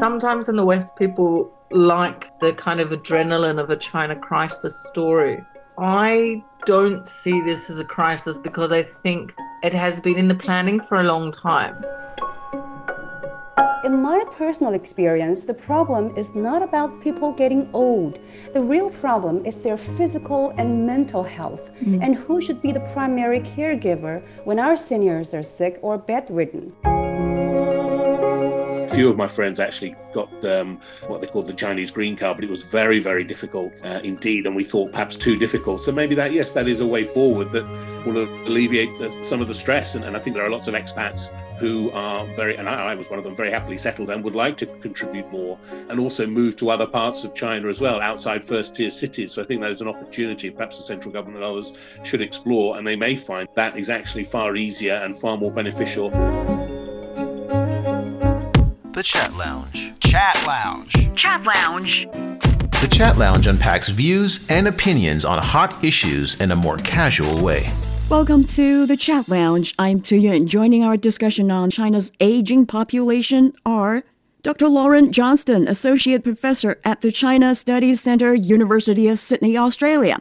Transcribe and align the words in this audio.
Sometimes 0.00 0.48
in 0.48 0.56
the 0.56 0.64
West, 0.64 0.96
people 0.96 1.52
like 1.70 2.38
the 2.38 2.54
kind 2.54 2.80
of 2.80 2.88
adrenaline 2.88 3.60
of 3.60 3.68
a 3.68 3.76
China 3.76 4.16
crisis 4.16 4.74
story. 4.74 5.44
I 5.76 6.42
don't 6.64 7.06
see 7.06 7.42
this 7.42 7.68
as 7.68 7.78
a 7.78 7.84
crisis 7.84 8.38
because 8.38 8.72
I 8.72 8.82
think 8.82 9.34
it 9.62 9.74
has 9.74 10.00
been 10.00 10.16
in 10.16 10.26
the 10.26 10.34
planning 10.34 10.80
for 10.80 11.00
a 11.00 11.02
long 11.02 11.32
time. 11.32 11.84
In 13.84 14.00
my 14.00 14.24
personal 14.38 14.72
experience, 14.72 15.44
the 15.44 15.52
problem 15.52 16.16
is 16.16 16.34
not 16.34 16.62
about 16.62 17.02
people 17.02 17.32
getting 17.32 17.68
old. 17.74 18.20
The 18.54 18.60
real 18.62 18.88
problem 18.88 19.44
is 19.44 19.60
their 19.60 19.76
physical 19.76 20.54
and 20.56 20.86
mental 20.86 21.22
health, 21.22 21.70
mm. 21.82 22.02
and 22.02 22.14
who 22.14 22.40
should 22.40 22.62
be 22.62 22.72
the 22.72 22.86
primary 22.94 23.40
caregiver 23.40 24.22
when 24.44 24.58
our 24.58 24.76
seniors 24.76 25.34
are 25.34 25.42
sick 25.42 25.78
or 25.82 25.98
bedridden 25.98 26.72
few 28.90 29.08
of 29.08 29.16
my 29.16 29.28
friends 29.28 29.60
actually 29.60 29.94
got 30.12 30.44
um, 30.44 30.80
what 31.06 31.20
they 31.20 31.26
called 31.26 31.46
the 31.46 31.52
Chinese 31.52 31.90
green 31.90 32.16
card, 32.16 32.36
but 32.36 32.44
it 32.44 32.50
was 32.50 32.62
very, 32.62 32.98
very 32.98 33.24
difficult 33.24 33.72
uh, 33.84 34.00
indeed, 34.02 34.46
and 34.46 34.54
we 34.56 34.64
thought 34.64 34.90
perhaps 34.92 35.16
too 35.16 35.36
difficult. 35.36 35.80
So 35.80 35.92
maybe 35.92 36.14
that, 36.16 36.32
yes, 36.32 36.52
that 36.52 36.68
is 36.68 36.80
a 36.80 36.86
way 36.86 37.04
forward 37.04 37.52
that 37.52 37.64
will 38.06 38.24
alleviate 38.46 38.90
some 39.24 39.40
of 39.40 39.48
the 39.48 39.54
stress. 39.54 39.94
And, 39.94 40.04
and 40.04 40.16
I 40.16 40.20
think 40.20 40.34
there 40.34 40.44
are 40.44 40.50
lots 40.50 40.68
of 40.68 40.74
expats 40.74 41.28
who 41.58 41.90
are 41.90 42.26
very, 42.34 42.56
and 42.56 42.68
I, 42.68 42.92
I, 42.92 42.94
was 42.94 43.10
one 43.10 43.18
of 43.18 43.24
them, 43.24 43.36
very 43.36 43.50
happily 43.50 43.78
settled 43.78 44.10
and 44.10 44.24
would 44.24 44.34
like 44.34 44.56
to 44.58 44.66
contribute 44.66 45.30
more 45.30 45.58
and 45.88 46.00
also 46.00 46.26
move 46.26 46.56
to 46.56 46.70
other 46.70 46.86
parts 46.86 47.24
of 47.24 47.34
China 47.34 47.68
as 47.68 47.80
well, 47.80 48.00
outside 48.00 48.44
first 48.44 48.76
tier 48.76 48.90
cities. 48.90 49.32
So 49.32 49.42
I 49.42 49.46
think 49.46 49.60
that 49.60 49.70
is 49.70 49.80
an 49.80 49.88
opportunity 49.88 50.50
perhaps 50.50 50.78
the 50.78 50.82
central 50.82 51.12
government 51.12 51.44
and 51.44 51.52
others 51.52 51.74
should 52.02 52.22
explore, 52.22 52.78
and 52.78 52.86
they 52.86 52.96
may 52.96 53.16
find 53.16 53.48
that 53.54 53.78
is 53.78 53.90
actually 53.90 54.24
far 54.24 54.56
easier 54.56 54.94
and 54.94 55.16
far 55.16 55.36
more 55.36 55.52
beneficial. 55.52 56.10
The 59.00 59.04
Chat 59.04 59.34
Lounge. 59.38 59.94
Chat 60.00 60.44
Lounge. 60.46 61.16
Chat 61.16 61.42
Lounge. 61.42 62.06
The 62.82 62.88
Chat 62.92 63.16
Lounge 63.16 63.46
unpacks 63.46 63.88
views 63.88 64.46
and 64.50 64.68
opinions 64.68 65.24
on 65.24 65.42
hot 65.42 65.82
issues 65.82 66.38
in 66.38 66.50
a 66.50 66.54
more 66.54 66.76
casual 66.76 67.42
way. 67.42 67.72
Welcome 68.10 68.44
to 68.48 68.84
the 68.84 68.98
Chat 68.98 69.26
Lounge. 69.26 69.74
I'm 69.78 70.02
Tu 70.02 70.16
Yun. 70.16 70.46
Joining 70.46 70.84
our 70.84 70.98
discussion 70.98 71.50
on 71.50 71.70
China's 71.70 72.12
aging 72.20 72.66
population 72.66 73.54
are 73.64 74.04
Dr. 74.42 74.68
Lauren 74.68 75.12
Johnston, 75.12 75.66
Associate 75.66 76.22
Professor 76.22 76.78
at 76.84 77.00
the 77.00 77.10
China 77.10 77.54
Studies 77.54 78.02
Center, 78.02 78.34
University 78.34 79.08
of 79.08 79.18
Sydney, 79.18 79.56
Australia. 79.56 80.18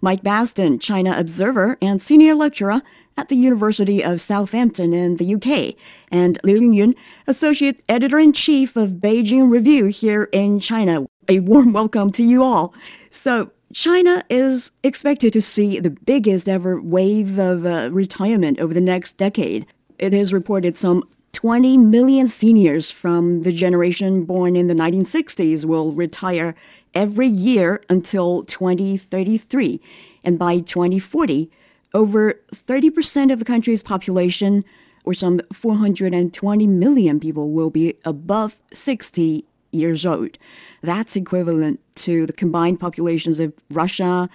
Mike 0.00 0.22
Bastin, 0.22 0.80
China 0.80 1.16
Observer 1.18 1.78
and 1.82 2.00
Senior 2.00 2.36
Lecturer 2.36 2.80
at 3.20 3.28
the 3.28 3.36
University 3.36 4.02
of 4.02 4.18
Southampton 4.18 4.94
in 4.94 5.18
the 5.18 5.34
UK, 5.34 5.74
and 6.10 6.38
Liu 6.42 6.58
Yunyun, 6.58 6.94
Associate 7.26 7.78
Editor 7.86 8.18
in 8.18 8.32
Chief 8.32 8.76
of 8.76 8.92
Beijing 8.92 9.52
Review 9.52 9.86
here 9.86 10.30
in 10.32 10.58
China. 10.58 11.06
A 11.28 11.40
warm 11.40 11.74
welcome 11.74 12.10
to 12.12 12.24
you 12.24 12.42
all. 12.42 12.72
So, 13.10 13.50
China 13.74 14.24
is 14.30 14.70
expected 14.82 15.34
to 15.34 15.42
see 15.42 15.78
the 15.78 15.90
biggest 15.90 16.48
ever 16.48 16.80
wave 16.80 17.38
of 17.38 17.66
uh, 17.66 17.90
retirement 17.92 18.58
over 18.58 18.72
the 18.72 18.80
next 18.80 19.18
decade. 19.18 19.66
It 19.98 20.14
has 20.14 20.32
reported 20.32 20.78
some 20.78 21.06
20 21.34 21.76
million 21.76 22.26
seniors 22.26 22.90
from 22.90 23.42
the 23.42 23.52
generation 23.52 24.24
born 24.24 24.56
in 24.56 24.66
the 24.66 24.74
1960s 24.74 25.66
will 25.66 25.92
retire 25.92 26.54
every 26.94 27.28
year 27.28 27.82
until 27.90 28.44
2033. 28.44 29.78
And 30.24 30.38
by 30.38 30.60
2040, 30.60 31.50
over 31.94 32.40
30% 32.54 33.32
of 33.32 33.38
the 33.38 33.44
country's 33.44 33.82
population, 33.82 34.64
or 35.04 35.14
some 35.14 35.40
420 35.52 36.66
million 36.66 37.20
people, 37.20 37.50
will 37.50 37.70
be 37.70 37.94
above 38.04 38.58
60 38.72 39.44
years 39.72 40.04
old. 40.04 40.38
That's 40.82 41.16
equivalent 41.16 41.80
to 41.96 42.26
the 42.26 42.32
combined 42.32 42.80
populations 42.80 43.40
of 43.40 43.52
Russia, 43.70 44.28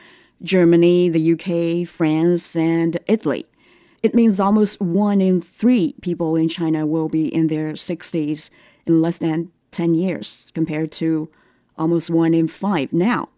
Germany, 0.44 1.10
the 1.10 1.34
UK, 1.34 1.88
France, 1.88 2.56
and 2.56 2.98
Italy. 3.08 3.46
It 4.04 4.14
means 4.14 4.40
almost 4.40 4.80
one 4.80 5.22
in 5.22 5.42
three 5.42 5.96
people 6.02 6.36
in 6.36 6.48
China 6.48 6.86
will 6.86 7.10
be 7.10 7.34
in 7.34 7.48
their 7.48 7.74
60s 7.74 8.50
in 8.86 9.02
less 9.02 9.18
than 9.18 9.52
10 9.72 9.96
years, 9.96 10.52
compared 10.54 10.92
to 10.94 11.30
almost 11.78 12.10
one 12.10 12.34
in 12.34 12.48
five 12.48 12.94
now. 12.94 13.30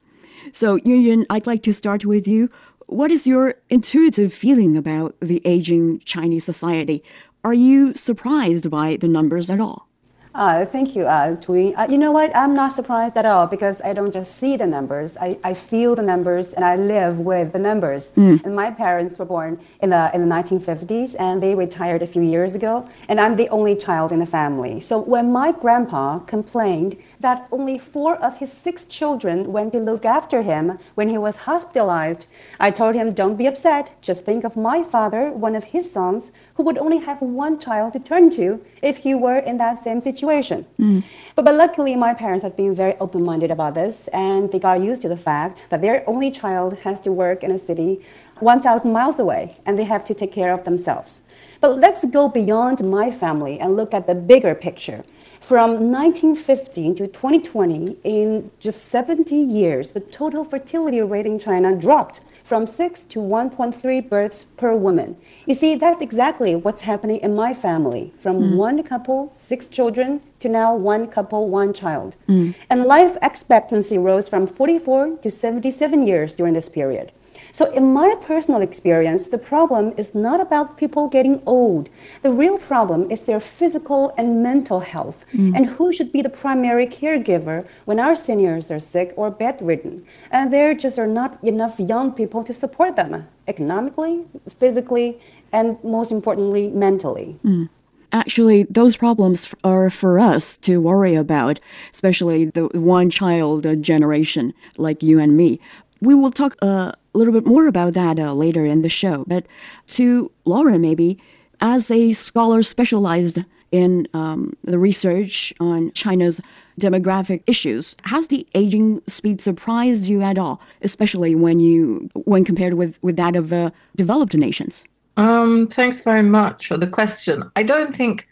So, 0.53 0.75
Yun 0.75 1.25
I'd 1.29 1.47
like 1.47 1.63
to 1.63 1.73
start 1.73 2.05
with 2.05 2.27
you. 2.27 2.49
What 2.87 3.11
is 3.11 3.27
your 3.27 3.55
intuitive 3.69 4.33
feeling 4.33 4.77
about 4.77 5.17
the 5.19 5.41
aging 5.43 5.99
Chinese 6.05 6.45
society? 6.45 7.03
Are 7.43 7.53
you 7.53 7.93
surprised 7.95 8.71
by 8.71 8.95
the 8.95 9.09
numbers 9.09 9.49
at 9.49 9.59
all? 9.59 9.87
Uh, 10.33 10.63
thank 10.65 10.95
you, 10.95 11.05
uh, 11.05 11.35
Tui. 11.35 11.75
Uh, 11.75 11.87
you 11.89 11.97
know 11.97 12.11
what? 12.11 12.33
I'm 12.33 12.53
not 12.53 12.71
surprised 12.71 13.17
at 13.17 13.25
all 13.25 13.47
because 13.47 13.81
I 13.81 13.91
don't 13.91 14.13
just 14.13 14.37
see 14.37 14.55
the 14.55 14.67
numbers. 14.67 15.17
I, 15.17 15.37
I 15.43 15.53
feel 15.53 15.95
the 15.95 16.03
numbers 16.03 16.53
and 16.53 16.63
I 16.63 16.75
live 16.75 17.19
with 17.19 17.53
the 17.53 17.59
numbers. 17.59 18.11
Mm. 18.11 18.45
And 18.45 18.55
my 18.55 18.69
parents 18.69 19.17
were 19.17 19.25
born 19.25 19.59
in 19.81 19.89
the, 19.89 20.11
in 20.13 20.21
the 20.21 20.33
1950s 20.33 21.15
and 21.19 21.41
they 21.41 21.55
retired 21.55 22.03
a 22.03 22.07
few 22.07 22.21
years 22.21 22.53
ago. 22.53 22.87
And 23.09 23.19
I'm 23.19 23.35
the 23.35 23.49
only 23.49 23.75
child 23.75 24.11
in 24.11 24.19
the 24.19 24.27
family. 24.27 24.79
So 24.79 25.01
when 25.01 25.31
my 25.31 25.51
grandpa 25.51 26.19
complained 26.19 26.97
that 27.19 27.47
only 27.51 27.77
four 27.77 28.15
of 28.17 28.37
his 28.37 28.51
six 28.51 28.85
children 28.85 29.51
went 29.51 29.73
to 29.73 29.79
look 29.79 30.05
after 30.05 30.41
him 30.41 30.77
when 30.95 31.09
he 31.09 31.17
was 31.17 31.37
hospitalized. 31.49 32.25
I 32.59 32.71
told 32.71 32.95
him, 32.95 33.11
Don't 33.11 33.37
be 33.37 33.47
upset. 33.47 33.95
Just 34.01 34.25
think 34.25 34.43
of 34.43 34.55
my 34.55 34.83
father, 34.83 35.31
one 35.31 35.55
of 35.55 35.65
his 35.65 35.91
sons, 35.91 36.31
who 36.55 36.63
would 36.63 36.77
only 36.77 36.99
have 36.99 37.21
one 37.21 37.59
child 37.59 37.93
to 37.93 37.99
turn 37.99 38.29
to 38.31 38.63
if 38.81 38.97
he 38.97 39.15
were 39.15 39.39
in 39.39 39.57
that 39.57 39.83
same 39.83 40.01
situation. 40.01 40.65
Mm. 40.79 41.03
But, 41.35 41.45
but 41.45 41.55
luckily, 41.55 41.95
my 41.95 42.13
parents 42.13 42.43
had 42.43 42.55
been 42.55 42.75
very 42.75 42.95
open 42.97 43.23
minded 43.23 43.51
about 43.51 43.73
this, 43.73 44.07
and 44.09 44.51
they 44.51 44.59
got 44.59 44.81
used 44.81 45.01
to 45.03 45.09
the 45.09 45.17
fact 45.17 45.65
that 45.69 45.81
their 45.81 46.07
only 46.07 46.31
child 46.31 46.77
has 46.79 47.01
to 47.01 47.11
work 47.11 47.43
in 47.43 47.51
a 47.51 47.59
city 47.59 48.03
1,000 48.39 48.91
miles 48.91 49.19
away, 49.19 49.57
and 49.65 49.79
they 49.79 49.83
have 49.83 50.03
to 50.05 50.13
take 50.13 50.31
care 50.31 50.53
of 50.53 50.63
themselves. 50.63 51.23
But 51.59 51.77
let's 51.77 52.05
go 52.05 52.29
beyond 52.29 52.87
my 52.87 53.09
family 53.09 53.59
and 53.59 53.75
look 53.75 53.93
at 53.93 54.05
the 54.05 54.15
bigger 54.15 54.53
picture. 54.53 55.03
From 55.47 55.93
1915 55.93 56.95
to 56.95 57.07
2020, 57.07 57.99
in 58.03 58.51
just 58.59 58.83
70 58.87 59.33
years, 59.33 59.93
the 59.93 60.01
total 60.01 60.43
fertility 60.43 60.99
rate 60.99 61.25
in 61.25 61.39
China 61.39 61.73
dropped 61.73 62.19
from 62.43 62.67
6 62.67 63.03
to 63.03 63.19
1.3 63.19 64.09
births 64.09 64.43
per 64.43 64.75
woman. 64.75 65.15
You 65.45 65.53
see, 65.53 65.75
that's 65.75 66.01
exactly 66.01 66.53
what's 66.57 66.81
happening 66.81 67.21
in 67.21 67.33
my 67.33 67.53
family 67.53 68.11
from 68.19 68.41
mm. 68.41 68.57
one 68.57 68.83
couple, 68.83 69.29
six 69.31 69.69
children, 69.69 70.19
to 70.41 70.49
now 70.49 70.75
one 70.75 71.07
couple, 71.07 71.47
one 71.47 71.71
child. 71.71 72.17
Mm. 72.27 72.53
And 72.69 72.83
life 72.83 73.15
expectancy 73.21 73.97
rose 73.97 74.27
from 74.27 74.47
44 74.47 75.15
to 75.15 75.31
77 75.31 76.05
years 76.05 76.33
during 76.33 76.55
this 76.55 76.67
period. 76.67 77.13
So, 77.57 77.65
in 77.71 77.91
my 77.91 78.13
personal 78.21 78.61
experience, 78.61 79.29
the 79.29 79.39
problem 79.39 79.91
is 79.97 80.13
not 80.13 80.39
about 80.39 80.77
people 80.77 81.07
getting 81.07 81.41
old. 81.47 81.89
The 82.21 82.29
real 82.29 82.59
problem 82.59 83.09
is 83.09 83.25
their 83.25 83.39
physical 83.39 84.13
and 84.15 84.43
mental 84.43 84.81
health, 84.81 85.25
mm. 85.33 85.55
and 85.55 85.65
who 85.65 85.91
should 85.91 86.11
be 86.11 86.21
the 86.21 86.29
primary 86.29 86.85
caregiver 86.85 87.65
when 87.85 87.99
our 87.99 88.13
seniors 88.13 88.69
are 88.69 88.79
sick 88.79 89.11
or 89.15 89.31
bedridden. 89.31 90.05
And 90.29 90.53
there 90.53 90.75
just 90.75 90.99
are 90.99 91.07
not 91.07 91.43
enough 91.43 91.79
young 91.79 92.11
people 92.11 92.43
to 92.43 92.53
support 92.53 92.95
them 92.95 93.27
economically, 93.47 94.25
physically, 94.47 95.17
and 95.51 95.83
most 95.83 96.11
importantly, 96.11 96.69
mentally. 96.69 97.39
Mm. 97.43 97.69
Actually, 98.13 98.63
those 98.69 98.95
problems 98.95 99.53
are 99.63 99.89
for 99.89 100.17
us 100.17 100.57
to 100.59 100.79
worry 100.79 101.15
about, 101.15 101.59
especially 101.93 102.45
the 102.45 102.67
one 102.67 103.09
child 103.09 103.65
generation 103.81 104.53
like 104.77 105.03
you 105.03 105.19
and 105.19 105.35
me. 105.35 105.59
We 106.01 106.13
will 106.13 106.31
talk 106.31 106.55
uh, 106.61 106.91
a 107.13 107.17
little 107.17 107.33
bit 107.33 107.45
more 107.45 107.67
about 107.67 107.93
that 107.93 108.19
uh, 108.19 108.33
later 108.33 108.65
in 108.65 108.81
the 108.81 108.89
show. 108.89 109.25
But 109.27 109.45
to 109.87 110.31
Lauren, 110.45 110.81
maybe, 110.81 111.19
as 111.61 111.89
a 111.91 112.13
scholar 112.13 112.63
specialized 112.63 113.39
in 113.71 114.07
um, 114.13 114.53
the 114.63 114.79
research 114.79 115.53
on 115.59 115.91
China's 115.91 116.39
demographic 116.79 117.43
issues, 117.47 117.95
has 118.05 118.27
the 118.27 118.47
aging 118.55 119.01
speed 119.07 119.41
surprised 119.41 120.05
you 120.05 120.21
at 120.21 120.37
all, 120.37 120.61
especially 120.81 121.35
when 121.35 121.59
you 121.59 122.09
when 122.13 122.45
compared 122.45 122.75
with, 122.75 122.97
with 123.01 123.15
that 123.17 123.35
of 123.35 123.51
uh, 123.51 123.71
developed 123.95 124.35
nations? 124.35 124.85
Um, 125.17 125.67
thanks 125.67 126.01
very 126.01 126.23
much 126.23 126.67
for 126.67 126.77
the 126.77 126.87
question. 126.87 127.49
I 127.55 127.63
don't 127.63 127.95
think 127.95 128.27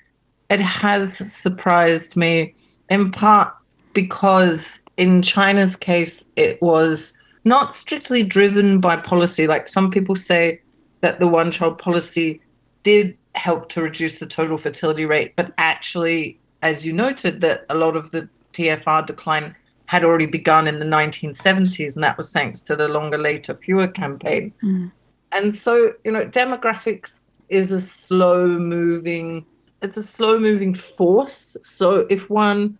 it 0.49 0.61
has 0.61 1.17
surprised 1.17 2.15
me, 2.15 2.53
in 2.89 3.11
part 3.11 3.53
because 3.93 4.81
in 4.97 5.23
China's 5.23 5.75
case, 5.75 6.25
it 6.35 6.61
was 6.61 7.13
not 7.45 7.75
strictly 7.75 8.23
driven 8.23 8.81
by 8.81 8.97
policy. 8.97 9.47
Like 9.47 9.67
some 9.67 9.91
people 9.91 10.15
say 10.15 10.61
that 11.01 11.19
the 11.19 11.27
one 11.27 11.51
child 11.51 11.77
policy 11.77 12.41
did 12.83 13.17
help 13.35 13.69
to 13.69 13.81
reduce 13.81 14.17
the 14.17 14.25
total 14.25 14.57
fertility 14.57 15.05
rate, 15.05 15.33
but 15.35 15.53
actually, 15.57 16.39
as 16.61 16.85
you 16.85 16.93
noted, 16.93 17.41
that 17.41 17.65
a 17.69 17.75
lot 17.75 17.95
of 17.95 18.11
the 18.11 18.27
TFR 18.53 19.05
decline 19.05 19.55
had 19.87 20.03
already 20.03 20.25
begun 20.25 20.67
in 20.67 20.79
the 20.79 20.85
1970s, 20.85 21.95
and 21.95 22.03
that 22.03 22.17
was 22.17 22.31
thanks 22.31 22.61
to 22.61 22.75
the 22.75 22.87
longer, 22.87 23.17
later, 23.17 23.53
fewer 23.53 23.87
campaign. 23.87 24.51
Mm. 24.63 24.91
And 25.31 25.53
so, 25.53 25.93
you 26.03 26.11
know, 26.11 26.25
demographics 26.25 27.21
is 27.49 27.71
a 27.71 27.79
slow 27.79 28.47
moving, 28.47 29.45
it's 29.81 29.97
a 29.97 30.03
slow 30.03 30.39
moving 30.39 30.73
force. 30.73 31.55
So 31.61 32.07
if 32.09 32.29
one 32.29 32.79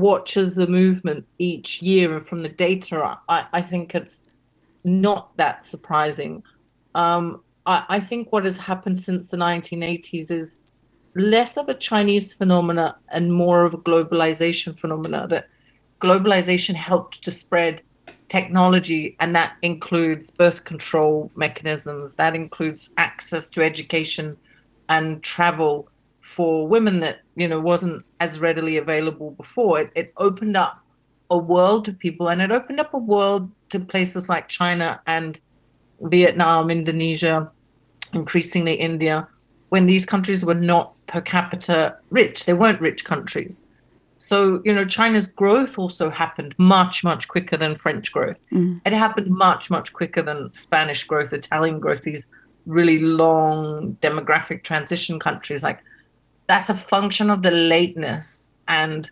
watches 0.00 0.54
the 0.54 0.66
movement 0.66 1.26
each 1.38 1.82
year 1.82 2.14
and 2.14 2.26
from 2.26 2.42
the 2.42 2.48
data, 2.48 3.18
I, 3.28 3.46
I 3.52 3.62
think 3.62 3.94
it's 3.94 4.22
not 4.84 5.36
that 5.36 5.64
surprising. 5.64 6.42
Um, 6.94 7.42
I, 7.64 7.84
I 7.88 8.00
think 8.00 8.32
what 8.32 8.44
has 8.44 8.58
happened 8.58 9.02
since 9.02 9.28
the 9.28 9.36
1980s 9.36 10.30
is 10.30 10.58
less 11.14 11.56
of 11.56 11.68
a 11.68 11.74
Chinese 11.74 12.32
phenomena 12.32 12.96
and 13.08 13.32
more 13.32 13.64
of 13.64 13.74
a 13.74 13.78
globalization 13.78 14.78
phenomena. 14.78 15.26
That 15.28 15.48
globalization 16.00 16.74
helped 16.74 17.22
to 17.24 17.30
spread 17.30 17.80
technology, 18.28 19.16
and 19.20 19.34
that 19.34 19.54
includes 19.62 20.30
birth 20.30 20.64
control 20.64 21.30
mechanisms, 21.36 22.16
that 22.16 22.34
includes 22.34 22.90
access 22.98 23.48
to 23.50 23.62
education 23.62 24.36
and 24.88 25.22
travel 25.22 25.88
for 26.26 26.66
women 26.66 26.98
that 27.00 27.20
you 27.36 27.46
know 27.46 27.60
wasn't 27.60 28.04
as 28.20 28.40
readily 28.40 28.76
available 28.76 29.30
before. 29.30 29.80
It, 29.80 29.90
it 29.94 30.12
opened 30.16 30.56
up 30.56 30.82
a 31.30 31.38
world 31.38 31.84
to 31.84 31.92
people, 31.92 32.28
and 32.28 32.42
it 32.42 32.50
opened 32.50 32.80
up 32.80 32.92
a 32.92 32.98
world 32.98 33.50
to 33.70 33.78
places 33.78 34.28
like 34.28 34.48
China 34.48 35.00
and 35.06 35.40
Vietnam, 36.00 36.70
Indonesia, 36.70 37.50
increasingly 38.12 38.74
India, 38.74 39.26
when 39.68 39.86
these 39.86 40.04
countries 40.04 40.44
were 40.44 40.54
not 40.54 40.92
per 41.06 41.20
capita 41.20 41.96
rich. 42.10 42.44
They 42.44 42.54
weren't 42.54 42.80
rich 42.80 43.04
countries. 43.04 43.62
So, 44.18 44.60
you 44.64 44.74
know, 44.74 44.84
China's 44.84 45.26
growth 45.26 45.78
also 45.78 46.10
happened 46.10 46.54
much, 46.58 47.04
much 47.04 47.28
quicker 47.28 47.56
than 47.56 47.74
French 47.74 48.10
growth. 48.10 48.40
Mm. 48.50 48.80
It 48.84 48.92
happened 48.92 49.28
much, 49.28 49.70
much 49.70 49.92
quicker 49.92 50.22
than 50.22 50.52
Spanish 50.52 51.04
growth, 51.04 51.32
Italian 51.32 51.78
growth, 51.78 52.02
these 52.02 52.30
really 52.64 52.98
long 52.98 53.96
demographic 54.00 54.64
transition 54.64 55.20
countries. 55.20 55.62
Like, 55.62 55.80
that's 56.46 56.70
a 56.70 56.74
function 56.74 57.30
of 57.30 57.42
the 57.42 57.50
lateness. 57.50 58.50
And 58.68 59.10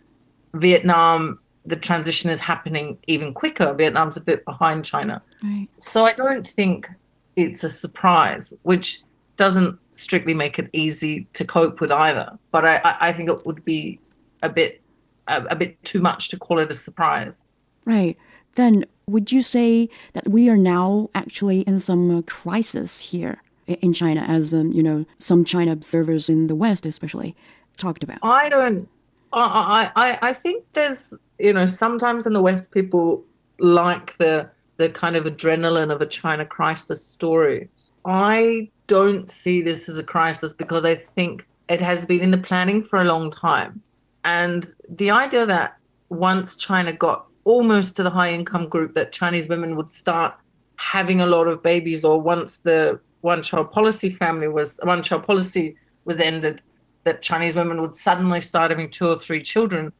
Vietnam, 0.53 1.39
the 1.65 1.75
transition 1.75 2.29
is 2.29 2.39
happening 2.39 2.97
even 3.07 3.33
quicker. 3.33 3.73
Vietnam's 3.73 4.17
a 4.17 4.21
bit 4.21 4.45
behind 4.45 4.85
China. 4.85 5.21
Right. 5.43 5.67
So 5.77 6.05
I 6.05 6.13
don't 6.13 6.47
think 6.47 6.89
it's 7.35 7.63
a 7.63 7.69
surprise, 7.69 8.53
which 8.63 9.01
doesn't 9.37 9.77
strictly 9.91 10.33
make 10.33 10.59
it 10.59 10.69
easy 10.73 11.27
to 11.33 11.43
cope 11.45 11.81
with 11.81 11.91
either. 11.91 12.37
But 12.51 12.65
I, 12.65 12.95
I 13.01 13.13
think 13.13 13.29
it 13.29 13.45
would 13.45 13.65
be 13.65 13.99
a 14.41 14.49
bit 14.49 14.81
a, 15.27 15.43
a 15.45 15.55
bit 15.55 15.81
too 15.83 16.01
much 16.01 16.29
to 16.29 16.37
call 16.37 16.59
it 16.59 16.71
a 16.71 16.75
surprise. 16.75 17.43
Right. 17.85 18.17
Then 18.55 18.85
would 19.07 19.31
you 19.31 19.41
say 19.41 19.89
that 20.13 20.27
we 20.27 20.49
are 20.49 20.57
now 20.57 21.09
actually 21.13 21.61
in 21.61 21.79
some 21.79 22.23
crisis 22.23 22.99
here 22.99 23.41
in 23.67 23.93
China, 23.93 24.21
as 24.21 24.53
um, 24.53 24.71
you 24.71 24.83
know, 24.83 25.05
some 25.17 25.45
China 25.45 25.71
observers 25.71 26.29
in 26.29 26.47
the 26.47 26.55
West, 26.55 26.85
especially, 26.85 27.35
talked 27.77 28.03
about? 28.03 28.19
I 28.23 28.49
don't. 28.49 28.87
I 29.33 29.91
I 29.95 30.19
I 30.21 30.33
think 30.33 30.63
there's 30.73 31.13
you 31.39 31.53
know 31.53 31.65
sometimes 31.65 32.25
in 32.25 32.33
the 32.33 32.41
West 32.41 32.71
people 32.71 33.23
like 33.59 34.17
the 34.17 34.49
the 34.77 34.89
kind 34.89 35.15
of 35.15 35.25
adrenaline 35.25 35.91
of 35.91 36.01
a 36.01 36.05
China 36.05 36.45
crisis 36.45 37.03
story. 37.03 37.69
I 38.05 38.69
don't 38.87 39.29
see 39.29 39.61
this 39.61 39.89
as 39.89 39.97
a 39.97 40.03
crisis 40.03 40.53
because 40.53 40.85
I 40.85 40.95
think 40.95 41.47
it 41.69 41.81
has 41.81 42.05
been 42.05 42.21
in 42.21 42.31
the 42.31 42.37
planning 42.37 42.83
for 42.83 43.01
a 43.01 43.05
long 43.05 43.31
time. 43.31 43.81
And 44.23 44.65
the 44.89 45.11
idea 45.11 45.45
that 45.45 45.77
once 46.09 46.55
China 46.55 46.93
got 46.93 47.25
almost 47.45 47.95
to 47.95 48.03
the 48.03 48.09
high 48.09 48.31
income 48.31 48.67
group, 48.67 48.93
that 48.95 49.11
Chinese 49.11 49.49
women 49.49 49.75
would 49.75 49.89
start 49.89 50.33
having 50.77 51.21
a 51.21 51.25
lot 51.25 51.47
of 51.47 51.63
babies, 51.63 52.03
or 52.03 52.19
once 52.19 52.59
the 52.59 52.99
one 53.25 53.41
child 53.41 53.71
policy 53.71 54.09
family 54.09 54.47
was 54.47 54.79
one 54.83 55.01
child 55.01 55.25
policy 55.25 55.75
was 56.05 56.19
ended, 56.19 56.61
that 57.05 57.23
Chinese 57.23 57.55
women 57.55 57.81
would 57.81 57.95
suddenly 57.95 58.39
start 58.39 58.69
having 58.69 58.89
two 58.89 59.07
or 59.07 59.19
three 59.19 59.41
children. 59.41 59.91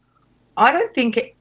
I 0.55 0.71
don't 0.71 0.93
think 0.93 1.17
it, 1.17 1.35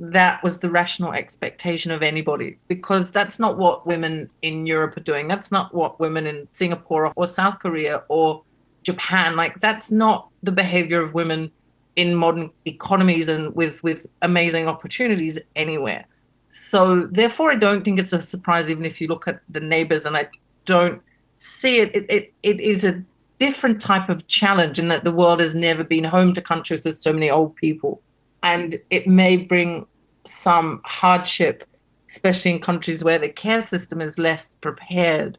that 0.00 0.42
was 0.42 0.58
the 0.58 0.68
rational 0.68 1.12
expectation 1.12 1.90
of 1.92 2.02
anybody 2.02 2.58
because 2.66 3.12
that's 3.12 3.38
not 3.38 3.56
what 3.56 3.86
women 3.86 4.28
in 4.42 4.66
Europe 4.66 4.96
are 4.96 5.06
doing. 5.12 5.28
That's 5.28 5.50
not 5.52 5.72
what 5.72 6.00
women 6.00 6.26
in 6.26 6.48
Singapore 6.50 7.12
or 7.14 7.26
South 7.26 7.60
Korea 7.60 8.02
or 8.08 8.42
Japan 8.82 9.36
like. 9.36 9.60
That's 9.60 9.90
not 9.92 10.28
the 10.42 10.52
behavior 10.52 11.00
of 11.00 11.14
women 11.14 11.52
in 11.94 12.14
modern 12.14 12.50
economies 12.64 13.28
and 13.28 13.54
with 13.54 13.82
with 13.82 14.06
amazing 14.22 14.66
opportunities 14.66 15.38
anywhere. 15.54 16.04
So 16.48 17.06
therefore, 17.20 17.52
I 17.52 17.56
don't 17.56 17.82
think 17.84 18.00
it's 18.00 18.12
a 18.12 18.22
surprise, 18.22 18.70
even 18.70 18.84
if 18.84 19.00
you 19.00 19.06
look 19.06 19.28
at 19.28 19.40
the 19.48 19.60
neighbors, 19.60 20.04
and 20.06 20.16
I 20.16 20.28
don't 20.64 21.00
see 21.38 21.78
it. 21.78 21.94
It 21.94 22.32
it, 22.42 22.60
is 22.60 22.84
a 22.84 23.02
different 23.38 23.80
type 23.80 24.08
of 24.08 24.26
challenge 24.26 24.78
in 24.78 24.88
that 24.88 25.04
the 25.04 25.12
world 25.12 25.40
has 25.40 25.54
never 25.54 25.84
been 25.84 26.04
home 26.04 26.34
to 26.34 26.42
countries 26.42 26.84
with 26.84 26.96
so 26.96 27.12
many 27.12 27.30
old 27.30 27.54
people, 27.56 28.02
and 28.42 28.76
it 28.90 29.06
may 29.06 29.36
bring 29.36 29.86
some 30.24 30.80
hardship, 30.84 31.64
especially 32.08 32.50
in 32.52 32.60
countries 32.60 33.04
where 33.04 33.18
the 33.18 33.28
care 33.28 33.62
system 33.62 34.00
is 34.00 34.18
less 34.18 34.56
prepared. 34.56 35.38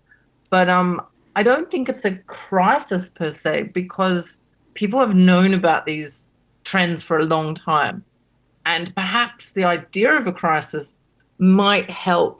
But 0.49 0.69
um, 0.69 1.01
I 1.35 1.43
don't 1.43 1.69
think 1.69 1.89
it's 1.89 2.05
a 2.05 2.17
crisis 2.19 3.09
per 3.09 3.31
se 3.31 3.63
because 3.73 4.37
people 4.73 4.99
have 4.99 5.15
known 5.15 5.53
about 5.53 5.85
these 5.85 6.31
trends 6.63 7.03
for 7.03 7.19
a 7.19 7.25
long 7.25 7.53
time. 7.53 8.03
And 8.65 8.93
perhaps 8.95 9.51
the 9.51 9.65
idea 9.65 10.13
of 10.13 10.27
a 10.27 10.33
crisis 10.33 10.95
might 11.39 11.89
help 11.89 12.38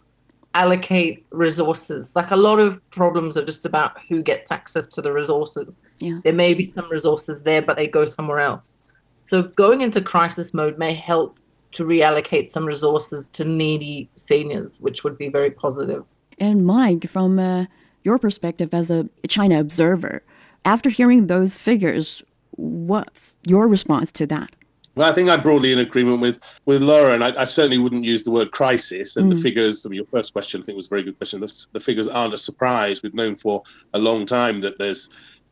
allocate 0.54 1.26
resources. 1.32 2.16
Like 2.16 2.32
a 2.32 2.36
lot 2.36 2.60
of 2.60 2.82
problems 2.92 3.38
are 3.38 3.46
just 3.46 3.66
about 3.66 3.98
who 4.08 4.24
gets 4.24 4.52
access 4.52 4.88
to 4.88 5.02
the 5.02 5.14
resources. 5.14 5.82
Yeah. 6.00 6.20
There 6.24 6.34
may 6.34 6.54
be 6.54 6.66
some 6.66 6.90
resources 6.90 7.44
there, 7.44 7.62
but 7.62 7.78
they 7.78 7.88
go 7.88 8.06
somewhere 8.06 8.40
else. 8.40 8.80
So 9.20 9.44
going 9.44 9.82
into 9.82 10.02
crisis 10.02 10.54
mode 10.54 10.78
may 10.78 10.94
help 10.94 11.40
to 11.74 11.84
reallocate 11.84 12.48
some 12.48 12.66
resources 12.66 13.30
to 13.30 13.46
needy 13.46 14.10
seniors, 14.16 14.80
which 14.80 15.04
would 15.04 15.18
be 15.18 15.30
very 15.30 15.52
positive. 15.52 16.04
And 16.40 16.66
Mike, 16.66 17.08
from 17.08 17.38
uh, 17.38 17.66
your 18.04 18.18
perspective 18.18 18.74
as 18.74 18.90
a 18.90 19.08
China 19.28 19.60
observer, 19.60 20.24
after 20.66 20.90
hearing 20.90 21.28
those 21.28 21.56
figures, 21.56 22.24
What's 22.60 23.36
your 23.48 23.70
response 23.70 24.12
to 24.14 24.28
that? 24.28 24.54
Well, 24.96 25.10
I 25.10 25.14
think 25.14 25.30
I'm 25.30 25.42
broadly 25.42 25.72
in 25.72 25.80
agreement 25.80 26.20
with 26.20 26.40
with 26.66 26.82
Lauren. 26.82 27.22
I, 27.22 27.42
I 27.42 27.46
certainly 27.46 27.78
wouldn't 27.78 28.04
use 28.04 28.24
the 28.24 28.32
word 28.32 28.52
crisis. 28.52 29.16
And 29.16 29.32
mm. 29.32 29.36
the 29.36 29.42
figures, 29.42 29.86
I 29.86 29.90
mean, 29.90 29.98
your 29.98 30.06
first 30.06 30.34
question, 30.34 30.62
I 30.62 30.66
think, 30.66 30.76
was 30.76 30.88
a 30.88 30.90
very 30.90 31.04
good 31.04 31.18
question. 31.18 31.40
The, 31.40 31.66
the 31.72 31.80
figures 31.80 32.08
aren't 32.08 32.34
a 32.34 32.38
surprise. 32.38 33.02
We've 33.02 33.14
known 33.14 33.36
for 33.36 33.64
a 33.94 34.00
long 34.00 34.26
time 34.26 34.62
that 34.62 34.78
there's 34.78 35.10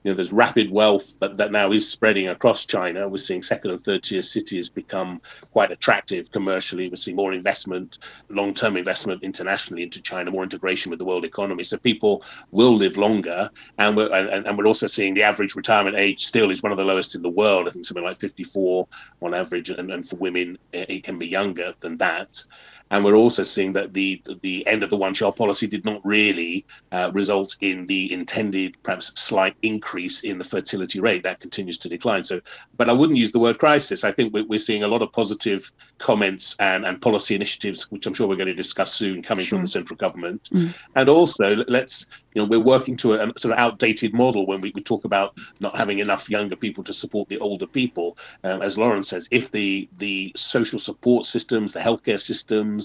you 0.07 0.13
know, 0.13 0.15
there's 0.15 0.31
rapid 0.31 0.71
wealth 0.71 1.19
that, 1.19 1.35
that 1.35 1.51
now 1.51 1.69
is 1.69 1.91
spreading 1.91 2.29
across 2.29 2.65
China. 2.65 3.09
We're 3.09 3.17
seeing 3.17 3.43
second 3.43 3.71
and 3.71 3.83
third 3.83 4.03
tier 4.03 4.21
cities 4.21 4.69
become 4.69 5.21
quite 5.51 5.69
attractive 5.69 6.31
commercially. 6.31 6.87
We're 6.87 6.95
seeing 6.95 7.17
more 7.17 7.33
investment, 7.33 7.97
long 8.29 8.53
term 8.53 8.77
investment 8.77 9.21
internationally 9.21 9.83
into 9.83 10.01
China, 10.01 10.31
more 10.31 10.43
integration 10.43 10.91
with 10.91 10.99
the 10.99 11.05
world 11.05 11.25
economy. 11.25 11.65
So 11.65 11.77
people 11.77 12.23
will 12.51 12.73
live 12.73 12.95
longer. 12.95 13.49
And 13.79 13.97
we're, 13.97 14.09
and, 14.13 14.47
and 14.47 14.57
we're 14.57 14.67
also 14.67 14.87
seeing 14.87 15.13
the 15.13 15.23
average 15.23 15.57
retirement 15.57 15.97
age 15.97 16.23
still 16.23 16.51
is 16.51 16.63
one 16.63 16.71
of 16.71 16.77
the 16.77 16.85
lowest 16.85 17.13
in 17.13 17.21
the 17.21 17.29
world. 17.29 17.67
I 17.67 17.71
think 17.71 17.83
something 17.83 18.05
like 18.05 18.15
54 18.15 18.87
on 19.23 19.33
average. 19.33 19.69
And, 19.71 19.91
and 19.91 20.07
for 20.07 20.15
women, 20.15 20.57
it 20.71 21.03
can 21.03 21.19
be 21.19 21.27
younger 21.27 21.73
than 21.81 21.97
that 21.97 22.41
and 22.91 23.03
we're 23.03 23.15
also 23.15 23.43
seeing 23.43 23.73
that 23.73 23.93
the 23.93 24.21
the 24.41 24.65
end 24.67 24.83
of 24.83 24.89
the 24.89 24.97
one 24.97 25.13
child 25.13 25.35
policy 25.35 25.67
did 25.67 25.85
not 25.85 26.05
really 26.05 26.65
uh, 26.91 27.11
result 27.13 27.57
in 27.61 27.85
the 27.85 28.11
intended 28.11 28.75
perhaps 28.83 29.19
slight 29.19 29.55
increase 29.61 30.21
in 30.21 30.37
the 30.37 30.43
fertility 30.43 30.99
rate. 30.99 31.23
That 31.23 31.39
continues 31.39 31.77
to 31.79 31.89
decline. 31.89 32.23
So 32.23 32.41
but 32.77 32.89
i 32.89 32.93
wouldn't 32.93 33.17
use 33.17 33.31
the 33.31 33.39
word 33.39 33.59
crisis. 33.59 34.03
I 34.03 34.11
think 34.11 34.33
we're, 34.33 34.45
we're 34.45 34.59
seeing 34.59 34.83
a 34.83 34.87
lot 34.87 35.01
of 35.01 35.11
positive 35.11 35.71
comments 35.97 36.55
and, 36.59 36.85
and 36.85 37.01
policy 37.01 37.33
initiatives 37.33 37.89
which 37.91 38.05
i'm 38.05 38.13
sure 38.13 38.27
we're 38.27 38.35
going 38.35 38.47
to 38.47 38.53
discuss 38.53 38.93
soon 38.93 39.23
coming 39.23 39.45
sure. 39.45 39.57
from 39.57 39.63
the 39.63 39.69
central 39.69 39.97
government. 39.97 40.49
Mm. 40.53 40.73
and 40.95 41.09
also 41.09 41.55
let's 41.67 42.05
you 42.33 42.41
know 42.41 42.47
we're 42.47 42.59
working 42.59 42.95
to 42.97 43.15
a, 43.15 43.27
a, 43.27 43.39
sort 43.39 43.53
of 43.53 43.59
outdated 43.59 44.13
model 44.13 44.45
when 44.45 44.61
we, 44.61 44.71
we 44.75 44.81
talk 44.81 45.05
about 45.05 45.35
not 45.59 45.75
having 45.75 45.99
enough 45.99 46.29
younger 46.29 46.55
people 46.55 46.83
to 46.83 46.93
support 46.93 47.27
the 47.29 47.39
older 47.39 47.67
people. 47.67 48.17
Um, 48.43 48.61
as 48.61 48.77
lauren 48.77 49.03
says 49.03 49.27
if 49.31 49.51
the 49.51 49.89
the 49.97 50.31
social 50.35 50.79
support 50.79 51.25
systems 51.25 51.73
the 51.73 51.79
healthcare 51.79 52.19
systems 52.19 52.76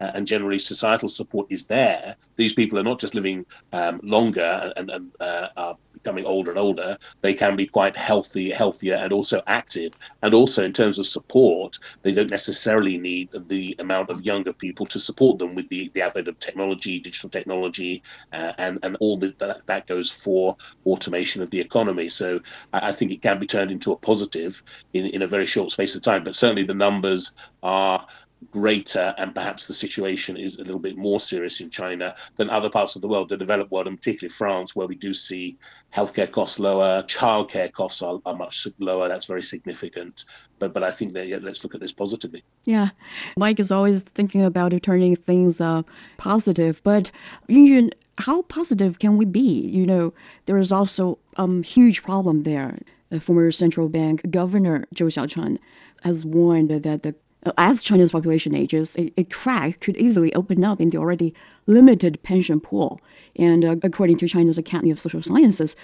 uh, 0.00 0.10
and 0.14 0.26
generally 0.26 0.58
societal 0.58 1.08
support 1.08 1.46
is 1.50 1.66
there, 1.66 2.16
these 2.36 2.54
people 2.54 2.78
are 2.78 2.82
not 2.82 3.00
just 3.00 3.14
living 3.14 3.44
um, 3.72 4.00
longer 4.02 4.72
and, 4.76 4.90
and 4.90 5.12
uh, 5.20 5.48
are 5.56 5.76
becoming 6.02 6.24
older 6.24 6.50
and 6.50 6.58
older, 6.58 6.96
they 7.20 7.34
can 7.34 7.56
be 7.56 7.66
quite 7.66 7.96
healthy, 7.96 8.50
healthier, 8.50 8.94
and 8.94 9.12
also 9.12 9.42
active. 9.46 9.92
And 10.22 10.34
also 10.34 10.64
in 10.64 10.72
terms 10.72 10.98
of 10.98 11.06
support, 11.06 11.78
they 12.02 12.12
don't 12.12 12.30
necessarily 12.30 12.98
need 12.98 13.28
the 13.48 13.76
amount 13.78 14.10
of 14.10 14.24
younger 14.24 14.52
people 14.52 14.86
to 14.86 14.98
support 14.98 15.38
them 15.38 15.54
with 15.54 15.68
the, 15.68 15.90
the 15.94 16.02
advent 16.02 16.28
of 16.28 16.38
technology, 16.38 16.98
digital 16.98 17.30
technology, 17.30 18.02
uh, 18.32 18.52
and 18.58 18.78
and 18.82 18.96
all 19.00 19.16
the, 19.16 19.34
that 19.38 19.66
that 19.66 19.86
goes 19.86 20.10
for 20.10 20.56
automation 20.86 21.42
of 21.42 21.50
the 21.50 21.60
economy. 21.60 22.08
So 22.08 22.40
I, 22.72 22.88
I 22.88 22.92
think 22.92 23.12
it 23.12 23.22
can 23.22 23.38
be 23.38 23.46
turned 23.46 23.70
into 23.70 23.92
a 23.92 23.96
positive 23.96 24.62
in 24.92 25.06
in 25.06 25.22
a 25.22 25.26
very 25.26 25.46
short 25.46 25.70
space 25.70 25.94
of 25.94 26.02
time. 26.02 26.24
But 26.24 26.34
certainly 26.34 26.64
the 26.64 26.74
numbers 26.74 27.32
are 27.62 28.06
greater, 28.50 29.14
and 29.18 29.34
perhaps 29.34 29.66
the 29.66 29.72
situation 29.72 30.36
is 30.36 30.56
a 30.56 30.64
little 30.64 30.80
bit 30.80 30.96
more 30.96 31.20
serious 31.20 31.60
in 31.60 31.70
China 31.70 32.14
than 32.36 32.50
other 32.50 32.70
parts 32.70 32.96
of 32.96 33.02
the 33.02 33.08
world, 33.08 33.28
the 33.28 33.36
developed 33.36 33.70
world, 33.70 33.86
and 33.86 33.98
particularly 33.98 34.32
France, 34.32 34.74
where 34.74 34.86
we 34.86 34.96
do 34.96 35.12
see 35.12 35.58
healthcare 35.94 36.30
costs 36.30 36.58
lower, 36.58 37.02
childcare 37.02 37.72
costs 37.72 38.02
are, 38.02 38.18
are 38.24 38.34
much 38.34 38.66
lower. 38.78 39.08
That's 39.08 39.26
very 39.26 39.42
significant. 39.42 40.24
But 40.58 40.72
but 40.72 40.82
I 40.82 40.90
think 40.90 41.12
that 41.12 41.26
yeah, 41.26 41.38
let's 41.40 41.62
look 41.62 41.74
at 41.74 41.80
this 41.80 41.92
positively. 41.92 42.42
Yeah, 42.64 42.90
Mike 43.36 43.60
is 43.60 43.70
always 43.70 44.02
thinking 44.02 44.44
about 44.44 44.72
turning 44.82 45.16
things 45.16 45.60
uh, 45.60 45.82
positive. 46.16 46.80
But 46.82 47.10
Yun, 47.48 47.90
how 48.18 48.42
positive 48.42 48.98
can 48.98 49.16
we 49.16 49.24
be? 49.24 49.66
You 49.68 49.86
know, 49.86 50.12
there 50.46 50.58
is 50.58 50.72
also 50.72 51.18
a 51.36 51.42
um, 51.42 51.62
huge 51.62 52.02
problem 52.02 52.42
there. 52.42 52.78
The 53.10 53.20
former 53.20 53.50
central 53.50 53.88
bank 53.88 54.30
governor 54.30 54.86
Zhou 54.94 55.06
Xiaochuan 55.06 55.58
has 56.02 56.24
warned 56.24 56.70
that 56.70 57.02
the 57.02 57.14
as 57.56 57.82
China's 57.82 58.12
population 58.12 58.54
ages, 58.54 58.96
a, 58.96 59.12
a, 59.16 59.24
crack 59.24 59.80
could 59.80 59.96
easily 59.96 60.32
open 60.34 60.62
up 60.62 60.80
in 60.80 60.88
the 60.90 60.98
already 60.98 61.34
limited 61.66 62.22
pension 62.22 62.60
pool. 62.60 63.00
And 63.36 63.64
uh, 63.64 63.76
according 63.82 64.18
to 64.18 64.28
China's 64.28 64.58
Academy 64.58 64.90
of 64.90 65.00
Social 65.00 65.22
Sciences, 65.22 65.74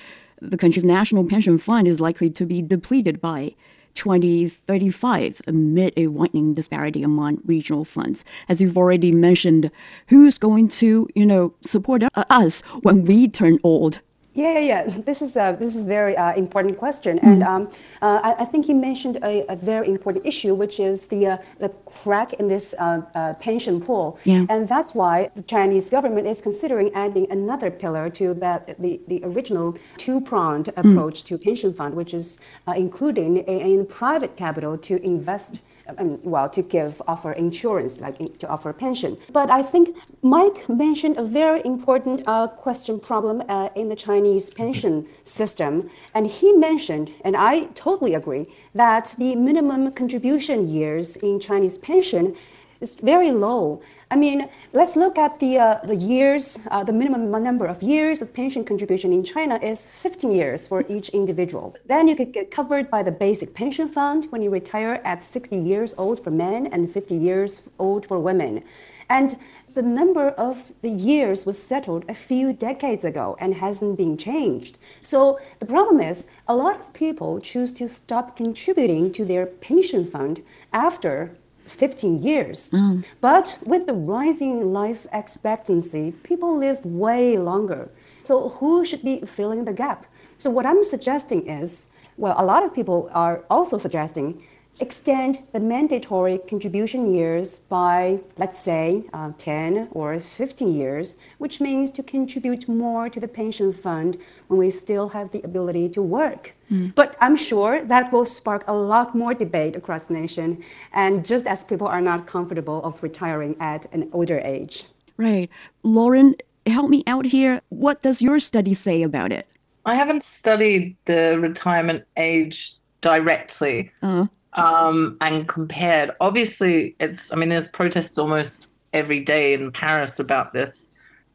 the 0.41 0.59
country's 0.59 0.85
national 0.85 1.25
pension 1.25 1.59
fund 1.59 1.89
is 1.89 2.01
likely 2.01 2.29
to 2.31 2.45
be 2.45 2.61
depleted 2.61 3.21
by 3.21 3.55
2035 3.95 5.41
amid 5.47 5.95
a 5.97 6.09
widening 6.09 6.53
disparity 6.53 7.03
among 7.03 7.41
regional 7.47 7.85
funds. 7.85 8.25
As 8.49 8.61
you've 8.61 8.77
already 8.77 9.11
mentioned, 9.11 9.71
who's 10.09 10.37
going 10.37 10.69
to, 10.69 11.09
you 11.15 11.25
know, 11.25 11.55
support 11.63 12.03
us 12.15 12.61
when 12.83 13.07
we 13.07 13.29
turn 13.29 13.59
old? 13.63 14.01
Yeah, 14.37 14.59
yeah, 14.59 14.61
yeah. 14.61 14.83
This 15.07 15.23
is 15.23 15.35
a 15.37 15.57
this 15.59 15.75
is 15.75 15.85
very 15.85 16.15
uh, 16.15 16.35
important 16.35 16.77
question, 16.77 17.19
mm. 17.19 17.27
and 17.27 17.43
um, 17.43 17.69
uh, 18.03 18.21
I, 18.23 18.43
I, 18.43 18.45
think 18.45 18.67
he 18.67 18.75
mentioned 18.75 19.17
a, 19.23 19.51
a, 19.51 19.57
very 19.57 19.89
important 19.89 20.27
issue, 20.27 20.55
which 20.55 20.79
is 20.79 21.07
the 21.07 21.27
uh, 21.27 21.39
the 21.59 21.71
crack 21.87 22.35
in 22.35 22.47
this 22.47 22.75
uh, 22.79 23.01
uh, 23.15 23.33
pension 23.35 23.81
pool, 23.81 24.19
yeah. 24.25 24.45
and 24.51 24.69
that's 24.69 24.95
why 24.95 25.31
the 25.35 25.43
Chinese 25.43 25.89
government 25.89 26.27
is 26.27 26.43
considering 26.43 26.93
adding 26.95 27.27
another 27.31 27.71
pillar 27.71 28.11
to 28.11 28.35
that 28.35 28.79
the, 28.79 29.01
the 29.09 29.23
original 29.25 29.75
two 29.97 30.21
pronged 30.21 30.67
mm. 30.67 30.79
approach 30.85 31.23
mm. 31.23 31.27
to 31.29 31.39
pension 31.39 31.73
fund, 31.73 31.95
which 31.95 32.13
is 32.13 32.39
uh, 32.69 32.75
including 32.77 33.39
a, 33.49 33.81
a 33.81 33.85
private 33.85 34.37
capital 34.37 34.77
to 34.77 35.03
invest 35.03 35.61
um, 35.99 36.19
well, 36.23 36.49
to 36.51 36.63
give 36.63 37.01
offer 37.07 37.33
insurance, 37.33 38.01
like 38.01 38.39
to 38.39 38.49
offer 38.49 38.73
pension. 38.73 39.17
But 39.33 39.51
I 39.51 39.63
think 39.63 39.97
Mike 40.23 40.69
mentioned 40.69 41.17
a 41.19 41.25
very 41.25 41.63
important 41.65 42.23
uh, 42.27 42.49
question 42.49 42.99
problem 43.01 43.43
uh, 43.49 43.69
in 43.75 43.89
the 43.89 43.97
Chinese 43.97 44.51
pension 44.51 45.07
system, 45.23 45.91
and 46.15 46.27
he 46.27 46.53
mentioned, 46.53 47.13
and 47.25 47.37
I 47.37 47.67
totally 47.75 48.15
agree, 48.15 48.47
that 48.75 49.15
the 49.19 49.37
minimum 49.37 49.93
contribution 49.93 50.69
years 50.69 51.17
in 51.17 51.41
Chinese 51.41 51.79
pension 51.79 52.37
is 52.81 52.95
very 52.95 53.31
low. 53.31 53.81
I 54.09 54.15
mean, 54.15 54.49
let's 54.73 54.95
look 54.95 55.19
at 55.19 55.41
the, 55.41 55.59
uh, 55.59 55.81
the 55.83 55.97
years, 55.97 56.61
uh, 56.71 56.85
the 56.85 56.93
minimum 56.93 57.29
number 57.43 57.67
of 57.67 57.83
years 57.83 58.23
of 58.23 58.33
pension 58.33 58.65
contribution 58.65 59.13
in 59.13 59.25
China 59.25 59.59
is 59.61 59.89
15 59.89 60.31
years 60.31 60.65
for 60.65 60.85
each 60.89 61.09
individual. 61.09 61.75
Then 61.87 62.07
you 62.07 62.15
could 62.15 62.33
get 62.33 62.53
covered 62.53 62.89
by 62.89 63.03
the 63.03 63.11
basic 63.11 63.53
pension 63.53 63.89
fund 63.89 64.29
when 64.31 64.43
you 64.43 64.51
retire 64.51 65.01
at 65.05 65.25
60 65.25 65.57
years 65.57 65.93
old 65.99 66.23
for 66.23 66.31
men 66.31 66.69
and 66.69 66.89
50 66.89 67.17
years 67.17 67.69
old 67.81 68.07
for 68.07 68.21
women. 68.21 68.63
And 69.09 69.35
the 69.75 69.83
number 69.83 70.29
of 70.29 70.73
the 70.83 70.89
years 70.89 71.45
was 71.45 71.61
settled 71.61 72.05
a 72.09 72.15
few 72.15 72.53
decades 72.53 73.05
ago 73.05 73.37
and 73.41 73.55
hasn't 73.55 73.99
been 73.99 74.17
changed. 74.17 74.79
So 75.03 75.41
the 75.59 75.67
problem 75.67 76.01
is 76.01 76.29
a 76.47 76.55
lot 76.55 76.77
of 76.77 76.93
people 76.93 77.41
choose 77.41 77.73
to 77.75 77.89
stop 77.89 78.37
contributing 78.37 79.11
to 79.13 79.25
their 79.25 79.47
pension 79.47 80.07
fund 80.07 80.43
after 80.73 81.37
15 81.67 82.23
years. 82.23 82.71
Mm. 82.71 83.05
But 83.21 83.59
with 83.65 83.87
the 83.87 83.95
rising 83.95 84.73
life 84.73 85.07
expectancy, 85.13 86.13
people 86.23 86.57
live 86.57 86.85
way 86.85 87.39
longer. 87.39 87.91
So 88.23 88.49
who 88.49 88.85
should 88.85 89.03
be 89.03 89.21
filling 89.21 89.65
the 89.65 89.73
gap? 89.73 90.07
So 90.39 90.51
what 90.51 90.67
I'm 90.67 90.85
suggesting 90.85 91.49
is, 91.49 91.91
well, 92.17 92.35
a 92.39 92.45
lot 92.45 92.65
of 92.65 92.75
people 92.75 93.11
are 93.13 93.45
also 93.51 93.79
suggesting 93.79 94.43
extend 94.79 95.39
the 95.53 95.61
mandatory 95.61 96.39
contribution 96.39 97.13
years 97.13 97.59
by, 97.59 98.21
let's 98.37 98.59
say, 98.59 99.05
uh, 99.13 99.33
10 99.39 99.89
or 99.93 100.19
15 100.21 100.75
years, 100.75 101.17
which 101.39 101.61
means 101.61 101.91
to 101.93 102.03
contribute 102.03 102.69
more 102.69 103.09
to 103.09 103.19
the 103.19 103.29
pension 103.29 103.73
fund 103.73 104.19
when 104.49 104.59
we 104.59 104.69
still 104.69 105.11
have 105.11 105.31
the 105.31 105.41
ability 105.43 105.89
to 105.89 106.03
work. 106.03 106.56
Mm. 106.71 106.95
But 106.95 107.17
I'm 107.21 107.37
sure 107.37 107.83
that 107.85 108.13
will 108.13 108.27
spark 108.27 108.65
a 108.67 108.75
lot 108.75 109.15
more 109.15 109.35
debate 109.35 109.77
across 109.77 110.05
the 110.05 110.15
nation, 110.15 110.63
and 110.93 111.25
just 111.25 111.47
as 111.47 111.65
people 111.65 111.87
are 111.87 112.01
not 112.01 112.27
comfortable 112.27 112.83
of 112.83 113.03
retiring 113.03 113.57
at 113.61 113.87
an 113.93 114.09
older 114.13 114.41
age. 114.45 114.85
Right. 115.17 115.49
Lauren, 115.83 116.35
help 116.67 116.91
me 116.91 117.03
out 117.07 117.25
here. 117.25 117.61
What 117.69 118.03
does 118.03 118.21
your 118.21 118.39
study 118.41 118.75
say 118.75 119.03
about 119.03 119.33
it? 119.33 119.47
I 119.85 119.95
haven't 119.95 120.25
studied 120.25 120.97
the 121.05 121.39
retirement 121.39 122.05
age 122.17 122.75
directly. 123.01 123.93
Uh-huh 124.03 124.27
um, 124.57 125.17
and 125.21 125.47
compared. 125.47 126.11
Obviously, 126.21 126.97
it's. 126.99 127.33
I 127.33 127.37
mean, 127.37 127.49
there's 127.49 127.69
protests 127.69 128.19
almost 128.19 128.69
every 128.93 129.21
day 129.21 129.53
in 129.53 129.71
Paris 129.71 130.19
about 130.19 130.53
this 130.53 130.93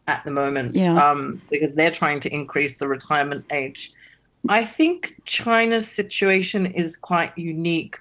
at 0.08 0.24
the 0.26 0.32
moment. 0.32 0.76
Yeah. 0.76 0.94
Um, 0.94 1.42
because 1.50 1.74
they're 1.76 1.92
trying 1.92 2.20
to 2.22 2.34
increase 2.34 2.78
the 2.78 2.88
retirement 2.88 3.46
age. 3.52 3.94
I 4.50 4.66
think 4.66 5.22
China's 5.26 5.88
situation 5.88 6.66
is 6.66 6.98
quite 6.98 7.38
unique 7.38 8.00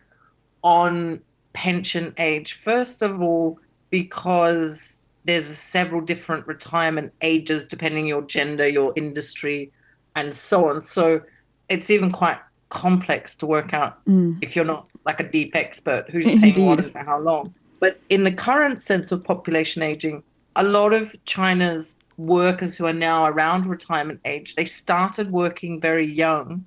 on 0.62 1.20
pension 1.52 2.14
age. 2.18 2.54
First 2.54 3.02
of 3.02 3.20
all, 3.20 3.58
because 3.90 5.00
there's 5.24 5.46
several 5.46 6.00
different 6.00 6.46
retirement 6.46 7.12
ages 7.20 7.66
depending 7.66 8.06
your 8.06 8.22
gender, 8.22 8.66
your 8.66 8.92
industry, 8.96 9.70
and 10.16 10.34
so 10.34 10.68
on. 10.70 10.80
So 10.80 11.20
it's 11.68 11.90
even 11.90 12.10
quite 12.10 12.38
complex 12.70 13.36
to 13.36 13.46
work 13.46 13.74
out 13.74 14.04
mm. 14.06 14.38
if 14.40 14.54
you're 14.56 14.64
not 14.64 14.88
like 15.04 15.20
a 15.20 15.28
deep 15.28 15.54
expert 15.54 16.08
who's 16.08 16.26
paying 16.40 16.64
what 16.64 16.80
and 16.80 16.92
for 16.92 17.00
how 17.00 17.18
long. 17.20 17.54
But 17.80 18.00
in 18.08 18.24
the 18.24 18.32
current 18.32 18.80
sense 18.80 19.12
of 19.12 19.24
population 19.24 19.82
aging, 19.82 20.22
a 20.56 20.64
lot 20.64 20.92
of 20.92 21.14
China's 21.24 21.94
workers 22.26 22.76
who 22.76 22.86
are 22.86 22.92
now 22.92 23.26
around 23.26 23.66
retirement 23.66 24.20
age, 24.24 24.54
they 24.54 24.64
started 24.64 25.30
working 25.30 25.80
very 25.80 26.10
young 26.10 26.64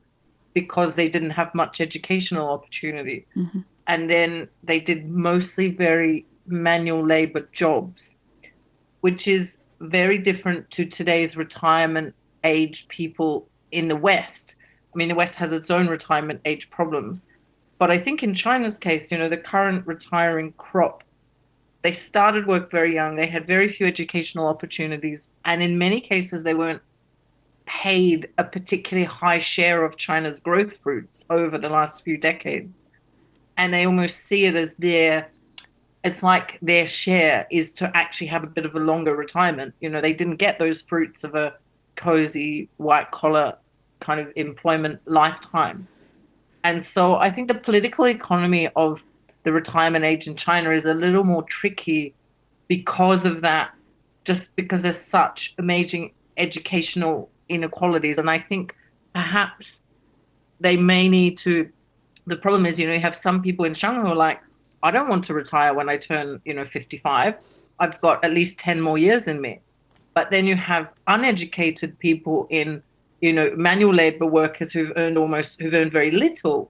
because 0.54 0.96
they 0.96 1.10
didn't 1.10 1.32
have 1.32 1.54
much 1.56 1.82
educational 1.82 2.50
opportunity. 2.50 3.26
Mm-hmm. 3.36 3.60
And 3.88 4.10
then 4.10 4.48
they 4.64 4.80
did 4.80 5.10
mostly 5.10 5.70
very 5.70 6.26
manual 6.46 7.06
labor 7.06 7.48
jobs, 7.52 8.18
which 9.02 9.28
is 9.28 9.58
very 9.80 10.18
different 10.18 10.70
to 10.72 10.86
today's 10.86 11.36
retirement 11.36 12.16
age 12.44 12.88
people 12.88 13.48
in 13.72 13.88
the 13.88 13.96
West 13.96 14.56
I 14.94 14.98
mean, 14.98 15.08
the 15.08 15.16
West 15.16 15.36
has 15.38 15.52
its 15.52 15.72
own 15.72 15.88
retirement 15.88 16.42
age 16.46 16.70
problems. 16.70 17.26
But 17.80 17.90
I 17.90 17.98
think 17.98 18.24
in 18.24 18.34
China's 18.34 18.78
case, 18.78 19.12
you 19.12 19.18
know, 19.18 19.30
the 19.30 19.38
current 19.38 19.86
retiring 19.88 20.54
crop, 20.58 21.03
they 21.84 21.92
started 21.92 22.48
work 22.48 22.72
very 22.72 22.94
young. 22.94 23.16
They 23.16 23.28
had 23.28 23.46
very 23.46 23.68
few 23.68 23.86
educational 23.86 24.48
opportunities. 24.48 25.32
And 25.46 25.62
in 25.62 25.78
many 25.78 26.00
cases, 26.00 26.44
they 26.44 26.54
weren't 26.54 26.82
paid 27.66 28.30
a 28.38 28.44
particularly 28.44 29.06
high 29.06 29.38
share 29.38 29.84
of 29.84 29.98
China's 29.98 30.40
growth 30.40 30.74
fruits 30.74 31.26
over 31.30 31.58
the 31.58 31.70
last 31.70 32.04
few 32.04 32.18
decades. 32.18 32.86
And 33.58 33.74
they 33.74 33.86
almost 33.86 34.22
see 34.22 34.46
it 34.46 34.56
as 34.56 34.74
their, 34.76 35.30
it's 36.06 36.24
like 36.24 36.58
their 36.62 36.88
share 36.88 37.48
is 37.52 37.74
to 37.74 37.92
actually 37.96 38.28
have 38.28 38.44
a 38.44 38.48
bit 38.48 38.66
of 38.66 38.76
a 38.76 38.80
longer 38.80 39.16
retirement. 39.16 39.76
You 39.82 39.90
know, 39.90 40.00
they 40.00 40.14
didn't 40.14 40.38
get 40.38 40.60
those 40.60 40.82
fruits 40.82 41.26
of 41.26 41.36
a 41.36 41.56
cozy 41.96 42.70
white 42.78 43.12
collar 43.12 43.58
kind 44.00 44.22
of 44.22 44.32
employment 44.38 45.02
lifetime. 45.06 45.88
And 46.64 46.82
so 46.82 47.18
I 47.18 47.30
think 47.30 47.50
the 47.50 47.56
political 47.56 48.08
economy 48.08 48.70
of 48.78 49.04
the 49.44 49.52
retirement 49.52 50.06
age 50.06 50.28
in 50.28 50.36
China 50.36 50.72
is 50.72 50.86
a 50.86 50.94
little 50.94 51.24
more 51.24 51.44
tricky 51.44 52.14
because 52.68 53.26
of 53.26 53.42
that, 53.42 53.74
just 54.26 54.56
because 54.56 54.84
there's 54.84 55.00
such 55.00 55.54
amazing 55.58 56.12
educational 56.38 57.30
inequalities. 57.50 58.18
And 58.18 58.30
I 58.30 58.40
think 58.40 58.76
perhaps 59.14 59.82
they 60.60 60.78
may 60.78 61.08
need 61.08 61.38
to. 61.40 61.70
The 62.26 62.38
problem 62.38 62.66
is, 62.66 62.80
you 62.80 62.88
know, 62.88 62.94
you 62.94 63.02
have 63.02 63.16
some 63.16 63.42
people 63.42 63.66
in 63.66 63.74
Shanghai 63.74 64.02
who 64.02 64.08
are 64.08 64.16
like, 64.16 64.42
I 64.82 64.92
don't 64.92 65.10
want 65.10 65.26
to 65.26 65.34
retire 65.34 65.74
when 65.74 65.90
I 65.90 65.98
turn, 65.98 66.42
you 66.46 66.54
know, 66.54 66.64
55. 66.64 67.38
I've 67.80 68.00
got 68.00 68.24
at 68.24 68.32
least 68.32 68.60
10 68.60 68.80
more 68.80 68.98
years 68.98 69.28
in 69.28 69.42
me. 69.42 69.60
But 70.14 70.30
then 70.30 70.46
you 70.46 70.56
have 70.56 70.90
uneducated 71.08 72.00
people 72.00 72.48
in 72.50 72.82
you 73.24 73.32
know, 73.32 73.54
manual 73.56 73.94
labor 73.94 74.26
workers 74.26 74.74
who've 74.74 74.92
earned 74.98 75.18
almost, 75.18 75.62
who've 75.62 75.74
earned 75.74 75.94
very 75.94 76.12
little, 76.12 76.70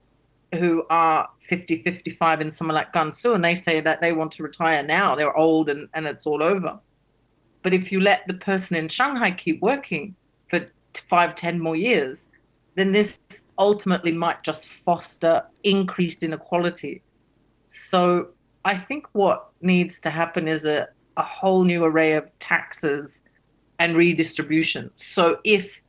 who 0.54 0.84
are 0.90 1.28
50, 1.40 1.82
55 1.82 2.40
in 2.40 2.50
somewhere 2.50 2.74
like 2.74 2.92
Gansu, 2.92 3.34
and 3.34 3.44
they 3.44 3.54
say 3.54 3.80
that 3.80 4.00
they 4.00 4.12
want 4.12 4.32
to 4.32 4.42
retire 4.42 4.82
now. 4.82 5.14
They're 5.14 5.36
old 5.36 5.68
and, 5.68 5.88
and 5.94 6.06
it's 6.06 6.26
all 6.26 6.42
over. 6.42 6.78
But 7.62 7.72
if 7.72 7.90
you 7.90 8.00
let 8.00 8.26
the 8.26 8.34
person 8.34 8.76
in 8.76 8.88
Shanghai 8.88 9.30
keep 9.30 9.60
working 9.60 10.14
for 10.48 10.66
five, 10.94 11.34
ten 11.34 11.58
more 11.58 11.76
years, 11.76 12.28
then 12.76 12.92
this 12.92 13.18
ultimately 13.58 14.12
might 14.12 14.42
just 14.42 14.66
foster 14.66 15.42
increased 15.62 16.22
inequality. 16.22 17.02
So 17.68 18.28
I 18.64 18.76
think 18.76 19.06
what 19.12 19.48
needs 19.60 20.00
to 20.02 20.10
happen 20.10 20.48
is 20.48 20.64
a, 20.64 20.88
a 21.16 21.22
whole 21.22 21.64
new 21.64 21.84
array 21.84 22.12
of 22.12 22.30
taxes 22.38 23.24
and 23.78 23.96
redistribution. 23.96 24.90
So 24.94 25.38
if, 25.44 25.80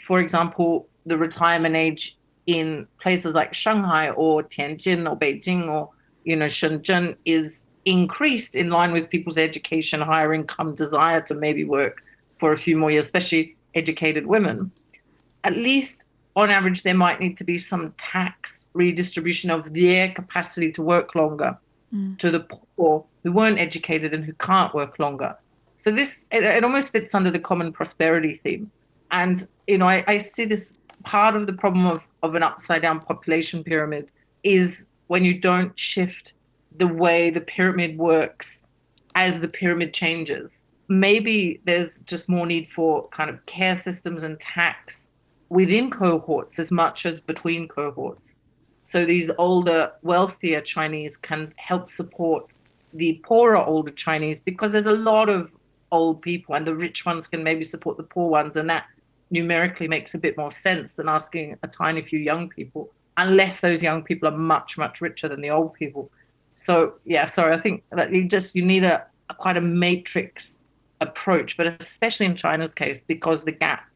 for 0.00 0.20
example, 0.20 0.88
the 1.06 1.16
retirement 1.16 1.76
age 1.76 2.16
in 2.46 2.86
places 3.00 3.34
like 3.34 3.54
Shanghai 3.54 4.10
or 4.10 4.42
Tianjin 4.42 5.10
or 5.10 5.16
Beijing 5.16 5.68
or 5.68 5.90
you 6.24 6.36
know 6.36 6.46
Shenzhen 6.46 7.16
is 7.24 7.66
increased 7.84 8.54
in 8.54 8.70
line 8.70 8.92
with 8.92 9.10
people's 9.10 9.38
education, 9.38 10.00
higher 10.00 10.32
income, 10.32 10.74
desire 10.74 11.20
to 11.22 11.34
maybe 11.34 11.64
work 11.64 12.02
for 12.36 12.52
a 12.52 12.56
few 12.56 12.76
more 12.76 12.90
years, 12.90 13.04
especially 13.04 13.56
educated 13.74 14.26
women. 14.26 14.70
At 15.44 15.56
least 15.56 16.06
on 16.36 16.50
average, 16.50 16.82
there 16.82 16.94
might 16.94 17.20
need 17.20 17.36
to 17.38 17.44
be 17.44 17.58
some 17.58 17.92
tax 17.98 18.68
redistribution 18.72 19.50
of 19.50 19.74
their 19.74 20.12
capacity 20.12 20.72
to 20.72 20.82
work 20.82 21.14
longer 21.14 21.58
mm. 21.94 22.18
to 22.18 22.30
the 22.30 22.40
poor 22.40 23.04
who 23.22 23.32
weren't 23.32 23.58
educated 23.58 24.14
and 24.14 24.24
who 24.24 24.32
can't 24.34 24.74
work 24.74 24.98
longer. 24.98 25.36
So 25.76 25.90
this 25.90 26.28
it, 26.30 26.44
it 26.44 26.64
almost 26.64 26.92
fits 26.92 27.14
under 27.14 27.30
the 27.30 27.40
common 27.40 27.72
prosperity 27.72 28.34
theme. 28.34 28.70
And 29.10 29.46
you 29.66 29.78
know, 29.78 29.88
I, 29.88 30.04
I 30.06 30.18
see 30.18 30.44
this 30.44 30.78
part 31.04 31.36
of 31.36 31.46
the 31.46 31.52
problem 31.52 31.86
of, 31.86 32.08
of 32.22 32.34
an 32.34 32.42
upside 32.42 32.82
down 32.82 33.00
population 33.00 33.62
pyramid 33.64 34.10
is 34.42 34.86
when 35.06 35.24
you 35.24 35.38
don't 35.38 35.78
shift 35.78 36.32
the 36.76 36.86
way 36.86 37.30
the 37.30 37.40
pyramid 37.40 37.98
works 37.98 38.62
as 39.14 39.40
the 39.40 39.48
pyramid 39.48 39.92
changes. 39.92 40.62
Maybe 40.88 41.60
there's 41.64 42.00
just 42.00 42.28
more 42.28 42.46
need 42.46 42.66
for 42.66 43.08
kind 43.08 43.30
of 43.30 43.44
care 43.46 43.74
systems 43.74 44.24
and 44.24 44.38
tax 44.40 45.08
within 45.48 45.90
cohorts 45.90 46.58
as 46.58 46.70
much 46.70 47.04
as 47.06 47.20
between 47.20 47.68
cohorts. 47.68 48.36
So 48.84 49.04
these 49.04 49.30
older, 49.38 49.92
wealthier 50.02 50.60
Chinese 50.60 51.16
can 51.16 51.52
help 51.56 51.90
support 51.90 52.46
the 52.94 53.20
poorer 53.24 53.56
older 53.56 53.90
Chinese 53.90 54.40
because 54.40 54.72
there's 54.72 54.86
a 54.86 54.92
lot 54.92 55.28
of 55.28 55.52
old 55.90 56.22
people 56.22 56.54
and 56.54 56.64
the 56.64 56.74
rich 56.74 57.04
ones 57.04 57.28
can 57.28 57.42
maybe 57.44 57.64
support 57.64 57.96
the 57.96 58.02
poor 58.02 58.28
ones 58.30 58.56
and 58.56 58.68
that 58.68 58.84
numerically 59.32 59.88
makes 59.88 60.14
a 60.14 60.18
bit 60.18 60.36
more 60.36 60.50
sense 60.50 60.94
than 60.94 61.08
asking 61.08 61.56
a 61.62 61.68
tiny 61.68 62.02
few 62.02 62.18
young 62.18 62.48
people 62.48 62.92
unless 63.16 63.60
those 63.60 63.82
young 63.82 64.02
people 64.02 64.28
are 64.28 64.36
much 64.36 64.78
much 64.78 65.00
richer 65.00 65.28
than 65.28 65.40
the 65.40 65.50
old 65.50 65.74
people. 65.74 66.10
So 66.54 66.94
yeah 67.04 67.26
sorry 67.26 67.54
i 67.54 67.60
think 67.60 67.82
that 67.90 68.12
you 68.12 68.28
just 68.28 68.54
you 68.54 68.64
need 68.64 68.84
a, 68.84 69.04
a 69.30 69.34
quite 69.34 69.56
a 69.56 69.60
matrix 69.60 70.58
approach 71.00 71.56
but 71.56 71.66
especially 71.66 72.26
in 72.26 72.36
china's 72.36 72.74
case 72.74 73.00
because 73.00 73.44
the 73.44 73.50
gap 73.50 73.88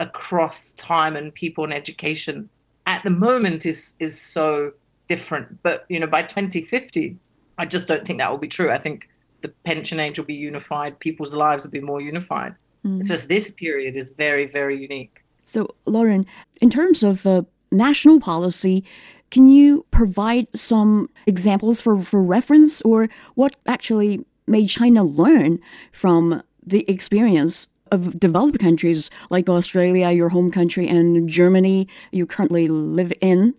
across 0.00 0.72
time 0.74 1.16
and 1.16 1.34
people 1.34 1.64
and 1.64 1.72
education 1.72 2.48
at 2.86 3.02
the 3.02 3.10
moment 3.10 3.66
is 3.66 3.94
is 3.98 4.20
so 4.20 4.72
different. 5.08 5.62
But 5.62 5.84
you 5.88 6.00
know 6.00 6.06
by 6.06 6.22
2050 6.22 7.16
i 7.58 7.66
just 7.66 7.86
don't 7.86 8.04
think 8.06 8.18
that 8.18 8.30
will 8.30 8.38
be 8.38 8.48
true. 8.48 8.70
I 8.70 8.78
think 8.78 9.08
the 9.42 9.48
pension 9.64 10.00
age 10.00 10.18
will 10.18 10.26
be 10.26 10.34
unified 10.34 10.98
people's 10.98 11.34
lives 11.34 11.64
will 11.64 11.70
be 11.70 11.80
more 11.80 12.00
unified 12.00 12.54
Mm. 12.84 12.98
It's 12.98 13.08
just 13.08 13.28
this 13.28 13.50
period 13.50 13.96
is 13.96 14.10
very, 14.10 14.46
very 14.46 14.80
unique. 14.80 15.22
So, 15.44 15.74
Lauren, 15.86 16.26
in 16.60 16.70
terms 16.70 17.02
of 17.02 17.26
uh, 17.26 17.42
national 17.70 18.20
policy, 18.20 18.84
can 19.30 19.48
you 19.48 19.84
provide 19.90 20.46
some 20.54 21.10
examples 21.26 21.80
for, 21.80 21.98
for 21.98 22.22
reference 22.22 22.80
or 22.82 23.08
what 23.34 23.56
actually 23.66 24.24
made 24.46 24.68
China 24.68 25.02
learn 25.02 25.58
from 25.92 26.42
the 26.66 26.88
experience 26.88 27.68
of 27.90 28.18
developed 28.18 28.58
countries 28.58 29.10
like 29.30 29.48
Australia, 29.48 30.10
your 30.10 30.28
home 30.28 30.50
country, 30.50 30.88
and 30.88 31.28
Germany 31.28 31.88
you 32.12 32.26
currently 32.26 32.68
live 32.68 33.12
in? 33.20 33.54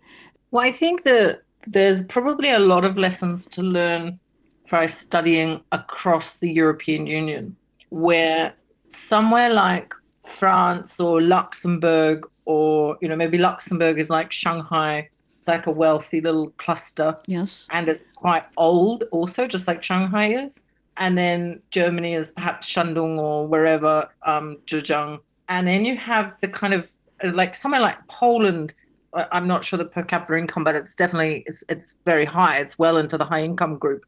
Well, 0.52 0.64
I 0.64 0.72
think 0.72 1.04
that 1.04 1.42
there's 1.68 2.04
probably 2.04 2.52
a 2.52 2.60
lot 2.60 2.86
of 2.86 2.98
lessons 2.98 3.46
to 3.48 3.62
learn 3.62 4.20
by 4.70 4.88
studying 4.88 5.62
across 5.72 6.38
the 6.38 6.52
European 6.52 7.08
Union, 7.08 7.56
where 7.90 8.54
somewhere 8.96 9.52
like 9.52 9.94
France 10.22 11.00
or 11.00 11.22
Luxembourg, 11.22 12.28
or 12.46 12.98
you 13.02 13.08
know 13.08 13.16
maybe 13.16 13.38
Luxembourg 13.38 14.00
is 14.00 14.10
like 14.10 14.32
Shanghai. 14.32 15.10
It's 15.40 15.48
like 15.48 15.68
a 15.68 15.72
wealthy 15.72 16.22
little 16.22 16.50
cluster. 16.58 17.18
Yes, 17.28 17.68
and 17.72 17.88
it's 17.88 18.10
quite 18.16 18.46
old, 18.58 19.04
also, 19.12 19.48
just 19.48 19.68
like 19.68 19.84
Shanghai 19.84 20.34
is. 20.34 20.64
And 20.98 21.18
then 21.18 21.62
Germany 21.72 22.14
is 22.14 22.32
perhaps 22.32 22.72
Shandong 22.72 23.20
or 23.20 23.48
wherever, 23.48 24.10
um, 24.24 24.58
Zhejiang. 24.66 25.20
And 25.50 25.68
then 25.68 25.84
you 25.84 25.98
have 25.98 26.40
the 26.40 26.48
kind 26.48 26.74
of 26.74 26.90
like 27.24 27.54
somewhere 27.54 27.82
like 27.82 27.98
Poland. 28.08 28.74
I'm 29.14 29.48
not 29.48 29.64
sure 29.64 29.78
the 29.78 29.86
per 29.86 30.04
capita 30.04 30.38
income, 30.38 30.64
but 30.64 30.76
it's 30.76 30.96
definitely 30.96 31.44
it's 31.48 31.64
it's 31.70 31.96
very 32.06 32.26
high. 32.26 32.60
It's 32.60 32.80
well 32.80 32.98
into 32.98 33.18
the 33.18 33.26
high 33.26 33.44
income 33.44 33.78
group. 33.78 34.06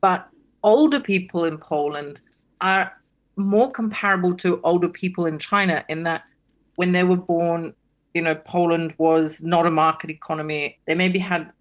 But 0.00 0.28
older 0.62 1.00
people 1.00 1.44
in 1.44 1.58
Poland 1.58 2.20
are 2.60 2.92
more 3.36 3.70
comparable 3.70 4.34
to 4.34 4.60
older 4.64 4.88
people 4.88 5.26
in 5.26 5.38
China 5.38 5.84
in 5.88 6.02
that 6.04 6.24
when 6.76 6.92
they 6.92 7.04
were 7.04 7.16
born, 7.16 7.74
you 8.14 8.22
know, 8.22 8.34
Poland 8.34 8.94
was 8.98 9.42
not 9.42 9.66
a 9.66 9.70
market 9.70 10.10
economy. 10.10 10.78
They 10.86 10.94
maybe 10.94 11.18
had 11.18 11.52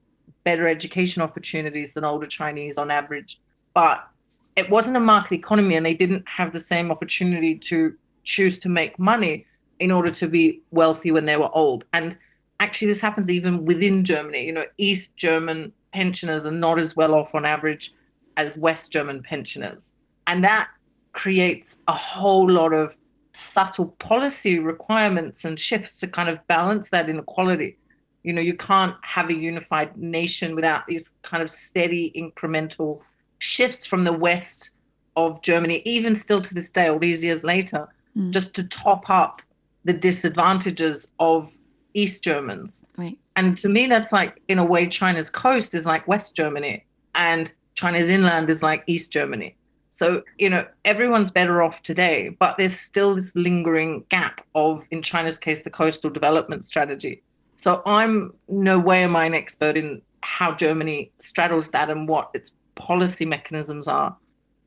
better 0.44 0.68
education 0.68 1.22
opportunities 1.22 1.94
than 1.94 2.04
older 2.04 2.28
Chinese 2.28 2.78
on 2.78 2.92
average, 2.92 3.42
but 3.74 4.08
it 4.56 4.70
wasn't 4.70 4.96
a 4.96 5.02
market 5.02 5.34
economy 5.34 5.76
and 5.76 5.86
they 5.86 5.94
didn't 5.94 6.24
have 6.28 6.54
the 6.54 6.60
same 6.60 6.92
opportunity 6.92 7.56
to 7.56 7.94
choose 8.24 8.58
to 8.60 8.70
make 8.70 8.98
money 8.98 9.46
in 9.80 9.92
order 9.92 10.10
to 10.12 10.28
be 10.28 10.62
wealthy 10.72 11.12
when 11.12 11.26
they 11.26 11.36
were 11.36 11.54
old. 11.54 11.84
And 11.92 12.18
actually, 12.60 12.88
this 12.88 13.02
happens 13.02 13.30
even 13.30 13.66
within 13.66 14.06
Germany. 14.06 14.46
You 14.46 14.54
know, 14.54 14.66
East 14.78 15.18
German 15.18 15.74
pensioners 15.94 16.46
are 16.46 16.52
not 16.52 16.80
as 16.80 16.96
well 16.96 17.14
off 17.14 17.36
on 17.36 17.46
average 17.46 17.94
as 18.38 18.58
West 18.58 18.92
German 18.92 19.22
pensioners. 19.24 19.92
And 20.28 20.44
that 20.44 20.70
creates 21.16 21.78
a 21.88 21.94
whole 21.94 22.48
lot 22.50 22.74
of 22.74 22.96
subtle 23.32 23.88
policy 24.00 24.60
requirements 24.60 25.46
and 25.46 25.60
shifts 25.60 25.96
to 25.96 26.08
kind 26.08 26.30
of 26.30 26.46
balance 26.48 26.90
that 26.92 27.10
inequality. 27.10 27.78
You 28.24 28.34
know, 28.34 28.42
you 28.42 28.56
can't 28.56 28.96
have 29.02 29.30
a 29.30 29.34
unified 29.34 29.98
nation 29.98 30.56
without 30.56 30.86
these 30.88 31.14
kind 31.22 31.42
of 31.42 31.50
steady 31.50 32.12
incremental 32.16 33.00
shifts 33.40 33.86
from 33.86 34.04
the 34.04 34.14
west 34.14 34.72
of 35.16 35.42
Germany, 35.42 35.82
even 35.86 36.14
still 36.16 36.42
to 36.42 36.54
this 36.54 36.70
day, 36.70 36.88
all 36.88 37.00
these 37.00 37.24
years 37.24 37.44
later, 37.44 37.88
mm. 38.18 38.32
just 38.32 38.54
to 38.56 38.64
top 38.68 39.10
up 39.10 39.42
the 39.86 39.94
disadvantages 39.94 41.08
of 41.20 41.58
East 41.94 42.24
Germans. 42.24 42.82
Right. 42.98 43.18
And 43.38 43.58
to 43.58 43.70
me, 43.70 43.88
that's 43.88 44.12
like, 44.12 44.42
in 44.48 44.60
a 44.60 44.66
way, 44.66 44.88
China's 44.88 45.30
coast 45.30 45.76
is 45.76 45.86
like 45.86 46.08
West 46.08 46.36
Germany, 46.36 46.84
and 47.14 47.54
China's 47.76 48.10
inland 48.10 48.50
is 48.50 48.62
like 48.64 48.84
East 48.88 49.12
Germany. 49.14 49.56
So, 49.96 50.24
you 50.38 50.50
know, 50.50 50.66
everyone's 50.84 51.32
better 51.32 51.64
off 51.64 51.82
today, 51.82 52.36
but 52.38 52.58
there's 52.58 52.78
still 52.78 53.16
this 53.16 53.34
lingering 53.34 54.04
gap 54.10 54.42
of, 54.54 54.86
in 54.92 55.02
China's 55.02 55.38
case, 55.38 55.64
the 55.64 55.70
coastal 55.70 56.10
development 56.10 56.66
strategy. 56.66 57.24
So 57.56 57.82
I'm 57.86 58.34
no 58.50 58.78
way 58.78 59.04
am 59.04 59.16
I 59.16 59.26
an 59.26 59.34
expert 59.34 59.78
in 59.78 60.02
how 60.20 60.54
Germany 60.54 61.14
straddles 61.20 61.70
that 61.72 61.90
and 61.90 62.10
what 62.10 62.30
its 62.34 62.52
policy 62.76 63.24
mechanisms 63.24 63.88
are. 63.88 64.18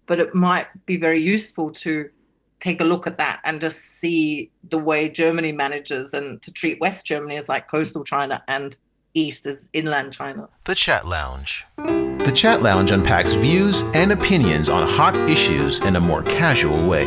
But 0.06 0.18
it 0.18 0.34
might 0.34 0.68
be 0.86 0.96
very 0.96 1.22
useful 1.22 1.72
to 1.84 2.08
take 2.58 2.80
a 2.80 2.84
look 2.84 3.06
at 3.06 3.18
that 3.18 3.40
and 3.44 3.60
just 3.60 3.80
see 3.80 4.50
the 4.70 4.78
way 4.78 5.10
Germany 5.10 5.52
manages 5.52 6.14
and 6.14 6.40
to 6.40 6.50
treat 6.50 6.80
West 6.80 7.04
Germany 7.04 7.36
as 7.36 7.50
like 7.50 7.68
coastal 7.68 8.02
China 8.02 8.42
and 8.48 8.78
East 9.18 9.46
as 9.46 9.68
inland 9.72 10.12
China. 10.12 10.48
The 10.64 10.74
Chat 10.74 11.06
Lounge. 11.06 11.66
The 11.76 12.32
Chat 12.34 12.62
Lounge 12.62 12.90
unpacks 12.90 13.32
views 13.32 13.82
and 13.94 14.12
opinions 14.12 14.68
on 14.68 14.88
hot 14.88 15.16
issues 15.28 15.80
in 15.80 15.96
a 15.96 16.00
more 16.00 16.22
casual 16.22 16.88
way. 16.88 17.06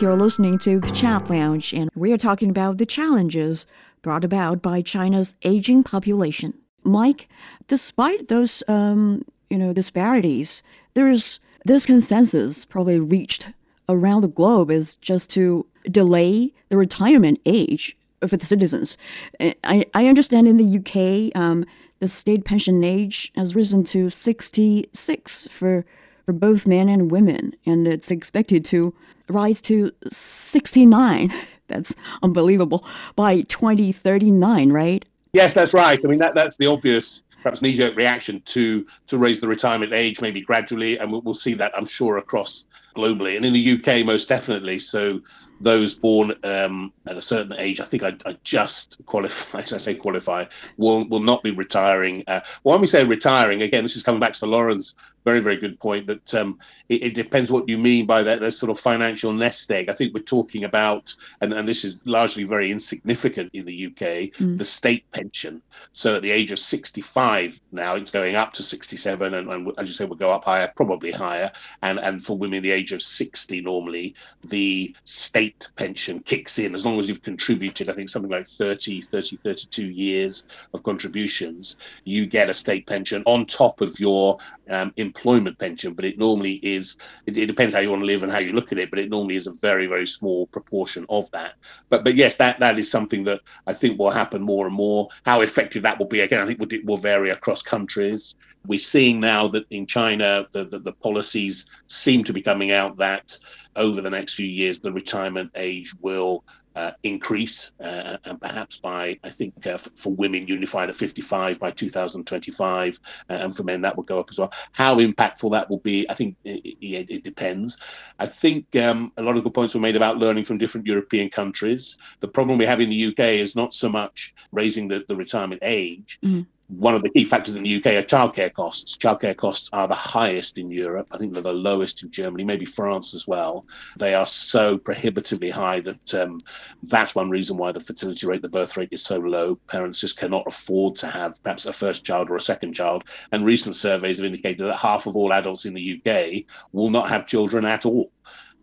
You're 0.00 0.16
listening 0.16 0.58
to 0.60 0.80
The 0.80 0.90
Chat 0.90 1.30
Lounge, 1.30 1.72
and 1.72 1.90
we 1.94 2.12
are 2.12 2.18
talking 2.18 2.50
about 2.50 2.78
the 2.78 2.86
challenges 2.86 3.66
brought 4.02 4.24
about 4.24 4.62
by 4.62 4.82
China's 4.82 5.34
aging 5.42 5.82
population. 5.82 6.54
Mike, 6.84 7.28
despite 7.66 8.28
those, 8.28 8.62
um, 8.68 9.24
you 9.50 9.58
know, 9.58 9.72
disparities, 9.72 10.62
there's 10.94 11.40
this 11.64 11.86
consensus 11.86 12.64
probably 12.64 13.00
reached 13.00 13.48
around 13.88 14.20
the 14.20 14.28
globe 14.28 14.70
is 14.70 14.96
just 14.96 15.30
to 15.30 15.66
delay 15.90 16.52
the 16.68 16.76
retirement 16.76 17.40
age 17.46 17.95
for 18.26 18.36
the 18.36 18.46
citizens. 18.46 18.96
I, 19.40 19.86
I 19.94 20.06
understand 20.06 20.48
in 20.48 20.56
the 20.56 20.78
UK, 20.78 21.36
um, 21.40 21.64
the 22.00 22.08
state 22.08 22.44
pension 22.44 22.82
age 22.84 23.32
has 23.36 23.54
risen 23.54 23.84
to 23.84 24.10
66 24.10 25.48
for, 25.50 25.84
for 26.24 26.32
both 26.32 26.66
men 26.66 26.88
and 26.88 27.10
women, 27.10 27.54
and 27.64 27.88
it's 27.88 28.10
expected 28.10 28.64
to 28.66 28.94
rise 29.28 29.60
to 29.62 29.92
69. 30.10 31.32
That's 31.68 31.94
unbelievable 32.22 32.86
by 33.16 33.40
2039, 33.42 34.70
right? 34.70 35.04
Yes, 35.32 35.52
that's 35.52 35.74
right. 35.74 36.00
I 36.02 36.06
mean, 36.06 36.20
that, 36.20 36.36
that's 36.36 36.56
the 36.56 36.66
obvious, 36.66 37.22
perhaps 37.42 37.60
knee-jerk 37.60 37.96
reaction 37.96 38.40
to 38.46 38.86
to 39.08 39.18
raise 39.18 39.40
the 39.40 39.48
retirement 39.48 39.92
age, 39.92 40.20
maybe 40.20 40.40
gradually, 40.40 40.96
and 40.96 41.10
we'll, 41.10 41.22
we'll 41.22 41.34
see 41.34 41.54
that, 41.54 41.72
I'm 41.76 41.84
sure, 41.84 42.18
across 42.18 42.66
globally, 42.94 43.36
and 43.36 43.44
in 43.44 43.52
the 43.52 43.72
UK 43.72 44.06
most 44.06 44.28
definitely. 44.28 44.78
So 44.78 45.20
those 45.60 45.94
born 45.94 46.34
um, 46.44 46.92
at 47.06 47.16
a 47.16 47.22
certain 47.22 47.54
age, 47.58 47.80
I 47.80 47.84
think 47.84 48.02
I, 48.02 48.14
I 48.26 48.36
just 48.42 48.98
qualify, 49.06 49.58
I 49.60 49.64
say 49.64 49.94
qualify, 49.94 50.44
will 50.76 51.08
will 51.08 51.20
not 51.20 51.42
be 51.42 51.50
retiring. 51.50 52.24
Uh, 52.26 52.40
well, 52.64 52.78
we 52.78 52.86
say 52.86 53.04
retiring, 53.04 53.62
again, 53.62 53.82
this 53.82 53.96
is 53.96 54.02
coming 54.02 54.20
back 54.20 54.34
to 54.34 54.46
Lauren's 54.46 54.94
very, 55.26 55.40
very 55.40 55.56
good 55.56 55.78
point 55.80 56.06
that 56.06 56.34
um, 56.34 56.56
it, 56.88 57.02
it, 57.02 57.14
depends 57.14 57.50
what 57.50 57.68
you 57.68 57.76
mean 57.76 58.06
by 58.06 58.22
that, 58.22 58.38
that 58.38 58.52
sort 58.52 58.70
of 58.70 58.78
financial 58.78 59.32
nest 59.32 59.68
egg. 59.72 59.90
I 59.90 59.92
think 59.92 60.14
we're 60.14 60.20
talking 60.20 60.62
about, 60.62 61.12
and, 61.40 61.52
and 61.52 61.68
this 61.68 61.84
is 61.84 61.96
largely 62.04 62.44
very 62.44 62.70
insignificant 62.70 63.50
in 63.52 63.64
the 63.66 63.86
UK, 63.86 64.30
mm. 64.38 64.56
the 64.56 64.64
state 64.64 65.04
pension. 65.10 65.60
So 65.90 66.14
at 66.14 66.22
the 66.22 66.30
age 66.30 66.52
of 66.52 66.60
65 66.60 67.60
now, 67.72 67.96
it's 67.96 68.12
going 68.12 68.36
up 68.36 68.52
to 68.52 68.62
67, 68.62 69.34
and, 69.34 69.50
and 69.50 69.72
as 69.78 69.88
you 69.88 69.94
say, 69.94 70.04
will 70.04 70.14
go 70.14 70.30
up 70.30 70.44
higher, 70.44 70.72
probably 70.76 71.10
higher. 71.10 71.50
And, 71.82 71.98
and 71.98 72.24
for 72.24 72.38
women 72.38 72.62
the 72.62 72.70
age 72.70 72.92
of 72.92 73.02
60, 73.02 73.62
normally, 73.62 74.14
the 74.44 74.94
state 75.02 75.68
pension 75.74 76.20
kicks 76.20 76.60
in 76.60 76.72
as 76.72 76.86
long 76.86 77.00
as 77.00 77.08
you've 77.08 77.22
contributed, 77.22 77.90
I 77.90 77.94
think 77.94 78.10
something 78.10 78.30
like 78.30 78.46
30, 78.46 79.02
30, 79.02 79.38
32 79.38 79.86
years 79.86 80.44
of 80.72 80.84
contributions, 80.84 81.76
you 82.04 82.26
get 82.26 82.48
a 82.48 82.54
state 82.54 82.86
pension 82.86 83.24
on 83.26 83.44
top 83.44 83.80
of 83.80 83.98
your 83.98 84.38
um, 84.70 84.92
employment 85.16 85.58
pension, 85.58 85.94
but 85.94 86.04
it 86.04 86.18
normally 86.18 86.54
is. 86.62 86.96
It, 87.26 87.38
it, 87.38 87.46
depends 87.46 87.74
how 87.74 87.80
you 87.80 87.90
want 87.90 88.02
to 88.02 88.06
live 88.06 88.22
and 88.22 88.30
how 88.30 88.38
you 88.38 88.52
look 88.52 88.72
at 88.72 88.78
it, 88.78 88.90
but 88.90 88.98
it 88.98 89.10
normally 89.10 89.36
is 89.36 89.46
a 89.46 89.52
very 89.52 89.86
very 89.86 90.06
small 90.06 90.46
proportion 90.48 91.06
of 91.08 91.30
that. 91.30 91.54
But 91.88 92.04
but 92.04 92.14
yes, 92.16 92.36
that 92.36 92.58
that 92.60 92.78
is 92.78 92.90
something 92.90 93.24
that 93.24 93.40
I 93.66 93.72
think 93.72 93.98
will 93.98 94.10
happen 94.10 94.42
more 94.42 94.66
and 94.66 94.74
more. 94.74 95.08
How 95.24 95.40
effective 95.40 95.82
that 95.82 95.98
will 95.98 96.06
be 96.06 96.20
again, 96.20 96.42
I 96.42 96.46
think 96.46 96.60
will, 96.60 96.68
will 96.84 96.96
vary 96.96 97.30
across 97.30 97.62
countries. 97.62 98.36
We're 98.66 98.78
seeing 98.78 99.20
now 99.20 99.48
that 99.48 99.64
in 99.70 99.86
China, 99.86 100.46
the, 100.50 100.64
the, 100.64 100.80
the 100.80 100.92
policies 100.92 101.66
seem 101.86 102.24
to 102.24 102.32
be 102.32 102.42
coming 102.42 102.72
out 102.72 102.96
that 102.96 103.38
over 103.76 104.00
the 104.00 104.10
next 104.10 104.34
few 104.34 104.46
years, 104.46 104.80
the 104.80 104.92
retirement 104.92 105.52
age 105.54 105.94
will 106.00 106.44
uh, 106.76 106.92
increase, 107.02 107.72
uh, 107.82 108.18
and 108.24 108.40
perhaps 108.40 108.76
by, 108.76 109.18
I 109.24 109.30
think, 109.30 109.66
uh, 109.66 109.78
for 109.78 110.12
women 110.12 110.46
unified 110.46 110.90
at 110.90 110.94
55 110.94 111.58
by 111.58 111.70
2025, 111.70 113.00
uh, 113.30 113.32
and 113.32 113.56
for 113.56 113.64
men 113.64 113.80
that 113.80 113.96
will 113.96 114.04
go 114.04 114.20
up 114.20 114.28
as 114.30 114.38
well. 114.38 114.52
How 114.72 114.96
impactful 114.96 115.50
that 115.52 115.68
will 115.70 115.80
be, 115.80 116.08
I 116.08 116.14
think 116.14 116.36
it, 116.44 116.76
it, 116.80 117.10
it 117.10 117.24
depends. 117.24 117.78
I 118.18 118.26
think 118.26 118.76
um, 118.76 119.10
a 119.16 119.22
lot 119.22 119.36
of 119.36 119.44
good 119.44 119.54
points 119.54 119.74
were 119.74 119.80
made 119.80 119.96
about 119.96 120.18
learning 120.18 120.44
from 120.44 120.58
different 120.58 120.86
European 120.86 121.30
countries. 121.30 121.96
The 122.20 122.28
problem 122.28 122.58
we 122.58 122.66
have 122.66 122.80
in 122.80 122.90
the 122.90 123.06
UK 123.06 123.40
is 123.40 123.56
not 123.56 123.72
so 123.72 123.88
much 123.88 124.34
raising 124.52 124.86
the, 124.86 125.04
the 125.08 125.16
retirement 125.16 125.60
age, 125.62 126.18
mm-hmm 126.22 126.42
one 126.68 126.94
of 126.94 127.02
the 127.02 127.10
key 127.10 127.24
factors 127.24 127.54
in 127.54 127.62
the 127.62 127.76
UK 127.76 127.86
are 127.86 128.02
childcare 128.02 128.52
costs. 128.52 128.96
Childcare 128.96 129.36
costs 129.36 129.70
are 129.72 129.86
the 129.86 129.94
highest 129.94 130.58
in 130.58 130.70
Europe. 130.70 131.06
I 131.12 131.18
think 131.18 131.32
they're 131.32 131.42
the 131.42 131.52
lowest 131.52 132.02
in 132.02 132.10
Germany, 132.10 132.44
maybe 132.44 132.64
France 132.64 133.14
as 133.14 133.26
well. 133.26 133.64
They 133.98 134.14
are 134.14 134.26
so 134.26 134.76
prohibitively 134.76 135.50
high 135.50 135.80
that 135.80 136.14
um, 136.14 136.40
that's 136.82 137.14
one 137.14 137.30
reason 137.30 137.56
why 137.56 137.70
the 137.70 137.80
fertility 137.80 138.26
rate, 138.26 138.42
the 138.42 138.48
birth 138.48 138.76
rate 138.76 138.88
is 138.90 139.04
so 139.04 139.18
low. 139.18 139.56
Parents 139.68 140.00
just 140.00 140.18
cannot 140.18 140.46
afford 140.46 140.96
to 140.96 141.06
have 141.06 141.40
perhaps 141.42 141.66
a 141.66 141.72
first 141.72 142.04
child 142.04 142.30
or 142.30 142.36
a 142.36 142.40
second 142.40 142.72
child. 142.72 143.04
And 143.30 143.44
recent 143.44 143.76
surveys 143.76 144.18
have 144.18 144.26
indicated 144.26 144.66
that 144.66 144.76
half 144.76 145.06
of 145.06 145.16
all 145.16 145.32
adults 145.32 145.66
in 145.66 145.74
the 145.74 146.02
UK 146.04 146.44
will 146.72 146.90
not 146.90 147.08
have 147.10 147.26
children 147.26 147.64
at 147.64 147.86
all. 147.86 148.10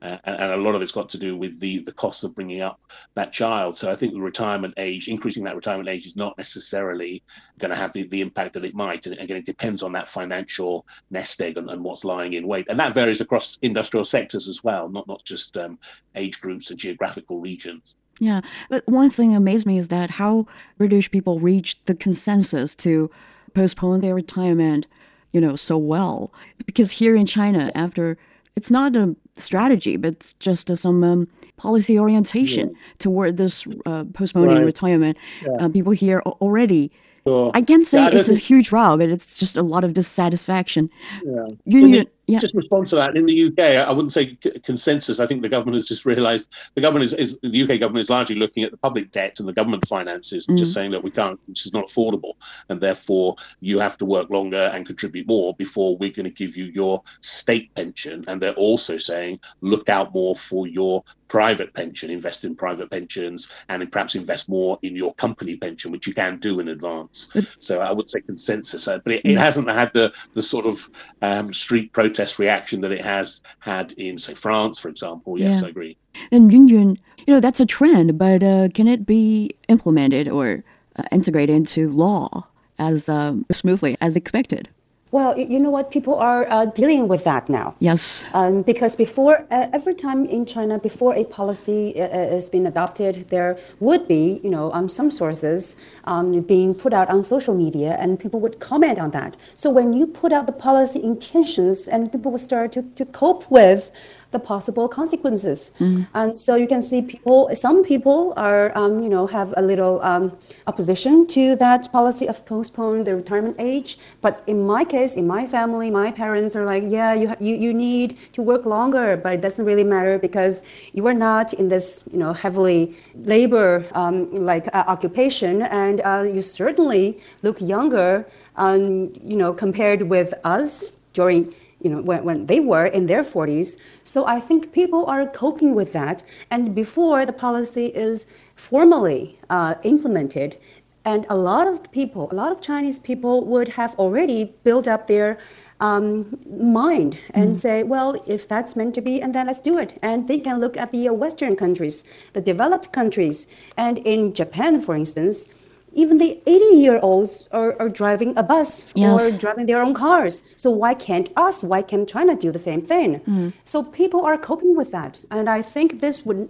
Uh, 0.03 0.17
and, 0.25 0.35
and, 0.35 0.51
a 0.51 0.57
lot 0.57 0.75
of 0.75 0.81
it's 0.81 0.91
got 0.91 1.07
to 1.07 1.17
do 1.17 1.37
with 1.37 1.61
the 1.61 1.79
the 1.79 1.93
cost 1.93 2.25
of 2.25 2.35
bringing 2.35 2.59
up 2.59 2.81
that 3.13 3.31
child. 3.31 3.77
So 3.77 3.89
I 3.89 3.95
think 3.95 4.13
the 4.13 4.19
retirement 4.19 4.73
age, 4.75 5.07
increasing 5.07 5.45
that 5.45 5.55
retirement 5.55 5.87
age, 5.87 6.05
is 6.05 6.17
not 6.17 6.37
necessarily 6.37 7.23
going 7.57 7.71
to 7.71 7.77
have 7.77 7.93
the, 7.93 8.03
the 8.03 8.19
impact 8.19 8.53
that 8.53 8.65
it 8.65 8.75
might. 8.75 9.07
And 9.07 9.17
again, 9.17 9.37
it 9.37 9.45
depends 9.45 9.81
on 9.81 9.93
that 9.93 10.09
financial 10.09 10.85
nest 11.09 11.41
egg 11.41 11.57
and, 11.57 11.69
and 11.69 11.81
what's 11.81 12.03
lying 12.03 12.33
in 12.33 12.47
wait, 12.47 12.67
and 12.69 12.77
that 12.81 12.93
varies 12.93 13.21
across 13.21 13.57
industrial 13.61 14.03
sectors 14.03 14.49
as 14.49 14.61
well, 14.61 14.89
not 14.89 15.07
not 15.07 15.23
just 15.23 15.55
um, 15.55 15.79
age 16.15 16.41
groups 16.41 16.69
and 16.69 16.77
geographical 16.77 17.39
regions. 17.39 17.95
Yeah, 18.19 18.41
but 18.69 18.83
one 18.87 19.09
thing 19.09 19.33
amazed 19.33 19.65
me 19.65 19.77
is 19.77 19.87
that 19.87 20.11
how 20.11 20.45
British 20.77 21.09
people 21.09 21.39
reached 21.39 21.85
the 21.85 21.95
consensus 21.95 22.75
to 22.77 23.09
postpone 23.53 24.01
their 24.01 24.15
retirement, 24.15 24.85
you 25.31 25.39
know, 25.39 25.55
so 25.55 25.77
well. 25.77 26.33
Because 26.65 26.91
here 26.91 27.15
in 27.15 27.25
China, 27.25 27.71
after 27.73 28.17
it's 28.55 28.69
not 28.69 28.95
a 28.95 29.15
strategy, 29.35 29.97
but 29.97 30.33
just 30.39 30.69
uh, 30.69 30.75
some 30.75 31.03
um, 31.03 31.27
policy 31.57 31.99
orientation 31.99 32.69
yeah. 32.69 32.77
toward 32.99 33.37
this 33.37 33.67
uh, 33.85 34.03
postponing 34.13 34.57
right. 34.57 34.65
retirement. 34.65 35.17
Yeah. 35.41 35.51
Uh, 35.59 35.69
people 35.69 35.91
here 35.91 36.21
already. 36.21 36.91
Sure. 37.25 37.51
I 37.53 37.61
can't 37.61 37.87
say 37.87 38.05
it's 38.07 38.27
a 38.27 38.35
huge 38.35 38.71
row, 38.73 38.97
but 38.97 39.07
it's 39.07 39.37
just 39.37 39.55
a 39.55 39.61
lot 39.61 39.85
of 39.85 39.93
dissatisfaction. 39.93 40.89
Yeah. 41.23 41.45
Union, 41.65 42.07
yeah. 42.25 42.39
Just 42.39 42.55
respond 42.55 42.87
to 42.87 42.95
that. 42.95 43.17
In 43.17 43.25
the 43.25 43.47
UK, 43.47 43.59
I 43.85 43.91
wouldn't 43.91 44.13
say 44.13 44.37
consensus. 44.63 45.19
I 45.19 45.27
think 45.27 45.41
the 45.41 45.49
government 45.49 45.75
has 45.75 45.87
just 45.87 46.05
realised 46.05 46.49
the 46.73 46.79
government 46.79 47.05
is, 47.05 47.13
is, 47.13 47.37
the 47.43 47.63
UK 47.63 47.81
government 47.81 48.01
is 48.01 48.09
largely 48.09 48.37
looking 48.37 48.63
at 48.63 48.71
the 48.71 48.77
public 48.77 49.11
debt 49.11 49.39
and 49.39 49.47
the 49.47 49.51
government 49.53 49.85
finances 49.87 50.47
and 50.47 50.55
mm. 50.55 50.59
just 50.59 50.73
saying 50.73 50.91
that 50.91 51.03
we 51.03 51.11
can't, 51.11 51.37
this 51.49 51.65
is 51.65 51.73
not 51.73 51.87
affordable, 51.87 52.35
and 52.69 52.79
therefore 52.79 53.35
you 53.59 53.77
have 53.77 53.97
to 53.97 54.05
work 54.05 54.29
longer 54.29 54.71
and 54.73 54.85
contribute 54.85 55.27
more 55.27 55.53
before 55.55 55.97
we're 55.97 56.11
going 56.11 56.23
to 56.23 56.29
give 56.29 56.55
you 56.55 56.65
your 56.65 57.03
state 57.19 57.75
pension. 57.75 58.23
And 58.29 58.41
they're 58.41 58.53
also 58.53 58.97
saying 58.97 59.41
look 59.59 59.89
out 59.89 60.13
more 60.13 60.33
for 60.33 60.65
your 60.65 61.03
private 61.27 61.73
pension, 61.73 62.11
invest 62.11 62.45
in 62.45 62.55
private 62.55 62.89
pensions, 62.91 63.49
and 63.67 63.91
perhaps 63.91 64.15
invest 64.15 64.47
more 64.47 64.77
in 64.83 64.95
your 64.95 65.13
company 65.15 65.55
pension, 65.57 65.91
which 65.91 66.05
you 66.05 66.13
can 66.13 66.37
do 66.37 66.59
in 66.59 66.67
advance. 66.67 67.27
so 67.59 67.81
I 67.81 67.91
would 67.91 68.09
say 68.09 68.21
consensus, 68.21 68.87
uh, 68.87 68.99
but 69.03 69.13
it, 69.13 69.21
it, 69.25 69.37
hasn't 69.37 69.67
had 69.67 69.91
the 69.93 70.13
the 70.35 70.41
sort 70.41 70.65
of 70.67 70.87
um, 71.23 71.51
street 71.51 71.91
protest 71.91 72.12
protest 72.13 72.37
reaction 72.37 72.81
that 72.81 72.91
it 72.91 73.01
has 73.01 73.41
had 73.59 73.91
in, 73.93 74.19
say, 74.19 74.35
France, 74.35 74.77
for 74.77 74.87
example. 74.87 75.39
Yes, 75.39 75.61
yeah. 75.61 75.67
I 75.67 75.69
agree. 75.69 75.97
And 76.31 76.51
Yunyun, 76.51 76.97
you 77.25 77.33
know, 77.33 77.39
that's 77.39 77.59
a 77.59 77.65
trend, 77.65 78.19
but 78.19 78.43
uh, 78.43 78.69
can 78.75 78.87
it 78.87 79.03
be 79.03 79.49
implemented 79.67 80.27
or 80.27 80.63
uh, 80.95 81.03
integrated 81.11 81.55
into 81.55 81.89
law 81.89 82.45
as 82.77 83.09
um, 83.09 83.47
smoothly 83.51 83.97
as 83.99 84.15
expected? 84.15 84.69
Well, 85.13 85.37
you 85.37 85.59
know 85.59 85.69
what? 85.69 85.91
People 85.91 86.15
are 86.15 86.49
uh, 86.49 86.65
dealing 86.65 87.07
with 87.07 87.23
that 87.25 87.47
now. 87.47 87.75
Yes. 87.77 88.25
Um, 88.33 88.63
because 88.63 88.95
before, 88.95 89.45
uh, 89.51 89.67
every 89.71 89.93
time 89.93 90.25
in 90.25 90.43
China, 90.43 90.79
before 90.79 91.13
a 91.13 91.23
policy 91.23 91.93
uh, 92.01 92.05
uh 92.05 92.29
has 92.33 92.49
been 92.49 92.65
adopted, 92.65 93.29
there 93.29 93.59
would 93.79 94.07
be, 94.07 94.41
you 94.43 94.49
know, 94.49 94.71
um, 94.73 94.89
some 94.89 95.11
sources 95.11 95.75
um, 96.05 96.41
being 96.41 96.73
put 96.73 96.93
out 96.93 97.09
on 97.09 97.21
social 97.21 97.53
media, 97.53 97.95
and 97.99 98.19
people 98.19 98.39
would 98.39 98.59
comment 98.59 98.97
on 98.97 99.11
that. 99.11 99.37
So 99.53 99.69
when 99.69 99.93
you 99.93 100.07
put 100.07 100.33
out 100.33 100.47
the 100.47 100.57
policy 100.69 101.03
intentions, 101.03 101.87
and 101.87 102.11
people 102.11 102.31
would 102.31 102.41
start 102.41 102.71
to, 102.71 102.81
to 102.81 103.05
cope 103.05 103.45
with 103.51 103.91
the 104.33 104.39
possible 104.39 104.87
consequences. 104.89 105.71
Mm. 105.79 106.07
And 106.13 106.37
so 106.37 106.55
you 106.55 106.67
can 106.67 106.81
see 106.81 107.01
people, 107.01 107.49
some 107.55 107.83
people 107.83 108.33
are, 108.35 108.77
um, 108.77 109.01
you 109.01 109.09
know, 109.09 109.27
have 109.27 109.53
a 109.55 109.61
little 109.61 110.01
um, 110.01 110.35
opposition 110.67 111.25
to 111.27 111.55
that 111.57 111.91
policy 111.91 112.27
of 112.27 112.45
postpone 112.45 113.05
the 113.05 113.15
retirement 113.15 113.55
age. 113.59 113.97
But 114.21 114.43
in 114.47 114.65
my 114.65 114.83
case, 114.83 115.15
in 115.15 115.27
my 115.27 115.47
family, 115.47 115.89
my 115.89 116.11
parents 116.11 116.55
are 116.55 116.65
like, 116.65 116.83
yeah, 116.87 117.13
you, 117.13 117.33
you, 117.39 117.55
you 117.55 117.73
need 117.73 118.17
to 118.33 118.41
work 118.41 118.65
longer, 118.65 119.15
but 119.15 119.33
it 119.33 119.41
doesn't 119.41 119.65
really 119.65 119.83
matter 119.83 120.19
because 120.19 120.63
you 120.91 121.07
are 121.07 121.13
not 121.13 121.53
in 121.53 121.69
this, 121.69 122.03
you 122.11 122.17
know, 122.17 122.33
heavily 122.33 122.95
labor 123.15 123.87
um, 123.93 124.33
like 124.33 124.67
uh, 124.73 124.83
occupation, 124.87 125.61
and 125.61 126.01
uh, 126.01 126.23
you 126.25 126.41
certainly 126.41 127.19
look 127.41 127.61
younger, 127.61 128.27
um, 128.55 129.13
you 129.21 129.37
know, 129.37 129.53
compared 129.53 130.01
with 130.03 130.33
us 130.43 130.91
during 131.13 131.53
you 131.83 131.89
know, 131.89 132.01
when, 132.01 132.23
when 132.23 132.45
they 132.47 132.59
were 132.59 132.85
in 132.85 133.05
their 133.07 133.23
40s. 133.23 133.77
So 134.03 134.25
I 134.25 134.39
think 134.39 134.71
people 134.71 135.05
are 135.05 135.27
coping 135.27 135.75
with 135.75 135.93
that. 135.93 136.23
And 136.49 136.73
before 136.73 137.25
the 137.25 137.33
policy 137.33 137.87
is 137.87 138.25
formally 138.55 139.37
uh, 139.49 139.75
implemented, 139.83 140.57
and 141.05 141.25
a 141.29 141.35
lot 141.35 141.67
of 141.67 141.91
people, 141.91 142.29
a 142.31 142.35
lot 142.35 142.51
of 142.51 142.61
Chinese 142.61 142.97
people 142.97 143.45
would 143.45 143.69
have 143.69 143.93
already 143.95 144.53
built 144.63 144.87
up 144.87 145.07
their 145.07 145.37
um, 145.81 146.39
mind 146.49 147.19
and 147.33 147.53
mm. 147.53 147.57
say, 147.57 147.83
well, 147.83 148.15
if 148.25 148.47
that's 148.47 148.77
meant 148.77 148.95
to 148.95 149.01
be, 149.01 149.21
and 149.21 149.35
then 149.35 149.47
let's 149.47 149.59
do 149.59 149.77
it. 149.77 149.99
And 150.01 150.29
they 150.29 150.39
can 150.39 150.61
look 150.61 150.77
at 150.77 150.91
the 150.91 151.09
Western 151.09 151.57
countries, 151.57 152.05
the 152.31 152.39
developed 152.39 152.93
countries. 152.93 153.47
And 153.75 153.97
in 153.99 154.33
Japan, 154.33 154.79
for 154.79 154.95
instance, 154.95 155.49
even 155.93 156.17
the 156.17 156.41
80 156.45 156.75
year 156.75 156.99
olds 157.01 157.47
are, 157.51 157.79
are 157.79 157.89
driving 157.89 158.37
a 158.37 158.43
bus 158.43 158.91
yes. 158.95 159.33
or 159.33 159.37
driving 159.37 159.65
their 159.65 159.81
own 159.81 159.93
cars. 159.93 160.43
So 160.55 160.69
why 160.71 160.93
can't 160.93 161.29
us? 161.35 161.63
Why 161.63 161.81
can't 161.81 162.07
China 162.07 162.35
do 162.35 162.51
the 162.51 162.59
same 162.59 162.81
thing? 162.81 163.19
Mm. 163.21 163.53
So 163.65 163.83
people 163.83 164.25
are 164.25 164.37
coping 164.37 164.75
with 164.75 164.91
that. 164.91 165.21
And 165.29 165.49
I 165.49 165.61
think 165.61 166.01
this 166.01 166.25
would, 166.25 166.49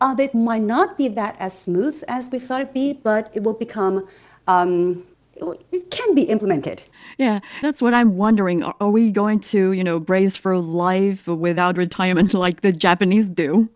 uh, 0.00 0.14
it 0.18 0.34
might 0.34 0.62
not 0.62 0.96
be 0.98 1.08
that 1.08 1.36
as 1.38 1.58
smooth 1.58 2.02
as 2.06 2.30
we 2.30 2.38
thought 2.38 2.62
it'd 2.62 2.74
be, 2.74 2.92
but 2.92 3.30
it 3.34 3.42
will 3.42 3.54
become, 3.54 4.06
um, 4.46 5.04
it 5.36 5.90
can 5.90 6.14
be 6.14 6.22
implemented. 6.22 6.82
Yeah, 7.18 7.40
that's 7.60 7.82
what 7.82 7.94
I'm 7.94 8.16
wondering. 8.16 8.62
Are, 8.62 8.74
are 8.80 8.90
we 8.90 9.10
going 9.10 9.40
to, 9.40 9.72
you 9.72 9.84
know, 9.84 9.98
brace 9.98 10.36
for 10.36 10.58
life 10.58 11.26
without 11.26 11.76
retirement 11.76 12.34
like 12.46 12.60
the 12.60 12.72
Japanese 12.72 13.28
do? 13.28 13.68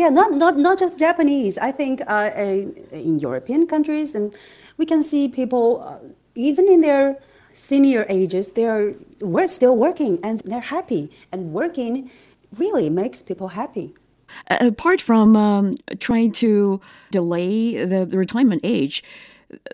Yeah, 0.00 0.08
not, 0.08 0.32
not, 0.32 0.56
not 0.56 0.78
just 0.78 0.98
Japanese. 0.98 1.58
I 1.58 1.72
think 1.72 2.00
uh, 2.06 2.30
in 2.90 3.18
European 3.18 3.66
countries, 3.66 4.14
and 4.14 4.34
we 4.78 4.86
can 4.86 5.04
see 5.04 5.28
people, 5.28 5.82
uh, 5.82 5.98
even 6.34 6.66
in 6.68 6.80
their 6.80 7.18
senior 7.52 8.06
ages, 8.08 8.54
they're 8.54 8.94
we're 9.20 9.46
still 9.46 9.76
working 9.76 10.18
and 10.22 10.40
they're 10.40 10.68
happy. 10.76 11.10
And 11.30 11.52
working 11.52 12.10
really 12.56 12.88
makes 12.88 13.20
people 13.20 13.48
happy. 13.48 13.92
Apart 14.48 15.02
from 15.02 15.36
um, 15.36 15.74
trying 15.98 16.32
to 16.44 16.80
delay 17.10 17.84
the, 17.84 18.06
the 18.06 18.16
retirement 18.16 18.62
age, 18.64 19.04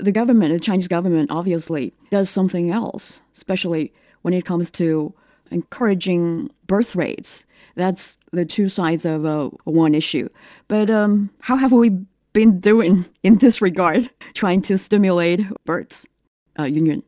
the 0.01 0.11
government, 0.11 0.53
the 0.53 0.59
Chinese 0.59 0.89
government, 0.89 1.31
obviously 1.31 1.93
does 2.11 2.29
something 2.29 2.73
else, 2.73 3.21
especially 3.37 3.93
when 4.23 4.35
it 4.35 4.45
comes 4.45 4.73
to 4.73 5.15
encouraging 5.53 6.51
birth 6.67 6.97
rates. 6.97 7.45
That's 7.77 8.17
the 8.33 8.45
two 8.45 8.69
sides 8.69 9.05
of 9.05 9.25
uh, 9.25 9.51
one 9.65 9.95
issue. 9.95 10.29
But 10.67 10.91
um, 10.91 11.31
how 11.41 11.57
have 11.57 11.73
we 11.73 11.91
been 12.33 12.61
doing 12.61 13.07
in 13.23 13.37
this 13.37 13.63
regard, 13.63 14.11
trying 14.35 14.63
to 14.63 14.77
stimulate 14.77 15.41
births, 15.65 16.07
uh, 16.59 16.65
Yun 16.65 17.03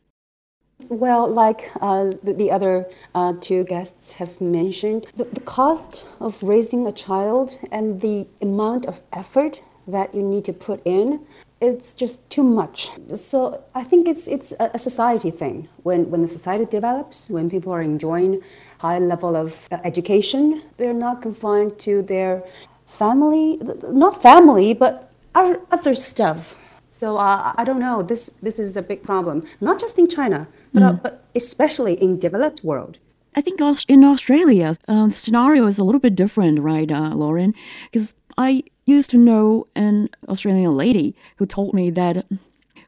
Well, 0.89 1.29
like 1.29 1.71
uh, 1.81 2.13
the, 2.23 2.35
the, 2.35 2.51
other 2.51 2.87
uh, 3.15 3.35
two 3.41 3.65
guests 3.65 4.13
have 4.13 4.41
mentioned, 4.41 5.07
the, 5.17 5.25
the 5.25 5.41
cost 5.41 6.09
of 6.21 6.43
raising 6.43 6.87
a 6.87 6.93
child 6.93 7.59
and 7.73 8.01
the 8.01 8.27
amount 8.41 8.87
of 8.87 9.01
effort 9.13 9.61
that 9.87 10.15
you 10.15 10.23
need 10.23 10.45
to 10.45 10.53
put 10.53 10.81
in 10.85 11.21
it's 11.61 11.95
just 11.95 12.29
too 12.31 12.43
much. 12.43 12.91
So 13.17 13.63
I 13.75 13.83
think 13.83 14.07
it's 14.07 14.29
it's 14.29 14.53
a 14.61 14.79
society 14.79 15.31
thing. 15.31 15.69
When 15.83 16.11
when 16.11 16.23
the 16.23 16.29
society 16.29 16.67
develops, 16.67 17.31
when 17.31 17.51
people 17.51 17.73
are 17.73 17.83
enjoying 17.83 18.43
high 18.79 18.99
level 18.99 19.37
of 19.37 19.69
uh, 19.71 19.79
education, 19.85 20.63
they're 20.77 20.93
not 20.93 21.23
confined 21.23 21.79
to 21.81 22.03
their 22.03 22.43
family, 22.87 23.59
not 23.91 24.23
family, 24.23 24.75
but 24.75 25.13
other 25.35 25.95
stuff. 25.95 26.57
So 26.91 27.17
uh, 27.17 27.53
I 27.57 27.65
don't 27.65 27.79
know. 27.79 28.03
This 28.03 28.31
this 28.43 28.59
is 28.59 28.77
a 28.77 28.83
big 28.83 29.03
problem, 29.03 29.47
not 29.61 29.79
just 29.79 29.99
in 29.99 30.09
China, 30.09 30.49
but, 30.75 30.83
uh, 30.83 30.93
mm. 30.93 30.95
uh, 30.95 31.03
but 31.05 31.25
especially 31.35 31.95
in 31.95 32.19
developed 32.19 32.65
world. 32.65 32.99
I 33.37 33.41
think 33.41 33.61
in 33.87 34.03
Australia, 34.03 34.75
um, 34.89 35.11
the 35.11 35.15
scenario 35.15 35.67
is 35.67 35.79
a 35.79 35.85
little 35.85 36.01
bit 36.01 36.17
different, 36.17 36.59
right, 36.59 36.91
uh, 36.91 37.15
Lauren? 37.15 37.55
Because 37.85 38.15
I 38.37 38.65
used 38.85 39.11
to 39.11 39.19
know 39.19 39.69
an 39.77 40.09
Australian 40.29 40.77
lady 40.77 41.15
who 41.37 41.47
told 41.47 41.73
me 41.73 41.91
that 41.91 42.27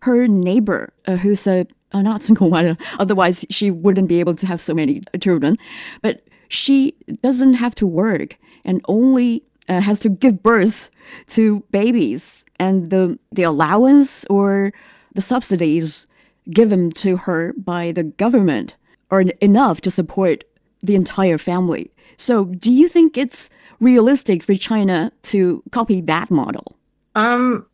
her 0.03 0.27
neighbor, 0.27 0.93
uh, 1.07 1.17
who's 1.17 1.47
a, 1.47 1.67
a 1.93 2.03
not 2.03 2.23
single 2.23 2.49
mother, 2.49 2.77
otherwise 2.99 3.45
she 3.51 3.71
wouldn't 3.71 4.09
be 4.09 4.21
able 4.21 4.35
to 4.35 4.47
have 4.47 4.61
so 4.61 4.75
many 4.75 5.03
children, 5.21 5.57
but 6.03 6.23
she 6.49 6.95
doesn't 7.23 7.55
have 7.55 7.75
to 7.77 7.87
work 7.87 8.37
and 8.65 8.81
only 8.89 9.45
uh, 9.69 9.81
has 9.81 10.01
to 10.01 10.09
give 10.09 10.43
birth 10.43 10.91
to 11.29 11.63
babies, 11.71 12.45
and 12.59 12.91
the 12.91 13.19
the 13.33 13.43
allowance 13.43 14.25
or 14.27 14.73
the 15.15 15.21
subsidies 15.21 16.07
given 16.51 16.91
to 16.91 17.17
her 17.17 17.53
by 17.55 17.93
the 17.93 18.03
government 18.03 18.77
are 19.11 19.23
enough 19.41 19.81
to 19.83 19.91
support 19.91 20.45
the 20.83 20.95
entire 20.95 21.39
family. 21.39 21.91
So, 22.17 22.45
do 22.45 22.71
you 22.71 22.89
think 22.89 23.17
it's 23.17 23.51
realistic 23.81 24.43
for 24.43 24.55
China 24.55 25.13
to 25.23 25.63
copy 25.71 26.01
that 26.03 26.31
model? 26.31 26.77
Um, 27.15 27.67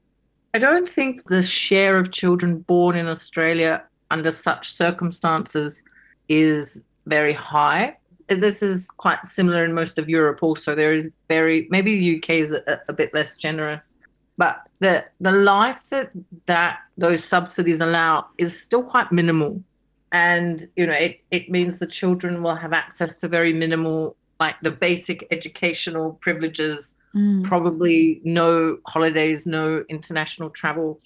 I 0.55 0.59
don't 0.59 0.89
think 0.89 1.29
the 1.29 1.43
share 1.43 1.97
of 1.97 2.13
children 2.13 2.61
born 2.61 2.97
in 2.97 3.07
Australia 3.07 3.85
under 4.11 4.31
such 4.31 4.71
circumstances 4.71 5.83
is 6.29 6.83
very 7.07 7.33
high. 7.33 7.97
This 8.29 8.63
is 8.63 8.91
quite 8.91 9.25
similar 9.25 9.65
in 9.65 9.73
most 9.73 9.99
of 9.99 10.09
Europe. 10.09 10.43
Also, 10.43 10.75
there 10.75 10.93
is 10.93 11.11
very 11.29 11.69
maybe 11.71 11.97
the 11.99 12.17
UK 12.19 12.31
is 12.31 12.53
a, 12.53 12.81
a 12.89 12.93
bit 12.93 13.15
less 13.15 13.37
generous, 13.37 13.99
but 14.37 14.63
the 14.81 15.05
the 15.21 15.33
life 15.33 15.89
that 15.91 16.13
that 16.47 16.81
those 16.99 17.23
subsidies 17.23 17.81
allow 17.81 18.27
is 18.39 18.61
still 18.61 18.83
quite 18.83 19.13
minimal, 19.13 19.63
and 20.11 20.67
you 20.75 20.87
know 20.87 20.95
it 20.95 21.21
it 21.31 21.49
means 21.51 21.79
the 21.79 21.87
children 21.87 22.43
will 22.43 22.57
have 22.57 22.73
access 22.73 23.19
to 23.19 23.29
very 23.29 23.53
minimal 23.53 24.17
like 24.41 24.57
the 24.63 24.71
basic 24.71 25.27
educational 25.31 26.13
privileges, 26.21 26.95
mm. 27.15 27.43
probably 27.45 28.21
no 28.25 28.79
holidays, 28.87 29.47
no 29.47 29.85
international 29.89 30.51
travel. 30.51 31.01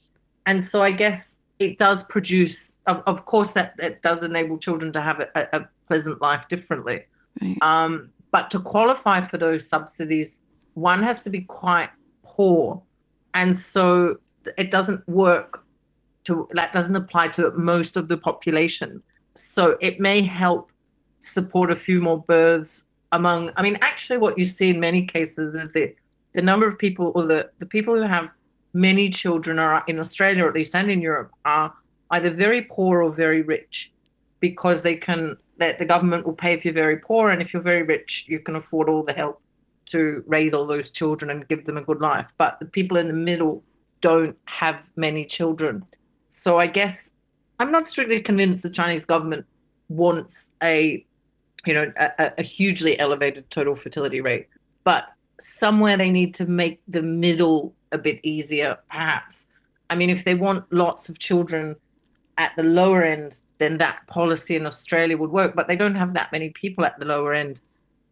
And 0.46 0.62
so 0.62 0.82
I 0.82 0.92
guess 0.92 1.38
it 1.60 1.78
does 1.78 2.02
produce, 2.02 2.78
of, 2.86 3.02
of 3.06 3.26
course, 3.26 3.52
that 3.52 3.74
it 3.78 4.02
does 4.02 4.24
enable 4.24 4.58
children 4.58 4.92
to 4.92 5.00
have 5.00 5.20
a, 5.20 5.48
a 5.52 5.68
pleasant 5.86 6.20
life 6.20 6.48
differently. 6.48 7.04
Right. 7.40 7.56
Um, 7.62 8.10
but 8.32 8.50
to 8.50 8.60
qualify 8.60 9.20
for 9.20 9.38
those 9.38 9.68
subsidies, 9.68 10.40
one 10.74 11.02
has 11.02 11.22
to 11.22 11.30
be 11.30 11.42
quite 11.42 11.90
poor. 12.24 12.82
And 13.34 13.56
so 13.56 14.16
it 14.56 14.70
doesn't 14.70 15.06
work 15.08 15.64
to, 16.24 16.48
that 16.52 16.72
doesn't 16.72 16.96
apply 16.96 17.28
to 17.28 17.50
most 17.52 17.96
of 17.96 18.08
the 18.08 18.16
population. 18.16 19.02
So 19.36 19.76
it 19.80 20.00
may 20.00 20.22
help 20.22 20.70
support 21.20 21.70
a 21.70 21.76
few 21.76 22.00
more 22.00 22.18
births 22.18 22.84
among 23.12 23.50
i 23.56 23.62
mean 23.62 23.76
actually 23.82 24.18
what 24.18 24.38
you 24.38 24.46
see 24.46 24.70
in 24.70 24.80
many 24.80 25.04
cases 25.04 25.54
is 25.54 25.72
that 25.72 25.94
the 26.32 26.40
number 26.40 26.66
of 26.66 26.78
people 26.78 27.12
or 27.14 27.26
the, 27.26 27.50
the 27.58 27.66
people 27.66 27.94
who 27.94 28.02
have 28.02 28.30
many 28.72 29.08
children 29.10 29.58
are 29.58 29.84
in 29.86 29.98
australia 29.98 30.46
at 30.46 30.54
least 30.54 30.74
and 30.74 30.90
in 30.90 31.00
europe 31.00 31.30
are 31.44 31.72
either 32.12 32.30
very 32.30 32.62
poor 32.62 33.02
or 33.02 33.12
very 33.12 33.42
rich 33.42 33.92
because 34.40 34.82
they 34.82 34.96
can 34.96 35.36
that 35.58 35.78
the 35.78 35.84
government 35.84 36.24
will 36.24 36.32
pay 36.32 36.52
if 36.54 36.64
you're 36.64 36.74
very 36.74 36.96
poor 36.96 37.30
and 37.30 37.42
if 37.42 37.52
you're 37.52 37.62
very 37.62 37.82
rich 37.82 38.24
you 38.28 38.38
can 38.38 38.56
afford 38.56 38.88
all 38.88 39.02
the 39.02 39.12
help 39.12 39.40
to 39.86 40.22
raise 40.26 40.54
all 40.54 40.66
those 40.66 40.90
children 40.90 41.30
and 41.30 41.48
give 41.48 41.64
them 41.66 41.76
a 41.76 41.82
good 41.82 42.00
life 42.00 42.26
but 42.38 42.58
the 42.60 42.66
people 42.66 42.96
in 42.96 43.08
the 43.08 43.12
middle 43.12 43.62
don't 44.00 44.36
have 44.44 44.78
many 44.96 45.24
children 45.24 45.84
so 46.28 46.58
i 46.58 46.66
guess 46.66 47.10
i'm 47.58 47.72
not 47.72 47.88
strictly 47.88 48.20
convinced 48.20 48.62
the 48.62 48.70
chinese 48.70 49.04
government 49.04 49.44
wants 49.88 50.52
a 50.62 51.04
you 51.66 51.74
know, 51.74 51.92
a, 51.96 52.32
a 52.38 52.42
hugely 52.42 52.98
elevated 52.98 53.50
total 53.50 53.74
fertility 53.74 54.20
rate. 54.20 54.48
But 54.84 55.04
somewhere 55.40 55.96
they 55.96 56.10
need 56.10 56.34
to 56.34 56.46
make 56.46 56.80
the 56.88 57.02
middle 57.02 57.74
a 57.92 57.98
bit 57.98 58.20
easier, 58.22 58.78
perhaps. 58.90 59.46
I 59.88 59.96
mean, 59.96 60.10
if 60.10 60.24
they 60.24 60.34
want 60.34 60.72
lots 60.72 61.08
of 61.08 61.18
children 61.18 61.76
at 62.38 62.54
the 62.56 62.62
lower 62.62 63.02
end, 63.02 63.38
then 63.58 63.78
that 63.78 64.06
policy 64.06 64.56
in 64.56 64.66
Australia 64.66 65.16
would 65.16 65.30
work. 65.30 65.54
But 65.54 65.68
they 65.68 65.76
don't 65.76 65.94
have 65.94 66.14
that 66.14 66.32
many 66.32 66.50
people 66.50 66.84
at 66.84 66.98
the 66.98 67.04
lower 67.04 67.34
end. 67.34 67.60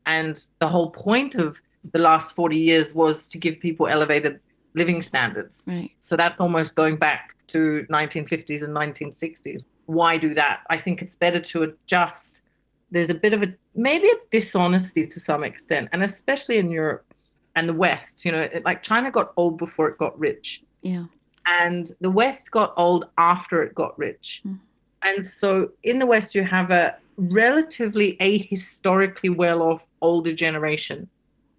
And 0.07 0.43
the 0.59 0.69
whole 0.69 0.91
point 0.91 1.35
of 1.35 1.61
the 1.93 1.99
last 1.99 2.35
40 2.35 2.57
years 2.57 2.95
was 2.95 3.29
to 3.29 3.39
give 3.39 3.61
people 3.61 3.87
elevated 3.87 4.41
living 4.75 5.01
standards. 5.01 5.65
Right. 5.67 5.91
So 6.01 6.17
that's 6.17 6.41
almost 6.41 6.75
going 6.75 6.97
back 6.97 7.37
to 7.49 7.87
1950s 7.91 8.63
and 8.63 8.75
1960s. 8.77 9.63
Why 9.87 10.19
do 10.19 10.35
that? 10.35 10.61
I 10.69 10.79
think 10.79 11.01
it's 11.01 11.17
better 11.17 11.41
to 11.41 11.63
adjust 11.63 12.43
there's 12.91 13.11
a 13.11 13.15
bit 13.15 13.33
of 13.33 13.43
a 13.43 13.55
maybe 13.75 14.09
a 14.09 14.15
dishonesty 14.31 15.07
to 15.07 15.21
some 15.21 15.45
extent, 15.45 15.89
and 15.93 16.03
especially 16.03 16.59
in 16.59 16.71
Europe 16.71 17.08
and 17.57 17.69
the 17.69 17.73
West. 17.75 18.25
You 18.25 18.33
know, 18.33 18.43
it, 18.43 18.65
like 18.65 18.83
China 18.83 19.11
got 19.11 19.33
old 19.37 19.59
before 19.59 19.89
it 19.89 19.99
got 19.99 20.19
rich. 20.19 20.63
Yeah. 20.83 21.05
And 21.47 21.91
the 22.01 22.11
West 22.11 22.51
got 22.51 22.75
old 22.77 23.07
after 23.17 23.63
it 23.63 23.75
got 23.75 23.99
rich. 23.99 24.43
Mm. 24.47 24.59
And 25.03 25.25
so 25.25 25.71
in 25.83 25.99
the 25.99 26.07
West, 26.07 26.35
you 26.35 26.45
have 26.45 26.71
a 26.71 26.97
relatively 27.17 28.17
ahistorically 28.21 29.35
well 29.35 29.63
off 29.63 29.87
older 30.01 30.33
generation 30.33 31.09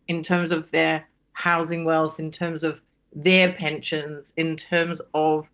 in 0.07 0.23
terms 0.23 0.51
of 0.51 0.71
their 0.71 1.07
housing 1.33 1.85
wealth, 1.85 2.19
in 2.19 2.31
terms 2.31 2.63
of 2.63 2.81
their 3.13 3.53
pensions, 3.53 4.33
in 4.37 4.55
terms 4.55 5.01
of 5.13 5.49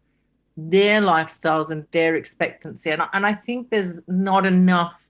their 0.57 1.01
lifestyles 1.01 1.71
and 1.71 1.85
their 1.91 2.15
expectancy. 2.15 2.89
And, 2.89 3.01
and 3.13 3.25
I 3.25 3.33
think 3.33 3.69
there's 3.69 4.01
not 4.07 4.45
enough 4.45 5.09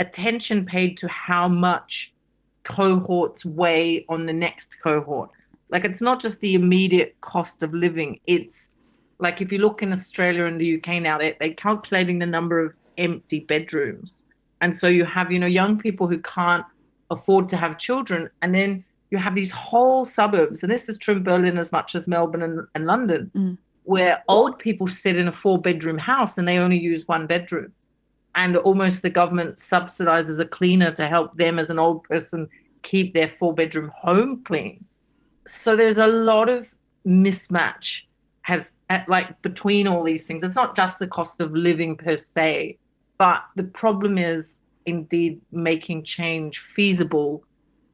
attention 0.00 0.64
paid 0.64 0.96
to 0.98 1.08
how 1.08 1.48
much 1.48 2.12
cohorts 2.68 3.44
weigh 3.44 4.04
on 4.08 4.26
the 4.26 4.32
next 4.32 4.80
cohort. 4.80 5.30
Like 5.70 5.84
it's 5.84 6.00
not 6.00 6.20
just 6.20 6.40
the 6.40 6.54
immediate 6.54 7.16
cost 7.20 7.62
of 7.62 7.74
living. 7.74 8.20
It's 8.26 8.70
like 9.18 9.40
if 9.40 9.50
you 9.50 9.58
look 9.58 9.82
in 9.82 9.90
Australia 9.90 10.44
and 10.44 10.60
the 10.60 10.76
UK 10.76 11.02
now, 11.02 11.18
they, 11.18 11.36
they're 11.40 11.54
calculating 11.54 12.18
the 12.18 12.26
number 12.26 12.64
of 12.64 12.74
empty 12.96 13.40
bedrooms. 13.40 14.22
And 14.60 14.74
so 14.76 14.86
you 14.86 15.04
have, 15.04 15.32
you 15.32 15.38
know, 15.38 15.46
young 15.46 15.78
people 15.78 16.06
who 16.06 16.18
can't 16.18 16.64
afford 17.10 17.48
to 17.50 17.56
have 17.56 17.78
children. 17.78 18.28
And 18.42 18.54
then 18.54 18.84
you 19.10 19.18
have 19.18 19.34
these 19.34 19.50
whole 19.50 20.04
suburbs, 20.04 20.62
and 20.62 20.70
this 20.70 20.88
is 20.88 20.98
true 20.98 21.16
in 21.16 21.22
Berlin 21.22 21.56
as 21.56 21.72
much 21.72 21.94
as 21.94 22.08
Melbourne 22.08 22.42
and, 22.42 22.66
and 22.74 22.86
London, 22.86 23.30
mm. 23.34 23.58
where 23.84 24.22
old 24.28 24.58
people 24.58 24.86
sit 24.86 25.16
in 25.16 25.28
a 25.28 25.32
four 25.32 25.58
bedroom 25.58 25.96
house 25.96 26.36
and 26.36 26.46
they 26.46 26.58
only 26.58 26.78
use 26.78 27.08
one 27.08 27.26
bedroom 27.26 27.72
and 28.38 28.56
almost 28.56 29.02
the 29.02 29.10
government 29.10 29.56
subsidizes 29.56 30.38
a 30.38 30.46
cleaner 30.46 30.92
to 30.92 31.08
help 31.08 31.36
them 31.36 31.58
as 31.58 31.70
an 31.70 31.78
old 31.78 32.04
person 32.04 32.48
keep 32.82 33.12
their 33.12 33.28
four 33.28 33.52
bedroom 33.52 33.90
home 33.96 34.44
clean. 34.44 34.84
So 35.48 35.74
there's 35.74 35.98
a 35.98 36.06
lot 36.06 36.48
of 36.48 36.72
mismatch 37.04 38.02
has 38.42 38.76
like 39.08 39.42
between 39.42 39.88
all 39.88 40.04
these 40.04 40.24
things. 40.24 40.44
It's 40.44 40.54
not 40.54 40.76
just 40.76 41.00
the 41.00 41.08
cost 41.08 41.40
of 41.40 41.52
living 41.52 41.96
per 41.96 42.14
se, 42.14 42.78
but 43.18 43.42
the 43.56 43.64
problem 43.64 44.16
is 44.16 44.60
indeed 44.86 45.40
making 45.50 46.04
change 46.04 46.60
feasible 46.60 47.42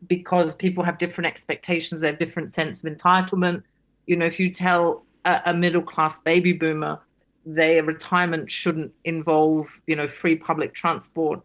because 0.07 0.55
people 0.55 0.85
have 0.85 0.99
different 0.99 1.27
expectations, 1.27 2.03
they 2.03 2.09
have 2.09 2.19
different 2.19 2.51
sense 2.51 2.85
of 2.85 2.93
entitlement. 2.93 3.63
You 4.07 4.17
know, 4.17 4.27
if 4.27 4.39
you 4.39 4.51
tell 4.51 5.07
a, 5.25 5.41
a 5.47 5.55
middle 5.55 5.81
class 5.81 6.19
baby 6.19 6.53
boomer 6.53 7.01
their 7.47 7.83
retirement 7.83 8.51
shouldn't 8.51 8.93
involve, 9.05 9.67
you 9.87 9.97
know, 9.97 10.09
free 10.09 10.37
public 10.37 10.75
transport, 10.75 11.41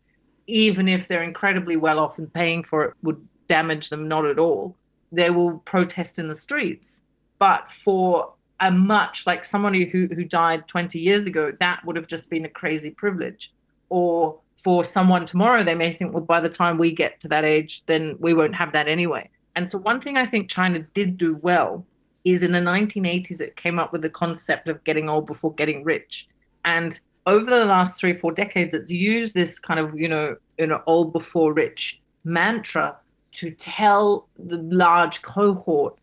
even 0.48 0.88
if 0.88 1.08
they're 1.08 1.24
incredibly 1.24 1.76
well 1.76 2.00
off 2.00 2.18
and 2.18 2.34
paying 2.34 2.64
for 2.64 2.86
it 2.86 2.94
would 3.02 3.26
damage 3.48 3.90
them 3.90 4.08
not 4.08 4.26
at 4.26 4.40
all. 4.40 4.76
they 5.12 5.32
will 5.32 5.58
protest 5.60 6.20
in 6.20 6.28
the 6.28 6.36
streets. 6.36 7.02
But 7.40 7.72
for 7.72 8.34
a 8.60 8.70
much 8.70 9.26
like 9.26 9.44
somebody 9.44 9.86
who, 9.86 10.08
who 10.08 10.24
died 10.24 10.68
20 10.68 11.00
years 11.00 11.26
ago, 11.26 11.52
that 11.60 11.84
would 11.86 11.96
have 11.96 12.06
just 12.06 12.30
been 12.30 12.46
a 12.46 12.50
crazy 12.50 12.92
privilege. 12.92 13.52
Or 13.90 14.40
for 14.64 14.84
someone 14.84 15.26
tomorrow, 15.26 15.64
they 15.64 15.74
may 15.74 15.94
think, 15.94 16.14
well, 16.14 16.24
by 16.24 16.42
the 16.42 16.50
time 16.50 16.78
we 16.78 16.94
get 16.94 17.20
to 17.22 17.28
that 17.30 17.46
age, 17.46 17.84
then 17.88 18.18
we 18.20 18.34
won't 18.34 18.56
have 18.56 18.74
that 18.74 18.88
anyway. 18.88 19.30
And 19.56 19.68
so, 19.68 19.78
one 19.80 20.02
thing 20.02 20.18
I 20.18 20.26
think 20.26 20.50
China 20.50 20.80
did 20.94 21.18
do 21.18 21.36
well 21.42 21.86
is 22.24 22.44
in 22.44 22.52
the 22.52 22.60
1980s, 22.60 23.42
it 23.42 23.56
came 23.56 23.80
up 23.80 23.92
with 23.92 24.02
the 24.02 24.10
concept 24.10 24.70
of 24.70 24.84
getting 24.84 25.10
old 25.10 25.26
before 25.26 25.54
getting 25.54 25.84
rich. 25.84 26.28
And 26.66 27.00
over 27.26 27.50
the 27.50 27.66
last 27.66 28.00
three, 28.00 28.14
four 28.14 28.32
decades, 28.32 28.74
it's 28.74 28.92
used 28.92 29.34
this 29.34 29.60
kind 29.60 29.80
of, 29.80 29.96
you 29.96 30.08
know, 30.08 30.36
you 30.58 30.68
know, 30.68 30.82
old 30.88 31.14
before 31.14 31.54
rich 31.54 32.00
mantra 32.24 32.98
to 33.32 33.52
tell 33.52 34.28
the 34.38 34.58
large 34.58 35.22
cohort 35.22 35.98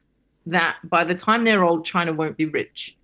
that 0.47 0.77
by 0.85 1.05
the 1.05 1.15
time 1.15 1.45
they're 1.45 1.65
old, 1.65 1.85
China 1.85 2.13
won't 2.13 2.37
be 2.37 2.47
rich. 2.47 2.97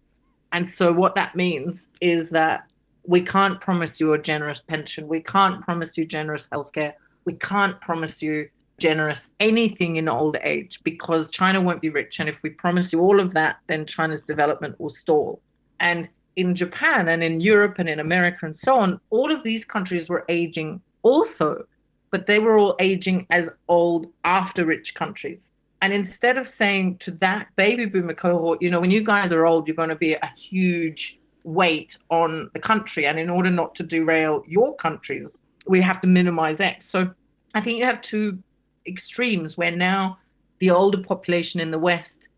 And 0.53 0.66
so, 0.66 0.92
what 0.92 1.14
that 1.16 1.35
means 1.35 1.88
is 2.01 2.31
that 2.31 2.70
we 3.05 3.20
can't 3.20 3.61
promise 3.61 3.98
you 4.01 4.12
a 4.12 4.18
generous 4.18 4.62
pension. 4.62 5.09
We 5.09 5.20
can't 5.20 5.61
promise 5.62 5.98
you 5.98 6.05
generous 6.05 6.46
healthcare. 6.53 6.92
We 7.25 7.35
can't 7.35 7.81
promise 7.81 8.22
you 8.22 8.48
generous 8.83 9.31
anything 9.38 9.97
in 9.97 10.09
old 10.09 10.37
age 10.42 10.81
because 10.83 11.31
China 11.31 11.61
won't 11.61 11.81
be 11.81 11.88
rich. 12.01 12.18
And 12.21 12.29
if 12.29 12.42
we 12.42 12.51
promise 12.51 12.92
you 12.92 13.01
all 13.01 13.21
of 13.21 13.33
that, 13.35 13.57
then 13.68 13.87
China's 13.87 14.23
development 14.23 14.79
will 14.81 14.95
stall. 15.03 15.40
And 15.79 16.09
in 16.35 16.55
Japan 16.55 17.09
and 17.09 17.23
in 17.23 17.40
Europe 17.40 17.77
and 17.79 17.88
in 17.88 18.01
America 18.01 18.45
and 18.47 18.57
so 18.57 18.77
on, 18.77 19.01
all 19.11 19.31
of 19.31 19.42
these 19.45 19.64
countries 19.64 20.09
were 20.09 20.25
aging 20.29 20.81
also, 21.03 21.64
but 22.11 22.27
they 22.27 22.40
were 22.40 22.59
all 22.59 22.75
aging 22.81 23.27
as 23.31 23.49
old 23.68 24.07
after 24.25 24.64
rich 24.64 24.95
countries. 24.95 25.53
And 25.83 25.92
instead 25.92 26.37
of 26.38 26.49
saying 26.49 26.99
to 27.05 27.11
that 27.27 27.49
baby 27.57 27.87
boomer 27.87 28.14
cohort, 28.14 28.62
you 28.62 28.71
know, 28.71 28.81
when 28.81 28.90
you 28.90 29.05
guys 29.05 29.33
are 29.33 29.47
old, 29.47 29.66
you're 29.66 29.83
going 29.83 29.97
to 29.97 30.05
be 30.09 30.14
a 30.14 30.33
huge 30.37 31.18
weight 31.45 31.99
on 32.11 32.51
the 32.55 32.61
country. 32.61 33.07
And 33.07 33.18
in 33.18 33.31
order 33.31 33.51
not 33.51 33.75
to 33.77 33.83
derail 33.83 34.42
your 34.47 34.75
countries, 34.77 35.40
we 35.66 35.81
have 35.81 36.01
to 36.01 36.09
minimize 36.09 36.61
X. 36.61 36.88
So 36.88 37.11
I 37.55 37.61
think 37.61 37.79
you 37.79 37.85
have 37.85 38.01
two 38.01 38.38
extremes 38.87 39.57
where 39.57 39.71
now 39.71 40.18
the 40.59 40.71
older 40.71 40.99
population 40.99 41.61
in 41.61 41.71
the 41.71 41.79
West 41.79 42.29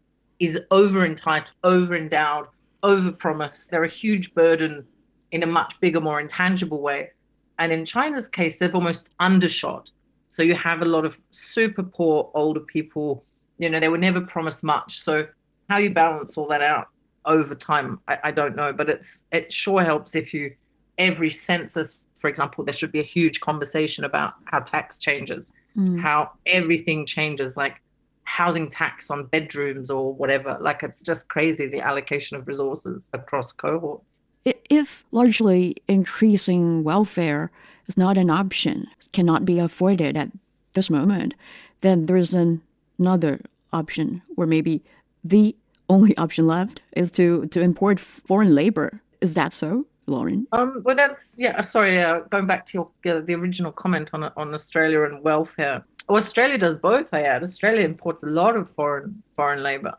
is 0.40 0.58
over 0.70 1.04
entitled, 1.04 1.54
over 1.62 1.96
endowed, 1.96 2.46
over 2.82 3.12
promised. 3.12 3.70
They're 3.70 3.84
a 3.84 3.88
huge 3.88 4.34
burden 4.34 4.86
in 5.32 5.42
a 5.42 5.46
much 5.46 5.78
bigger, 5.80 6.00
more 6.00 6.20
intangible 6.20 6.80
way. 6.80 7.10
And 7.58 7.72
in 7.72 7.84
China's 7.84 8.28
case, 8.28 8.58
they've 8.58 8.74
almost 8.74 9.10
undershot. 9.20 9.90
So 10.28 10.42
you 10.42 10.54
have 10.54 10.82
a 10.82 10.86
lot 10.86 11.04
of 11.04 11.18
super 11.30 11.82
poor 11.82 12.30
older 12.34 12.60
people. 12.60 13.24
You 13.58 13.70
know, 13.70 13.80
they 13.80 13.88
were 13.88 13.98
never 13.98 14.20
promised 14.20 14.64
much. 14.64 15.00
So 15.00 15.26
how 15.68 15.78
you 15.78 15.94
balance 15.94 16.36
all 16.36 16.48
that 16.48 16.62
out 16.62 16.88
over 17.24 17.54
time, 17.54 18.00
I, 18.08 18.18
I 18.24 18.30
don't 18.30 18.56
know. 18.56 18.72
But 18.72 18.90
it's 18.90 19.24
it 19.32 19.52
sure 19.52 19.82
helps 19.82 20.14
if 20.14 20.34
you 20.34 20.54
every 20.98 21.30
census, 21.30 22.03
for 22.24 22.28
example, 22.28 22.64
there 22.64 22.72
should 22.72 22.90
be 22.90 23.00
a 23.00 23.10
huge 23.18 23.40
conversation 23.40 24.02
about 24.02 24.32
how 24.46 24.58
tax 24.60 24.98
changes, 24.98 25.52
mm. 25.76 26.00
how 26.00 26.30
everything 26.46 27.04
changes, 27.04 27.54
like 27.54 27.82
housing 28.22 28.66
tax 28.66 29.10
on 29.10 29.26
bedrooms 29.26 29.90
or 29.90 30.14
whatever. 30.14 30.56
Like 30.58 30.82
it's 30.82 31.02
just 31.02 31.28
crazy 31.28 31.66
the 31.66 31.82
allocation 31.82 32.38
of 32.38 32.48
resources 32.48 33.10
across 33.12 33.52
cohorts. 33.52 34.22
If 34.70 35.04
largely 35.12 35.76
increasing 35.86 36.82
welfare 36.82 37.50
is 37.88 37.98
not 37.98 38.16
an 38.16 38.30
option, 38.30 38.86
cannot 39.12 39.44
be 39.44 39.58
afforded 39.58 40.16
at 40.16 40.30
this 40.72 40.88
moment, 40.88 41.34
then 41.82 42.06
there's 42.06 42.32
an, 42.32 42.62
another 42.98 43.42
option, 43.70 44.22
or 44.38 44.46
maybe 44.46 44.82
the 45.22 45.54
only 45.90 46.16
option 46.16 46.46
left 46.46 46.80
is 46.92 47.10
to, 47.10 47.44
to 47.48 47.60
import 47.60 48.00
foreign 48.00 48.54
labor. 48.54 49.02
Is 49.20 49.34
that 49.34 49.52
so, 49.52 49.84
Lauren? 50.06 50.46
Um, 50.52 50.82
well, 50.84 50.96
that's 50.96 51.36
yeah. 51.38 51.60
Sorry, 51.62 51.98
uh, 51.98 52.20
going 52.30 52.46
back 52.46 52.66
to 52.66 52.90
your 53.04 53.16
uh, 53.16 53.20
the 53.20 53.34
original 53.34 53.72
comment 53.72 54.10
on 54.12 54.24
on 54.36 54.54
Australia 54.54 55.02
and 55.04 55.22
welfare. 55.22 55.84
Well, 56.08 56.18
Australia 56.18 56.58
does 56.58 56.76
both. 56.76 57.08
I 57.12 57.22
add. 57.22 57.42
Australia 57.42 57.82
imports 57.82 58.22
a 58.22 58.26
lot 58.26 58.56
of 58.56 58.70
foreign 58.70 59.22
foreign 59.36 59.62
labor, 59.62 59.94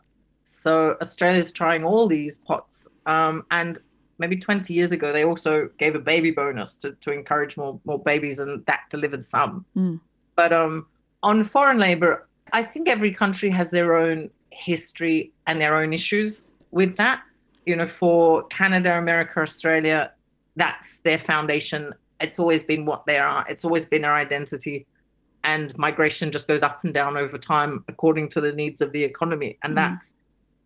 so 0.46 0.96
Australia's 1.02 1.52
trying 1.52 1.84
all 1.84 2.08
these 2.08 2.38
pots. 2.40 2.88
Um, 3.06 3.46
and 3.52 3.80
maybe 4.18 4.38
20 4.38 4.74
years 4.74 4.92
ago, 4.92 5.12
they 5.12 5.26
also 5.26 5.70
gave 5.78 5.96
a 5.96 6.00
baby 6.00 6.32
bonus 6.32 6.78
to, 6.78 6.94
to 7.02 7.12
encourage 7.12 7.58
more 7.58 7.80
more 7.86 8.00
babies, 8.00 8.40
and 8.40 8.66
that 8.66 8.82
delivered 8.90 9.26
some. 9.26 9.66
Mm. 9.76 10.00
But 10.36 10.54
um, 10.54 10.88
on 11.24 11.44
foreign 11.44 11.80
labor, 11.80 12.28
I 12.54 12.64
think 12.64 12.88
every 12.88 13.14
country 13.14 13.50
has 13.50 13.72
their 13.72 13.96
own 13.96 14.30
history 14.52 15.32
and 15.48 15.60
their 15.60 15.76
own 15.76 15.94
issues 15.94 16.46
with 16.72 16.96
that. 16.98 17.22
You 17.66 17.76
know, 17.76 17.88
for 17.88 18.44
Canada, 18.48 18.98
America, 18.98 19.42
Australia, 19.42 20.12
that's 20.56 21.00
their 21.00 21.18
foundation. 21.18 21.94
It's 22.20 22.40
always 22.40 22.64
been 22.64 22.86
what 22.86 23.06
they 23.06 23.18
are. 23.18 23.46
It's 23.50 23.66
always 23.66 23.86
been 23.86 24.04
their 24.04 24.16
identity. 24.16 24.86
And 25.44 25.78
migration 25.78 26.32
just 26.32 26.48
goes 26.48 26.64
up 26.64 26.84
and 26.84 26.94
down 26.94 27.18
over 27.18 27.38
time 27.38 27.84
according 27.88 28.30
to 28.30 28.42
the 28.42 28.52
needs 28.52 28.82
of 28.82 28.92
the 28.92 29.04
economy. 29.04 29.58
And 29.64 29.74
mm. 29.74 29.76
that's 29.76 30.16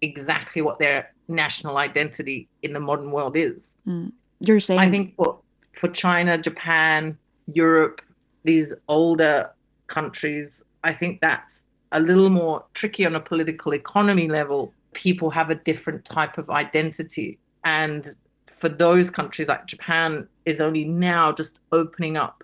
exactly 0.01 0.62
what 0.62 0.79
their 0.79 1.13
national 1.27 1.77
identity 1.77 2.47
in 2.63 2.73
the 2.73 2.79
modern 2.79 3.12
world 3.12 3.35
is. 3.35 3.75
Mm. 3.88 4.12
You're 4.39 4.59
saying 4.59 4.79
I 4.79 4.89
think 4.89 5.15
for 5.15 5.39
for 5.73 5.88
China, 5.89 6.38
Japan, 6.38 7.17
Europe, 7.53 8.01
these 8.43 8.73
older 8.88 9.49
countries, 9.88 10.63
I 10.83 10.93
think 10.93 11.21
that's 11.21 11.65
a 11.91 11.99
little 11.99 12.29
more 12.29 12.65
tricky 12.73 13.05
on 13.05 13.15
a 13.15 13.19
political 13.19 13.73
economy 13.73 14.27
level. 14.27 14.73
People 14.93 15.30
have 15.30 15.49
a 15.49 15.56
different 15.56 16.06
type 16.06 16.38
of 16.38 16.49
identity. 16.49 17.39
And 17.63 18.08
for 18.52 18.69
those 18.69 19.10
countries 19.10 19.47
like 19.47 19.65
Japan 19.67 20.28
is 20.45 20.60
only 20.60 20.84
now 20.84 21.32
just 21.32 21.60
opening 21.71 22.17
up, 22.17 22.43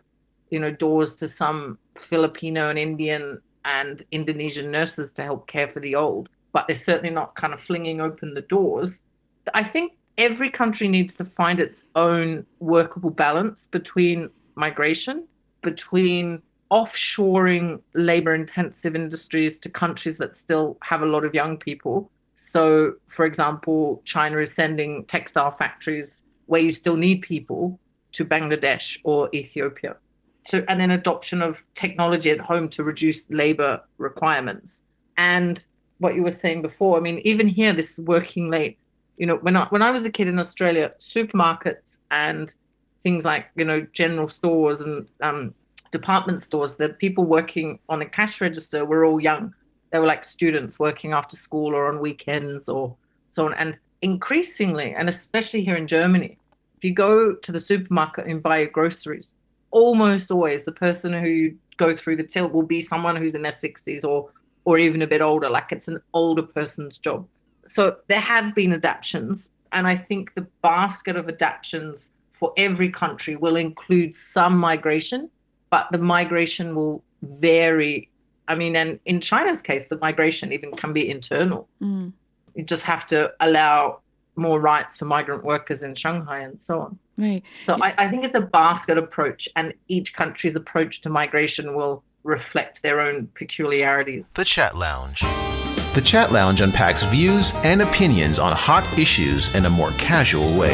you 0.49 0.59
know, 0.59 0.71
doors 0.71 1.15
to 1.17 1.27
some 1.27 1.77
Filipino 1.95 2.69
and 2.69 2.79
Indian 2.79 3.41
and 3.65 4.03
Indonesian 4.11 4.71
nurses 4.71 5.11
to 5.13 5.23
help 5.23 5.47
care 5.47 5.67
for 5.67 5.79
the 5.79 5.95
old. 5.95 6.29
But 6.53 6.67
they're 6.67 6.75
certainly 6.75 7.13
not 7.13 7.35
kind 7.35 7.53
of 7.53 7.59
flinging 7.59 7.99
open 7.99 8.33
the 8.33 8.41
doors. 8.41 9.01
I 9.53 9.63
think 9.63 9.93
every 10.17 10.49
country 10.49 10.87
needs 10.87 11.17
to 11.17 11.25
find 11.25 11.59
its 11.59 11.87
own 11.95 12.45
workable 12.59 13.09
balance 13.09 13.67
between 13.67 14.29
migration, 14.55 15.27
between 15.61 16.41
offshoring 16.71 17.81
labor 17.93 18.33
intensive 18.33 18.95
industries 18.95 19.59
to 19.59 19.69
countries 19.69 20.17
that 20.17 20.35
still 20.35 20.77
have 20.81 21.01
a 21.01 21.05
lot 21.05 21.25
of 21.25 21.33
young 21.33 21.57
people. 21.57 22.09
So, 22.45 22.93
for 23.07 23.25
example, 23.25 24.01
China 24.05 24.37
is 24.37 24.53
sending 24.53 25.03
textile 25.05 25.51
factories 25.51 26.23
where 26.45 26.61
you 26.61 26.71
still 26.71 26.95
need 26.95 27.23
people 27.23 27.79
to 28.11 28.23
Bangladesh 28.23 28.99
or 29.03 29.29
Ethiopia. 29.33 29.97
So, 30.47 30.63
and 30.67 30.79
then 30.79 30.91
adoption 30.91 31.41
of 31.41 31.63
technology 31.73 32.29
at 32.29 32.39
home 32.39 32.69
to 32.69 32.83
reduce 32.83 33.29
labor 33.31 33.81
requirements. 33.97 34.83
And 35.17 35.65
what 35.97 36.13
you 36.13 36.21
were 36.21 36.31
saying 36.31 36.61
before, 36.61 36.97
I 36.97 37.01
mean, 37.01 37.19
even 37.25 37.47
here, 37.47 37.73
this 37.73 37.97
is 37.97 38.05
working 38.05 38.49
late. 38.51 38.77
You 39.17 39.25
know, 39.25 39.37
when 39.37 39.55
I 39.55 39.65
when 39.69 39.81
I 39.81 39.89
was 39.89 40.05
a 40.05 40.11
kid 40.11 40.27
in 40.27 40.37
Australia, 40.37 40.91
supermarkets 40.99 41.97
and 42.11 42.53
things 43.01 43.25
like 43.25 43.47
you 43.55 43.65
know 43.65 43.87
general 43.91 44.27
stores 44.27 44.81
and 44.81 45.07
um, 45.21 45.55
department 45.91 46.41
stores, 46.41 46.75
the 46.75 46.89
people 46.89 47.25
working 47.25 47.79
on 47.89 47.99
the 47.99 48.05
cash 48.05 48.39
register 48.39 48.85
were 48.85 49.03
all 49.03 49.19
young. 49.19 49.53
They 49.95 49.99
were 49.99 50.07
like 50.07 50.25
students 50.25 50.77
working 50.77 51.13
after 51.13 51.37
school 51.37 51.73
or 51.73 51.87
on 51.87 52.01
weekends 52.01 52.67
or 52.67 52.97
so 53.29 53.45
on. 53.45 53.53
And 53.53 53.79
increasingly, 54.01 54.93
and 54.93 55.07
especially 55.07 55.63
here 55.63 55.77
in 55.77 55.87
Germany, 55.87 56.37
if 56.75 56.83
you 56.83 56.93
go 56.93 57.33
to 57.33 57.51
the 57.53 57.61
supermarket 57.61 58.27
and 58.27 58.43
buy 58.43 58.57
your 58.57 58.67
groceries, 58.67 59.35
almost 59.71 60.31
always 60.31 60.65
the 60.65 60.73
person 60.73 61.13
who 61.13 61.29
you 61.29 61.57
go 61.77 61.95
through 61.95 62.17
the 62.17 62.23
till 62.23 62.49
will 62.49 62.61
be 62.61 62.81
someone 62.81 63.15
who's 63.15 63.35
in 63.35 63.41
their 63.41 63.53
60s 63.53 64.03
or 64.03 64.29
or 64.65 64.77
even 64.77 65.01
a 65.01 65.07
bit 65.07 65.21
older 65.21 65.49
like 65.49 65.71
it's 65.71 65.87
an 65.87 65.99
older 66.13 66.41
person's 66.41 66.97
job 66.97 67.27
so 67.67 67.97
there 68.07 68.19
have 68.21 68.55
been 68.55 68.71
adaptations 68.71 69.49
and 69.73 69.85
i 69.85 69.95
think 69.95 70.33
the 70.33 70.47
basket 70.61 71.17
of 71.17 71.27
adaptations 71.27 72.09
for 72.29 72.53
every 72.55 72.89
country 72.89 73.35
will 73.35 73.57
include 73.57 74.15
some 74.15 74.57
migration 74.57 75.29
but 75.69 75.87
the 75.91 75.97
migration 75.97 76.73
will 76.73 77.03
vary. 77.21 78.09
I 78.47 78.55
mean, 78.55 78.75
and 78.75 78.99
in 79.05 79.21
China's 79.21 79.61
case, 79.61 79.87
the 79.87 79.97
migration 79.97 80.51
even 80.53 80.71
can 80.71 80.93
be 80.93 81.09
internal. 81.09 81.67
Mm. 81.81 82.13
You 82.53 82.63
just 82.63 82.83
have 82.85 83.07
to 83.07 83.31
allow 83.39 83.99
more 84.35 84.59
rights 84.59 84.97
for 84.97 85.05
migrant 85.05 85.43
workers 85.43 85.83
in 85.83 85.95
Shanghai 85.95 86.39
and 86.39 86.59
so 86.59 86.81
on. 86.81 86.99
Right. 87.17 87.43
So 87.63 87.77
I, 87.81 87.93
I 87.97 88.09
think 88.09 88.25
it's 88.25 88.35
a 88.35 88.41
basket 88.41 88.97
approach, 88.97 89.47
and 89.55 89.73
each 89.87 90.13
country's 90.13 90.55
approach 90.55 91.01
to 91.01 91.09
migration 91.09 91.75
will 91.75 92.03
reflect 92.23 92.81
their 92.81 92.99
own 92.99 93.27
peculiarities. 93.35 94.31
The 94.33 94.45
Chat 94.45 94.75
Lounge. 94.75 95.21
The 95.93 96.01
Chat 96.03 96.31
Lounge 96.31 96.59
unpacks 96.59 97.03
views 97.03 97.53
and 97.63 97.81
opinions 97.81 98.39
on 98.39 98.51
hot 98.51 98.83
issues 98.99 99.53
in 99.55 99.65
a 99.65 99.69
more 99.69 99.91
casual 99.91 100.57
way. 100.57 100.73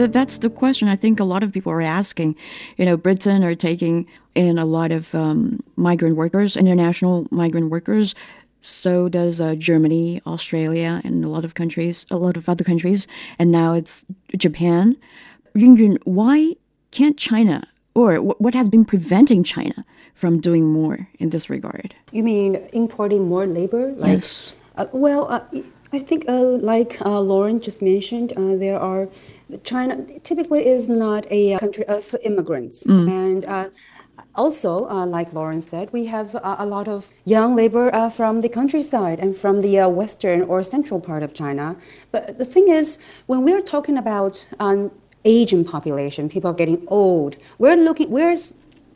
Th- 0.00 0.12
that's 0.12 0.38
the 0.38 0.48
question 0.48 0.88
I 0.88 0.96
think 0.96 1.20
a 1.20 1.24
lot 1.24 1.42
of 1.42 1.52
people 1.52 1.70
are 1.72 1.82
asking. 1.82 2.34
You 2.78 2.86
know, 2.86 2.96
Britain 2.96 3.44
are 3.44 3.54
taking 3.54 4.06
in 4.34 4.58
a 4.58 4.64
lot 4.64 4.92
of 4.92 5.14
um, 5.14 5.60
migrant 5.76 6.16
workers, 6.16 6.56
international 6.56 7.26
migrant 7.30 7.68
workers. 7.68 8.14
So 8.62 9.10
does 9.10 9.42
uh, 9.42 9.56
Germany, 9.56 10.22
Australia, 10.26 11.02
and 11.04 11.22
a 11.22 11.28
lot 11.28 11.44
of 11.44 11.52
countries, 11.52 12.06
a 12.10 12.16
lot 12.16 12.38
of 12.38 12.48
other 12.48 12.64
countries, 12.64 13.06
and 13.38 13.50
now 13.50 13.74
it's 13.74 14.06
Japan. 14.38 14.96
Yunyun, 15.54 15.98
why 16.04 16.56
can't 16.92 17.18
China, 17.18 17.68
or 17.94 18.16
what 18.16 18.54
has 18.54 18.70
been 18.70 18.86
preventing 18.86 19.44
China 19.44 19.84
from 20.14 20.40
doing 20.40 20.64
more 20.64 21.08
in 21.18 21.28
this 21.28 21.50
regard? 21.50 21.94
You 22.10 22.22
mean 22.22 22.56
importing 22.72 23.28
more 23.28 23.46
labor? 23.46 23.92
Like, 23.92 24.12
yes. 24.12 24.54
Uh, 24.78 24.86
well, 24.92 25.30
uh, 25.30 25.44
I 25.92 25.98
think, 25.98 26.26
uh, 26.26 26.40
like 26.40 27.00
uh, 27.04 27.20
Lauren 27.20 27.60
just 27.60 27.82
mentioned, 27.82 28.32
uh, 28.32 28.56
there 28.56 28.80
are 28.80 29.08
China 29.64 30.04
typically 30.22 30.66
is 30.66 30.88
not 30.88 31.26
a 31.30 31.58
country 31.58 31.84
of 31.86 32.14
immigrants, 32.22 32.84
mm. 32.84 33.08
and 33.08 33.70
also, 34.34 34.88
uh, 34.88 35.06
like 35.06 35.32
Lauren 35.32 35.60
said, 35.60 35.92
we 35.92 36.06
have 36.06 36.34
uh, 36.36 36.56
a 36.58 36.66
lot 36.66 36.88
of 36.88 37.10
young 37.24 37.56
labor 37.56 37.94
uh, 37.94 38.08
from 38.10 38.40
the 38.40 38.48
countryside 38.48 39.18
and 39.18 39.36
from 39.36 39.60
the 39.60 39.84
western 39.88 40.42
or 40.42 40.62
central 40.62 41.00
part 41.00 41.22
of 41.22 41.34
China. 41.34 41.76
But 42.12 42.38
the 42.38 42.44
thing 42.44 42.68
is, 42.68 42.98
when 43.26 43.44
we're 43.44 43.62
talking 43.62 43.96
about 43.96 44.46
um, 44.58 44.90
aging 45.24 45.64
population, 45.64 46.28
people 46.28 46.50
are 46.50 46.54
getting 46.54 46.84
old, 46.88 47.36
we're 47.58 47.76
looking, 47.76 48.10
we're 48.10 48.36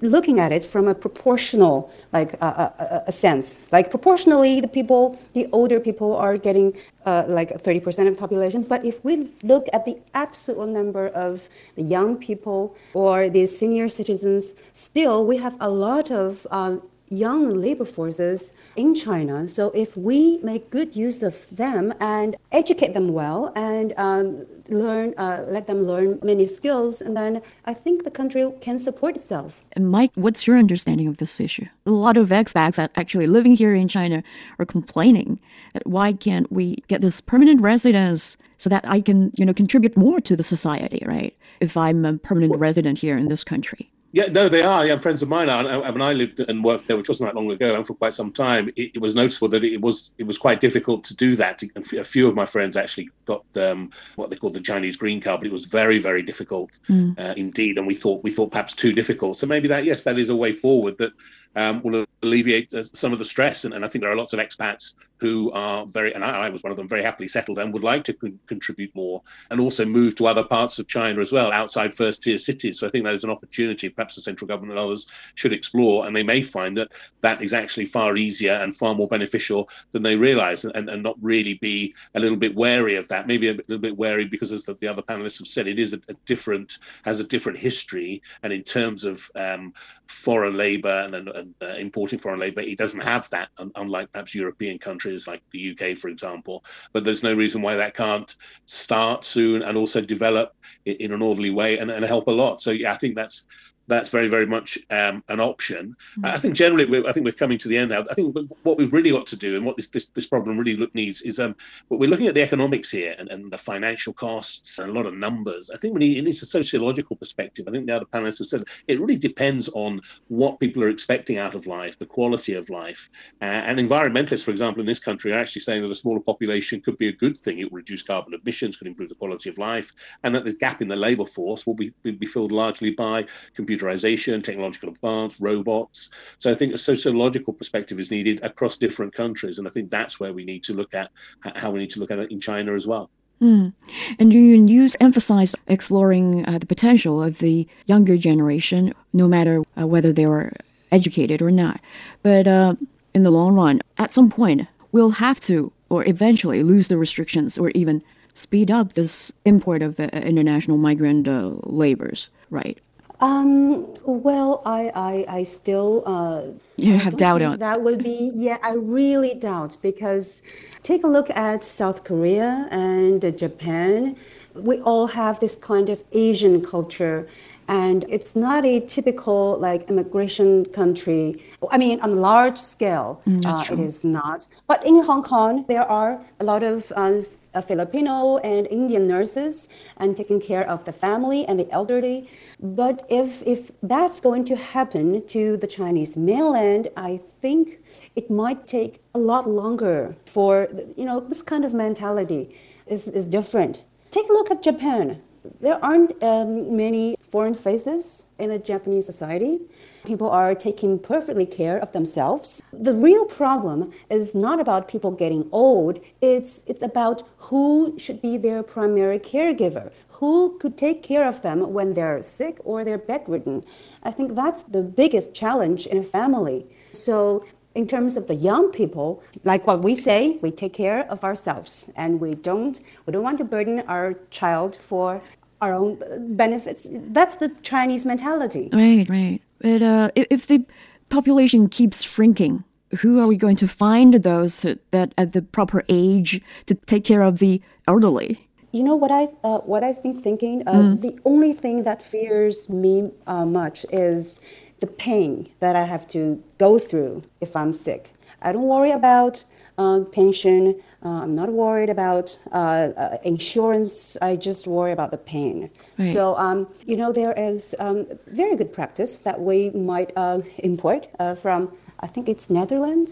looking 0.05 0.39
at 0.41 0.53
it 0.53 0.65
from 0.65 0.87
a 0.87 0.95
proportional 0.95 1.91
like 2.13 2.35
uh, 2.41 2.71
a, 2.79 3.03
a, 3.07 3.13
sense 3.13 3.59
like 3.73 3.91
proportionally 3.91 4.61
the 4.61 4.69
people 4.69 5.19
the 5.33 5.47
older 5.53 5.81
people 5.81 6.15
are 6.17 6.37
getting 6.37 6.77
uh, 7.07 7.25
like 7.29 7.51
30% 7.51 8.09
of 8.09 8.15
the 8.15 8.21
population 8.21 8.63
but 8.63 8.85
if 8.85 9.05
we 9.05 9.31
look 9.43 9.67
at 9.73 9.85
the 9.85 9.97
absolute 10.15 10.69
number 10.69 11.09
of 11.09 11.49
the 11.77 11.83
young 11.83 12.17
people 12.17 12.77
or 12.93 13.29
the 13.29 13.47
senior 13.47 13.89
citizens 13.89 14.57
still 14.73 15.25
we 15.25 15.37
have 15.39 15.57
a 15.61 15.69
lot 15.69 16.11
of 16.11 16.47
um, 16.51 16.83
young 17.09 17.51
labor 17.51 17.85
forces 17.85 18.53
in 18.77 18.95
China. 18.95 19.49
So 19.49 19.71
if 19.75 19.97
we 19.97 20.39
make 20.39 20.71
good 20.71 20.97
use 20.97 21.23
of 21.23 21.55
them 21.55 21.93
and 22.01 22.37
educate 22.51 22.95
them 22.95 23.09
well 23.09 23.53
and 23.55 23.93
um, 23.97 24.47
learn, 24.69 25.15
uh, 25.17 25.45
let 25.49 25.67
them 25.67 25.87
learn 25.87 26.19
many 26.23 26.47
skills, 26.47 27.01
and 27.01 27.17
then 27.17 27.43
I 27.65 27.75
think 27.75 28.05
the 28.05 28.11
country 28.11 28.51
can 28.61 28.79
support 28.79 29.17
itself. 29.17 29.63
And 29.73 29.91
Mike, 29.91 30.13
what's 30.15 30.47
your 30.47 30.59
understanding 30.59 31.09
of 31.09 31.19
this 31.19 31.41
issue? 31.41 31.67
A 31.87 31.91
lot 31.91 32.17
of 32.17 32.29
expats 32.31 32.77
that 32.77 32.91
actually 32.97 33.27
living 33.27 33.55
here 33.55 33.75
in 33.75 33.89
China 33.89 34.23
are 34.59 34.67
complaining 34.67 35.41
that 35.73 35.87
why 35.87 36.13
can't 36.13 36.51
we 36.51 36.77
get 36.89 37.01
this 37.01 37.21
permanent 37.21 37.61
residence 37.61 38.37
so 38.59 38.71
that 38.71 38.89
I 38.89 39.01
can, 39.01 39.31
you 39.37 39.45
know, 39.45 39.53
contribute 39.53 39.97
more 39.97 40.21
to 40.21 40.37
the 40.37 40.43
society, 40.43 41.03
right? 41.05 41.37
If 41.61 41.77
I'm 41.77 42.05
a 42.05 42.15
permanent 42.19 42.57
resident 42.57 42.99
here 42.99 43.17
in 43.17 43.29
this 43.29 43.45
country. 43.45 43.91
Yeah, 44.15 44.27
no, 44.27 44.49
they 44.49 44.63
are. 44.63 44.87
Yeah, 44.87 44.97
friends 44.97 45.25
of 45.25 45.29
mine 45.29 45.49
are. 45.49 45.67
I, 45.67 45.91
when 45.91 46.01
I 46.01 46.13
lived 46.13 46.39
and 46.39 46.63
worked 46.63 46.87
there, 46.87 46.97
which 46.97 47.09
wasn't 47.09 47.29
that 47.29 47.35
long 47.35 47.51
ago, 47.51 47.75
and 47.75 47.85
for 47.85 47.95
quite 47.95 48.15
some 48.15 48.31
time, 48.31 48.69
it, 48.77 48.93
it, 48.95 49.01
was 49.01 49.17
noticeable 49.17 49.49
that 49.49 49.65
it 49.65 49.81
was 49.81 50.15
it 50.19 50.25
was 50.25 50.39
quite 50.39 50.61
difficult 50.61 51.03
to 51.05 51.17
do 51.17 51.35
that. 51.35 51.61
A 51.75 52.05
few 52.05 52.29
of 52.29 52.37
my 52.37 52.47
friends 52.47 52.77
actually 52.77 53.09
got 53.25 53.45
um, 53.57 53.91
what 54.15 54.31
they 54.31 54.37
call 54.37 54.51
the 54.51 54.61
Chinese 54.61 54.97
green 54.97 55.21
card, 55.21 55.41
but 55.41 55.49
it 55.49 55.53
was 55.53 55.65
very, 55.65 55.99
very 55.99 56.23
difficult 56.23 56.79
mm. 56.89 57.19
uh, 57.19 57.35
indeed. 57.37 57.77
And 57.77 57.89
we 57.89 57.97
thought 57.97 58.23
we 58.23 58.31
thought 58.31 58.53
perhaps 58.53 58.73
too 58.73 58.93
difficult. 58.93 59.37
So 59.37 59.49
maybe 59.49 59.67
that 59.67 59.85
yes, 59.85 60.05
that 60.05 60.17
is 60.17 60.31
a 60.31 60.37
way 60.37 60.53
forward 60.53 60.97
that 60.99 61.11
um, 61.57 61.83
will 61.83 62.07
alleviate 62.25 62.75
some 62.97 63.13
of 63.13 63.19
the 63.19 63.25
stress. 63.25 63.65
And, 63.65 63.75
and, 63.75 63.85
I 63.85 63.89
think 63.89 64.03
there 64.03 64.13
are 64.13 64.17
lots 64.17 64.33
of 64.33 64.41
expats 64.41 64.95
who 65.19 65.51
are 65.53 65.87
very, 65.87 66.13
and 66.15 66.25
I, 66.25 66.47
I 66.47 66.49
was 66.51 66.63
one 66.63 66.71
of 66.71 66.77
them, 66.77 66.89
very 66.89 67.03
happily 67.03 67.29
settled 67.29 67.59
and 67.59 67.73
would 67.73 67.85
like 67.85 68.05
to 68.05 68.13
con- 68.13 68.39
contribute 68.47 68.95
more 68.95 69.23
and 69.51 69.61
also 69.61 69.85
move 69.85 70.15
to 70.17 70.27
other 70.27 70.45
parts 70.45 70.79
of 70.79 70.89
China 70.89 71.21
as 71.21 71.33
well, 71.33 71.53
outside 71.53 71.95
first 71.95 72.23
tier 72.23 72.37
cities. 72.37 72.81
So 72.81 72.87
I 72.87 72.91
think 72.91 73.05
that 73.05 73.15
is 73.15 73.25
an 73.25 73.31
opportunity 73.31 73.89
perhaps 73.89 74.17
the 74.17 74.21
central 74.21 74.49
government 74.49 74.79
and 74.79 74.87
others 74.87 75.07
should 75.35 75.53
explore. 75.53 76.07
And 76.07 76.15
they 76.15 76.23
may 76.23 76.43
find 76.43 76.77
that 76.77 76.89
that 77.21 77.43
is 77.43 77.55
actually 77.55 77.87
far 77.87 78.17
easier 78.17 78.53
and 78.53 78.77
far 78.77 78.95
more 78.95 79.09
beneficial 79.09 79.69
than 79.93 80.03
they 80.03 80.17
realize 80.17 80.65
and, 80.65 80.89
and 80.89 81.03
not 81.03 81.17
really 81.23 81.55
be 81.55 81.95
a 82.15 82.21
little 82.21 82.37
bit 82.37 82.55
wary 82.55 82.97
of 82.97 83.09
that. 83.09 83.27
Maybe 83.27 83.49
a 83.49 83.55
little 83.55 83.79
bit 83.79 83.97
wary 83.97 84.25
because, 84.25 84.53
as 84.53 84.65
the, 84.65 84.75
the 84.81 84.89
other 84.89 85.03
panelists 85.03 85.39
have 85.39 85.49
said, 85.49 85.69
it 85.69 85.79
is 85.79 85.95
a, 85.95 86.01
a, 86.09 86.15
different, 86.27 86.79
has 87.05 87.21
a 87.21 87.25
different 87.25 87.59
history. 87.59 88.21
And 88.43 88.53
in 88.53 88.63
terms 88.63 89.05
of 89.05 89.31
um, 89.37 89.73
foreign 90.07 90.57
labor 90.57 91.09
and, 91.13 91.29
and 91.29 91.55
uh, 91.63 91.75
foreign 92.19 92.41
labor, 92.41 92.61
it 92.61 92.79
doesn't 92.79 93.01
have 93.01 93.29
that, 93.31 93.49
unlike 93.77 94.13
perhaps 94.13 94.35
European 94.35 94.79
countries 94.79 95.27
like 95.27 95.43
the 95.51 95.71
UK, 95.73 95.97
for 95.97 96.09
example. 96.09 96.65
But 96.93 97.05
there's 97.05 97.23
no 97.23 97.35
reason 97.35 97.63
why 97.63 97.77
that 97.77 97.95
can't 97.95 98.35
start 98.67 99.25
soon 99.25 99.63
and 99.63 99.77
also 99.77 100.01
develop 100.01 100.55
in 100.87 101.13
an 101.13 101.23
orderly 101.23 101.51
way 101.51 101.79
and, 101.79 101.91
and 101.91 102.05
help 102.05 102.29
a 102.29 102.33
lot. 102.33 102.61
So 102.61 102.71
yeah, 102.71 102.93
I 102.93 102.97
think 102.97 103.15
that's 103.15 103.47
that's 103.87 104.11
very, 104.11 104.29
very 104.29 104.47
much 104.47 104.79
um, 104.91 105.23
an 105.29 105.41
option. 105.41 105.97
Mm-hmm. 106.19 106.25
I 106.25 106.37
think 106.39 106.55
generally, 106.55 107.07
I 107.07 107.13
think 107.13 107.25
we're 107.25 107.33
coming 107.33 107.59
to 107.59 107.69
the 107.69 107.79
end 107.79 107.91
now. 107.91 108.05
I 108.11 108.15
think 108.15 108.37
what 108.63 108.79
we've 108.79 108.93
really 108.93 109.11
got 109.11 109.27
to 109.29 109.37
do, 109.37 109.57
and 109.57 109.65
what 109.65 109.77
this 109.77 109.89
this, 109.89 110.07
this 110.07 110.27
problem 110.27 110.59
really 110.59 110.77
look, 110.77 110.95
needs, 110.95 111.21
is 111.23 111.39
um, 111.39 111.55
we're 111.89 112.09
looking 112.11 112.27
at 112.27 112.35
the 112.35 112.43
economics 112.43 112.91
here 112.91 113.15
and, 113.19 113.29
and 113.31 113.53
the 113.53 113.59
financial 113.59 114.13
costs 114.13 114.79
and 114.79 114.91
a 114.91 114.93
lot 114.93 115.07
of 115.07 115.15
numbers. 115.15 115.71
I 115.71 115.79
think 115.79 115.95
we 115.95 116.01
need 116.01 116.19
it 116.19 116.23
needs 116.23 116.43
a 116.43 116.47
sociological 116.47 117.17
perspective. 117.17 117.67
I 117.69 117.73
think 117.73 117.87
the 117.87 117.97
other 117.97 118.07
panelists 118.07 118.39
have 118.39 118.49
said 118.49 118.65
it 118.89 119.01
really 119.01 119.17
depends 119.17 119.69
on 119.71 120.01
what 120.29 120.61
people 120.61 120.83
are 120.83 120.89
expecting 120.89 121.39
out 121.39 121.55
of 121.55 121.67
life, 121.67 121.99
the 121.99 122.07
quality 122.07 122.55
of 122.55 122.71
life, 122.71 123.11
uh, 123.43 123.45
and 123.45 123.79
environmentalists, 123.79 124.45
for 124.45 124.51
example, 124.51 124.81
in 124.81 124.87
this 124.87 124.99
country, 124.99 125.33
are 125.33 125.39
actually 125.39 125.63
saying 125.63 125.83
that 125.83 125.91
a 125.91 125.95
smaller 125.95 126.21
population 126.21 126.81
could 126.81 126.99
be 126.99 127.09
a 127.09 127.13
good 127.13 127.39
thing. 127.41 127.59
It 127.59 127.71
will 127.71 127.77
reduce 127.79 128.03
carbon 128.03 128.35
emissions, 128.35 128.77
could 128.77 128.87
improve 128.87 129.09
the 129.09 129.15
quality 129.15 129.51
of 129.51 129.59
life, 129.59 129.93
and 130.23 130.35
that 130.35 130.45
the 130.45 130.55
gap 130.55 130.81
in 130.81 130.89
the 130.89 130.97
labour 130.97 131.27
force 131.27 131.67
will 131.67 131.75
be 131.75 131.93
will 132.03 132.13
be 132.13 132.27
filled 132.27 132.53
largely 132.53 132.91
by 132.91 133.27
computer 133.55 133.74
computerization, 133.75 134.43
technological 134.43 134.91
advance, 134.91 135.41
robots. 135.41 136.11
So 136.39 136.51
I 136.51 136.55
think 136.55 136.75
a 136.75 136.79
sociological 136.79 137.53
perspective 137.53 137.99
is 137.99 138.11
needed 138.11 138.43
across 138.43 138.77
different 138.77 139.13
countries, 139.13 139.59
and 139.59 139.67
I 139.67 139.71
think 139.71 139.91
that's 139.91 140.21
where 140.21 140.33
we 140.33 140.45
need 140.45 140.63
to 140.65 140.75
look 140.75 140.95
at 140.95 141.11
how 141.41 141.71
we 141.71 141.81
need 141.81 141.91
to 141.91 142.01
look 142.01 142.11
at 142.11 142.19
it 142.19 142.31
in 142.31 142.41
China 142.41 142.75
as 142.75 142.87
well. 142.87 143.11
Mm. 143.43 143.73
And 144.19 144.33
you 144.33 144.41
use 144.41 144.97
emphasize 145.01 145.55
exploring 145.67 146.47
uh, 146.47 146.59
the 146.59 146.67
potential 146.67 147.23
of 147.23 147.39
the 147.39 147.67
younger 147.87 148.17
generation, 148.17 148.95
no 149.13 149.27
matter 149.27 149.63
uh, 149.79 149.87
whether 149.87 150.13
they 150.13 150.25
are 150.25 150.53
educated 150.93 151.43
or 151.43 151.51
not. 151.51 151.81
But 152.23 152.47
uh, 152.47 152.77
in 153.13 153.25
the 153.25 153.31
long 153.31 153.55
run, 153.55 153.83
at 153.99 154.15
some 154.15 154.31
point, 154.31 154.69
we'll 154.93 155.11
have 155.11 155.41
to, 155.41 155.73
or 155.91 156.07
eventually, 156.07 156.63
lose 156.63 156.89
the 156.89 156.97
restrictions, 156.97 157.59
or 157.59 157.71
even 157.71 158.03
speed 158.35 158.71
up 158.71 158.93
this 158.93 159.33
import 159.45 159.83
of 159.83 159.99
uh, 159.99 160.05
international 160.13 160.77
migrant 160.77 161.27
uh, 161.27 161.55
labors, 161.65 162.31
right? 162.51 162.81
Um, 163.21 163.93
well, 164.05 164.61
I, 164.67 164.91
I, 164.95 165.25
I 165.39 165.43
still 165.45 166.03
uh, 166.05 166.43
you 166.77 166.99
have 166.99 167.17
doubt 167.17 167.43
on 167.43 167.59
that 167.59 167.83
would 167.83 168.03
be 168.03 168.33
yeah. 168.35 168.59
I 168.63 168.73
really 168.75 169.35
doubt 169.35 169.77
because 169.83 170.43
take 170.83 171.05
a 171.05 171.07
look 171.07 171.31
at 171.31 171.63
South 171.63 172.03
Korea 172.05 172.69
and 172.71 173.21
Japan. 173.39 174.17
We 174.55 174.81
all 174.81 175.07
have 175.09 175.41
this 175.41 175.55
kind 175.55 175.89
of 175.89 176.03
Asian 176.13 176.65
culture, 176.65 177.29
and 177.69 178.05
it's 178.09 178.35
not 178.35 178.65
a 178.65 178.81
typical 178.81 179.59
like 179.59 179.89
immigration 179.89 180.65
country. 180.67 181.41
I 181.71 181.79
mean, 181.79 182.01
on 182.01 182.11
a 182.11 182.15
large 182.17 182.59
scale, 182.59 183.23
mm, 183.27 183.45
uh, 183.47 183.73
it 183.73 183.79
is 183.79 184.05
not. 184.05 184.47
But 184.67 184.85
in 184.85 185.03
Hong 185.05 185.23
Kong, 185.23 185.65
there 185.69 185.85
are 185.85 186.21
a 186.41 186.45
lot 186.45 186.65
of 186.65 186.93
uh, 186.97 187.21
Uh, 187.55 187.61
Filipino 187.61 188.39
and 188.39 188.67
Indian 188.67 189.07
nurses 189.07 189.69
and 189.97 190.17
taking 190.17 190.41
care 190.41 190.69
of 190.69 190.85
the 190.85 190.93
family 190.93 191.47
and 191.47 191.61
the 191.61 191.71
elderly. 191.71 192.29
But 192.61 193.07
if, 193.09 193.43
if 193.47 193.71
that's 193.81 194.21
going 194.21 194.45
to 194.47 194.57
happen 194.57 195.25
to 195.29 195.57
the 195.57 195.69
Chinese 195.69 196.17
mainland, 196.17 196.89
I 196.97 197.21
think 197.41 197.79
it 198.17 198.31
might 198.31 198.67
take 198.67 199.01
a 199.15 199.19
lot 199.19 199.49
longer 199.49 200.17
for, 200.27 200.69
you 200.97 201.05
know, 201.05 201.21
this 201.21 201.43
kind 201.43 201.65
of 201.65 201.73
mentality 201.73 202.55
is, 202.87 203.07
is 203.07 203.27
different. 203.27 203.85
Take 204.11 204.29
a 204.29 204.33
look 204.33 204.51
at 204.51 204.63
Japan. 204.63 205.23
There 205.61 205.83
aren't 205.85 206.23
um, 206.23 206.77
many 206.77 207.17
foreign 207.21 207.55
faces 207.55 208.25
in 208.39 208.51
a 208.51 208.59
Japanese 208.59 209.07
society. 209.07 209.61
People 210.05 210.29
are 210.31 210.55
taking 210.55 210.99
perfectly 210.99 211.47
care 211.47 211.79
of 211.79 211.93
themselves. 211.93 212.63
The 212.73 212.93
real 212.93 213.27
problem 213.27 213.93
is 214.11 214.35
not 214.35 214.61
about 214.61 214.89
people 214.89 215.11
getting 215.11 215.49
old, 215.53 216.01
it's, 216.21 216.65
it's 216.67 216.83
about 216.83 217.23
who 217.49 217.99
should 217.99 218.21
be 218.21 218.37
their 218.37 218.63
primary 218.63 219.19
caregiver, 219.19 219.93
who 220.09 220.57
could 220.59 220.77
take 220.79 221.03
care 221.03 221.27
of 221.27 221.43
them 221.43 221.73
when 221.73 221.95
they're 221.95 222.23
sick 222.23 222.59
or 222.65 222.85
they're 222.85 222.99
bedridden. 222.99 223.65
I 224.03 224.11
think 224.11 224.35
that's 224.35 224.63
the 224.63 224.83
biggest 224.83 225.35
challenge 225.35 225.87
in 225.87 225.99
a 225.99 226.05
family. 226.05 226.67
So 226.93 227.45
in 227.75 227.87
terms 227.87 228.17
of 228.17 228.27
the 228.27 228.35
young 228.35 228.71
people, 228.71 229.23
like 229.43 229.67
what 229.67 229.83
we 229.83 229.95
say, 229.95 230.39
we 230.43 230.51
take 230.51 230.73
care 230.73 231.11
of 231.11 231.25
ourselves 231.25 231.91
and 231.97 232.21
we 232.21 232.35
don't 232.35 232.81
we 233.07 233.13
don't 233.13 233.23
want 233.23 233.39
to 233.39 233.45
burden 233.45 233.81
our 233.89 234.15
child 234.31 234.77
for 234.77 235.23
our 235.61 235.75
own 235.75 235.99
benefits. 236.37 236.89
That's 236.91 237.37
the 237.37 237.51
Chinese 237.63 238.05
mentality. 238.05 238.69
Right, 238.73 239.09
right. 239.09 239.41
But 239.61 239.83
uh, 239.83 240.11
if 240.15 240.47
the 240.47 240.65
population 241.09 241.69
keeps 241.69 242.03
shrinking, 242.03 242.65
who 243.01 243.19
are 243.21 243.27
we 243.27 243.37
going 243.37 243.57
to 243.57 243.69
find 243.69 244.15
those 244.15 244.67
that 244.91 245.15
at 245.17 245.33
the 245.33 245.43
proper 245.43 245.83
age 245.89 246.41
to 246.67 246.75
take 246.75 247.05
care 247.05 247.23
of 247.23 247.39
the 247.39 247.61
elderly? 247.89 248.49
you 248.75 248.83
know 248.83 248.97
what 248.97 249.13
I 249.13 249.29
uh, 249.45 249.61
what 249.61 249.85
I've 249.85 250.03
been 250.03 250.21
thinking. 250.21 250.67
Uh, 250.67 250.73
mm. 250.73 251.01
The 251.01 251.17
only 251.25 251.53
thing 251.53 251.85
that 251.85 252.03
fears 252.03 252.69
me 252.69 253.13
uh, 253.29 253.47
much 253.47 253.87
is 253.93 254.41
the 254.85 254.93
pain 254.93 255.49
that 255.61 255.75
I 255.77 255.85
have 255.85 256.07
to 256.09 256.43
go 256.59 256.79
through 256.79 257.23
if 257.41 257.57
I'm 257.57 257.73
sick. 257.73 258.03
I 258.43 258.53
don't 258.53 258.69
worry 258.77 258.91
about 258.91 259.35
uh, 259.79 260.01
pension. 260.21 260.61
Uh, 261.03 261.23
I'm 261.25 261.35
not 261.35 261.51
worried 261.65 261.89
about 261.99 262.39
uh, 262.53 263.17
insurance. 263.23 264.17
I 264.21 264.37
just 264.37 264.67
worry 264.67 264.93
about 264.93 265.11
the 265.11 265.23
pain. 265.35 265.71
Right. 265.99 266.13
So, 266.13 266.37
um, 266.37 266.59
you 266.87 266.97
know, 267.01 267.11
there 267.13 267.33
is 267.51 267.75
um, 267.79 268.07
very 268.27 268.57
good 268.57 268.73
practice 268.79 269.17
that 269.27 269.41
we 269.41 269.71
might 269.71 270.11
import 270.59 271.03
from. 271.45 271.61
I 272.01 272.07
think 272.07 272.29
it's 272.29 272.47
Netherlands. 272.51 273.11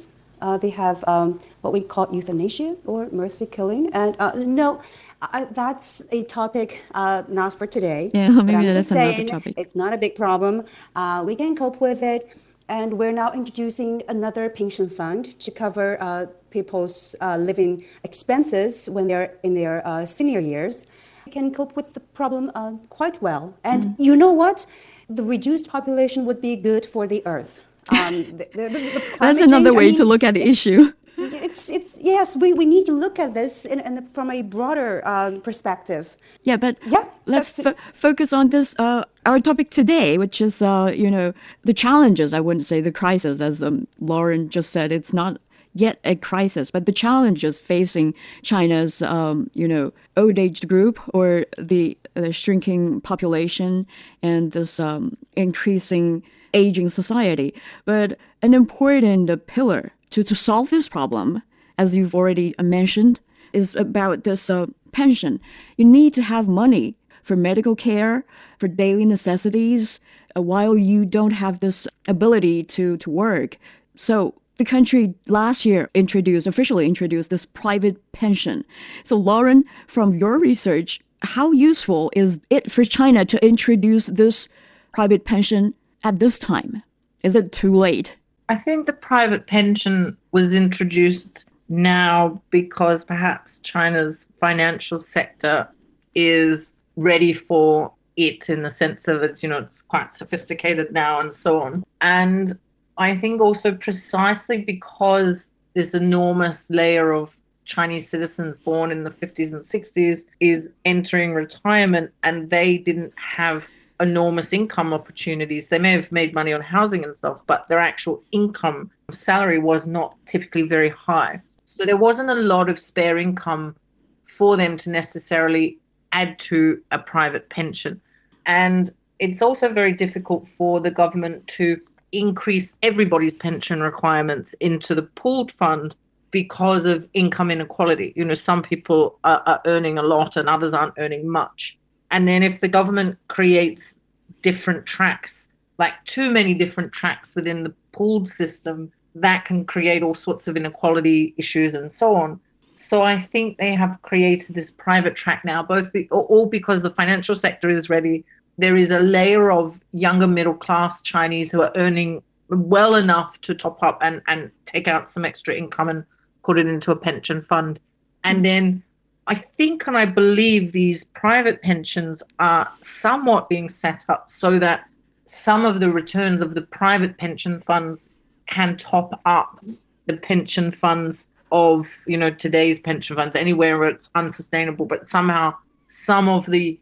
they 0.60 0.72
have 0.84 0.98
um, 1.14 1.40
what 1.62 1.72
we 1.72 1.82
call 1.92 2.06
euthanasia 2.18 2.76
or 2.84 3.08
mercy 3.10 3.46
killing, 3.46 3.84
and 3.94 4.12
no 4.60 4.82
I, 5.22 5.44
that's 5.44 6.04
a 6.10 6.24
topic 6.24 6.84
uh, 6.94 7.22
not 7.28 7.54
for 7.54 7.66
today. 7.66 8.10
Yeah, 8.12 8.28
maybe 8.30 8.68
I'm 8.68 8.74
that's 8.74 8.90
another 8.90 9.24
topic. 9.24 9.54
It's 9.56 9.76
not 9.76 9.92
a 9.92 9.98
big 9.98 10.16
problem. 10.16 10.64
Uh, 10.96 11.22
we 11.24 11.36
can 11.36 11.54
cope 11.54 11.80
with 11.80 12.02
it. 12.02 12.36
And 12.68 12.94
we're 12.94 13.12
now 13.12 13.32
introducing 13.32 14.02
another 14.08 14.48
pension 14.48 14.88
fund 14.88 15.38
to 15.40 15.50
cover 15.50 15.98
uh, 16.00 16.26
people's 16.50 17.14
uh, 17.20 17.36
living 17.36 17.84
expenses 18.02 18.88
when 18.88 19.08
they're 19.08 19.34
in 19.42 19.54
their 19.54 19.86
uh, 19.86 20.06
senior 20.06 20.40
years. 20.40 20.86
We 21.26 21.32
can 21.32 21.52
cope 21.52 21.76
with 21.76 21.92
the 21.92 22.00
problem 22.00 22.50
uh, 22.54 22.72
quite 22.88 23.20
well. 23.20 23.54
And 23.62 23.84
mm. 23.84 23.94
you 23.98 24.16
know 24.16 24.32
what? 24.32 24.66
The 25.08 25.22
reduced 25.22 25.68
population 25.68 26.24
would 26.24 26.40
be 26.40 26.56
good 26.56 26.86
for 26.86 27.06
the 27.06 27.22
earth. 27.26 27.60
Um, 27.90 28.24
the, 28.38 28.48
the, 28.54 28.68
the 28.68 29.02
That's 29.20 29.40
another 29.40 29.70
change, 29.70 29.76
way 29.76 29.84
I 29.84 29.88
mean, 29.88 29.96
to 29.96 30.04
look 30.04 30.22
at 30.22 30.34
the 30.34 30.42
issue 30.42 30.92
it's 31.24 31.68
it's 31.68 31.98
yes 32.00 32.36
we, 32.36 32.52
we 32.52 32.64
need 32.64 32.86
to 32.86 32.92
look 32.92 33.18
at 33.18 33.34
this 33.34 33.64
in, 33.64 33.80
in 33.80 34.04
from 34.06 34.30
a 34.30 34.42
broader 34.42 35.06
um, 35.06 35.40
perspective. 35.40 36.16
Yeah 36.42 36.56
but 36.56 36.78
yeah 36.86 37.08
let's 37.26 37.58
f- 37.58 37.76
focus 37.94 38.32
on 38.32 38.50
this 38.50 38.74
uh, 38.78 39.04
our 39.26 39.40
topic 39.40 39.70
today 39.70 40.18
which 40.18 40.40
is 40.40 40.62
uh, 40.62 40.92
you 40.94 41.10
know 41.10 41.32
the 41.64 41.74
challenges 41.74 42.34
i 42.34 42.40
wouldn't 42.40 42.66
say 42.66 42.80
the 42.80 42.92
crisis 42.92 43.40
as 43.40 43.62
um, 43.62 43.86
lauren 44.00 44.48
just 44.48 44.70
said 44.70 44.90
it's 44.90 45.12
not 45.12 45.40
yet 45.74 45.98
a 46.04 46.14
crisis 46.16 46.70
but 46.70 46.84
the 46.86 46.92
challenges 46.92 47.60
facing 47.60 48.12
china's 48.42 49.02
um, 49.02 49.50
you 49.54 49.68
know 49.68 49.92
old 50.16 50.38
age 50.38 50.66
group 50.68 51.00
or 51.14 51.46
the, 51.58 51.96
the 52.14 52.32
shrinking 52.32 53.00
population 53.00 53.86
and 54.22 54.52
this 54.52 54.78
um, 54.80 55.16
increasing 55.36 56.22
aging 56.54 56.90
society. 56.90 57.54
But 57.84 58.18
an 58.42 58.54
important 58.54 59.46
pillar 59.46 59.92
to, 60.12 60.22
to 60.22 60.34
solve 60.34 60.70
this 60.70 60.88
problem, 60.88 61.42
as 61.78 61.94
you've 61.94 62.14
already 62.14 62.54
mentioned, 62.60 63.20
is 63.52 63.74
about 63.74 64.24
this 64.24 64.48
uh, 64.50 64.66
pension. 64.92 65.40
You 65.76 65.84
need 65.84 66.14
to 66.14 66.22
have 66.22 66.48
money 66.48 66.94
for 67.22 67.36
medical 67.36 67.74
care, 67.74 68.24
for 68.58 68.68
daily 68.68 69.04
necessities, 69.04 70.00
uh, 70.36 70.42
while 70.42 70.76
you 70.76 71.04
don't 71.04 71.32
have 71.32 71.58
this 71.58 71.86
ability 72.08 72.64
to, 72.64 72.96
to 72.98 73.10
work. 73.10 73.58
So 73.96 74.34
the 74.56 74.64
country 74.64 75.14
last 75.26 75.64
year 75.64 75.90
introduced, 75.94 76.46
officially 76.46 76.86
introduced 76.86 77.30
this 77.30 77.46
private 77.46 77.96
pension. 78.12 78.64
So 79.04 79.16
Lauren, 79.16 79.64
from 79.86 80.14
your 80.14 80.38
research, 80.38 81.00
how 81.22 81.52
useful 81.52 82.10
is 82.14 82.40
it 82.50 82.70
for 82.70 82.84
China 82.84 83.24
to 83.24 83.44
introduce 83.44 84.06
this 84.06 84.48
private 84.92 85.24
pension 85.24 85.74
at 86.04 86.18
this 86.18 86.38
time? 86.38 86.82
Is 87.22 87.34
it 87.34 87.52
too 87.52 87.74
late? 87.74 88.16
I 88.52 88.58
think 88.58 88.84
the 88.84 88.92
private 88.92 89.46
pension 89.46 90.14
was 90.32 90.54
introduced 90.54 91.46
now 91.70 92.42
because 92.50 93.02
perhaps 93.02 93.56
China's 93.60 94.26
financial 94.40 95.00
sector 95.00 95.66
is 96.14 96.74
ready 96.96 97.32
for 97.32 97.94
it 98.18 98.50
in 98.50 98.62
the 98.62 98.68
sense 98.68 99.08
of 99.08 99.22
it's, 99.22 99.42
you 99.42 99.48
know, 99.48 99.56
it's 99.56 99.80
quite 99.80 100.12
sophisticated 100.12 100.92
now 100.92 101.18
and 101.18 101.32
so 101.32 101.62
on. 101.62 101.82
And 102.02 102.58
I 102.98 103.16
think 103.16 103.40
also 103.40 103.72
precisely 103.72 104.58
because 104.58 105.50
this 105.72 105.94
enormous 105.94 106.68
layer 106.68 107.10
of 107.10 107.34
Chinese 107.64 108.06
citizens 108.06 108.60
born 108.60 108.90
in 108.90 109.04
the 109.04 109.10
50s 109.10 109.54
and 109.54 109.64
60s 109.64 110.26
is 110.40 110.74
entering 110.84 111.32
retirement 111.32 112.12
and 112.22 112.50
they 112.50 112.76
didn't 112.76 113.14
have 113.16 113.66
enormous 114.02 114.52
income 114.52 114.92
opportunities. 114.92 115.68
They 115.68 115.78
may 115.78 115.92
have 115.92 116.12
made 116.12 116.34
money 116.34 116.52
on 116.52 116.60
housing 116.60 117.04
and 117.04 117.16
stuff, 117.16 117.42
but 117.46 117.68
their 117.68 117.78
actual 117.78 118.22
income 118.32 118.90
salary 119.10 119.58
was 119.58 119.86
not 119.86 120.14
typically 120.26 120.62
very 120.62 120.90
high. 120.90 121.40
So 121.64 121.84
there 121.84 121.96
wasn't 121.96 122.30
a 122.30 122.34
lot 122.34 122.68
of 122.68 122.78
spare 122.78 123.16
income 123.16 123.76
for 124.22 124.56
them 124.56 124.76
to 124.78 124.90
necessarily 124.90 125.78
add 126.12 126.38
to 126.40 126.82
a 126.90 126.98
private 126.98 127.48
pension. 127.48 128.00
And 128.46 128.90
it's 129.18 129.40
also 129.40 129.72
very 129.72 129.92
difficult 129.92 130.46
for 130.46 130.80
the 130.80 130.90
government 130.90 131.46
to 131.46 131.80
increase 132.10 132.74
everybody's 132.82 133.34
pension 133.34 133.80
requirements 133.80 134.54
into 134.60 134.94
the 134.94 135.02
pooled 135.02 135.50
fund 135.50 135.96
because 136.30 136.86
of 136.86 137.08
income 137.14 137.50
inequality. 137.50 138.12
You 138.16 138.24
know, 138.24 138.34
some 138.34 138.62
people 138.62 139.18
are, 139.24 139.42
are 139.46 139.60
earning 139.66 139.98
a 139.98 140.02
lot 140.02 140.36
and 140.36 140.48
others 140.48 140.74
aren't 140.74 140.94
earning 140.98 141.28
much. 141.28 141.78
And 142.12 142.28
then 142.28 142.42
if 142.42 142.60
the 142.60 142.68
government 142.68 143.18
creates 143.28 143.98
different 144.42 144.86
tracks, 144.86 145.48
like 145.78 145.94
too 146.04 146.30
many 146.30 146.54
different 146.54 146.92
tracks 146.92 147.34
within 147.34 147.64
the 147.64 147.74
pooled 147.92 148.28
system, 148.28 148.92
that 149.14 149.44
can 149.44 149.64
create 149.64 150.02
all 150.02 150.14
sorts 150.14 150.46
of 150.46 150.56
inequality 150.56 151.34
issues 151.36 151.74
and 151.74 151.92
so 151.92 152.14
on. 152.14 152.38
So 152.74 153.02
I 153.02 153.18
think 153.18 153.58
they 153.58 153.74
have 153.74 154.00
created 154.02 154.54
this 154.54 154.70
private 154.70 155.16
track 155.16 155.44
now, 155.44 155.62
both 155.62 155.92
be, 155.92 156.08
all 156.10 156.46
because 156.46 156.82
the 156.82 156.90
financial 156.90 157.34
sector 157.34 157.68
is 157.68 157.90
ready. 157.90 158.24
There 158.58 158.76
is 158.76 158.90
a 158.90 159.00
layer 159.00 159.50
of 159.50 159.80
younger 159.92 160.26
middle 160.26 160.54
class 160.54 161.02
Chinese 161.02 161.50
who 161.50 161.62
are 161.62 161.72
earning 161.76 162.22
well 162.48 162.94
enough 162.94 163.40
to 163.42 163.54
top 163.54 163.82
up 163.82 163.98
and, 164.02 164.22
and 164.26 164.50
take 164.66 164.88
out 164.88 165.08
some 165.08 165.24
extra 165.24 165.54
income 165.54 165.88
and 165.88 166.04
put 166.44 166.58
it 166.58 166.66
into 166.66 166.90
a 166.90 166.96
pension 166.96 167.40
fund. 167.42 167.80
And 168.24 168.44
then 168.44 168.82
I 169.26 169.34
think 169.36 169.86
and 169.86 169.96
I 169.96 170.04
believe 170.04 170.72
these 170.72 171.04
private 171.04 171.62
pensions 171.62 172.22
are 172.38 172.68
somewhat 172.80 173.48
being 173.48 173.68
set 173.68 174.04
up 174.08 174.30
so 174.30 174.58
that 174.58 174.88
some 175.26 175.64
of 175.64 175.80
the 175.80 175.90
returns 175.90 176.42
of 176.42 176.54
the 176.54 176.62
private 176.62 177.16
pension 177.18 177.60
funds 177.60 178.04
can 178.46 178.76
top 178.76 179.20
up 179.24 179.64
the 180.06 180.16
pension 180.16 180.72
funds 180.72 181.26
of 181.52 182.00
you 182.06 182.16
know 182.16 182.30
today's 182.30 182.80
pension 182.80 183.16
funds. 183.16 183.36
Anywhere 183.36 183.78
where 183.78 183.88
it's 183.88 184.10
unsustainable 184.14 184.86
but 184.86 185.06
somehow 185.06 185.54
some 185.88 186.28
of 186.28 186.46
the 186.46 186.78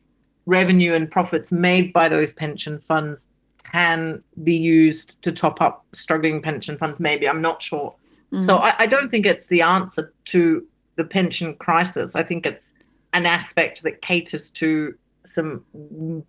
revenue 0.46 0.94
and 0.94 1.10
profits 1.10 1.52
made 1.52 1.92
by 1.92 2.08
those 2.08 2.32
pension 2.32 2.80
funds 2.80 3.28
can 3.70 4.22
be 4.42 4.56
used 4.56 5.20
to 5.22 5.30
top 5.30 5.60
up 5.60 5.84
struggling 5.92 6.40
pension 6.40 6.78
funds 6.78 6.98
maybe. 6.98 7.28
I'm 7.28 7.42
not 7.42 7.62
sure. 7.62 7.94
Mm-hmm. 8.32 8.44
so 8.44 8.58
I, 8.58 8.74
I 8.78 8.86
don't 8.86 9.10
think 9.10 9.26
it's 9.26 9.48
the 9.48 9.62
answer 9.62 10.12
to 10.26 10.64
the 10.96 11.04
pension 11.04 11.54
crisis. 11.54 12.14
I 12.14 12.22
think 12.22 12.46
it's 12.46 12.74
an 13.12 13.26
aspect 13.26 13.82
that 13.82 14.02
caters 14.02 14.50
to 14.50 14.94
some 15.24 15.64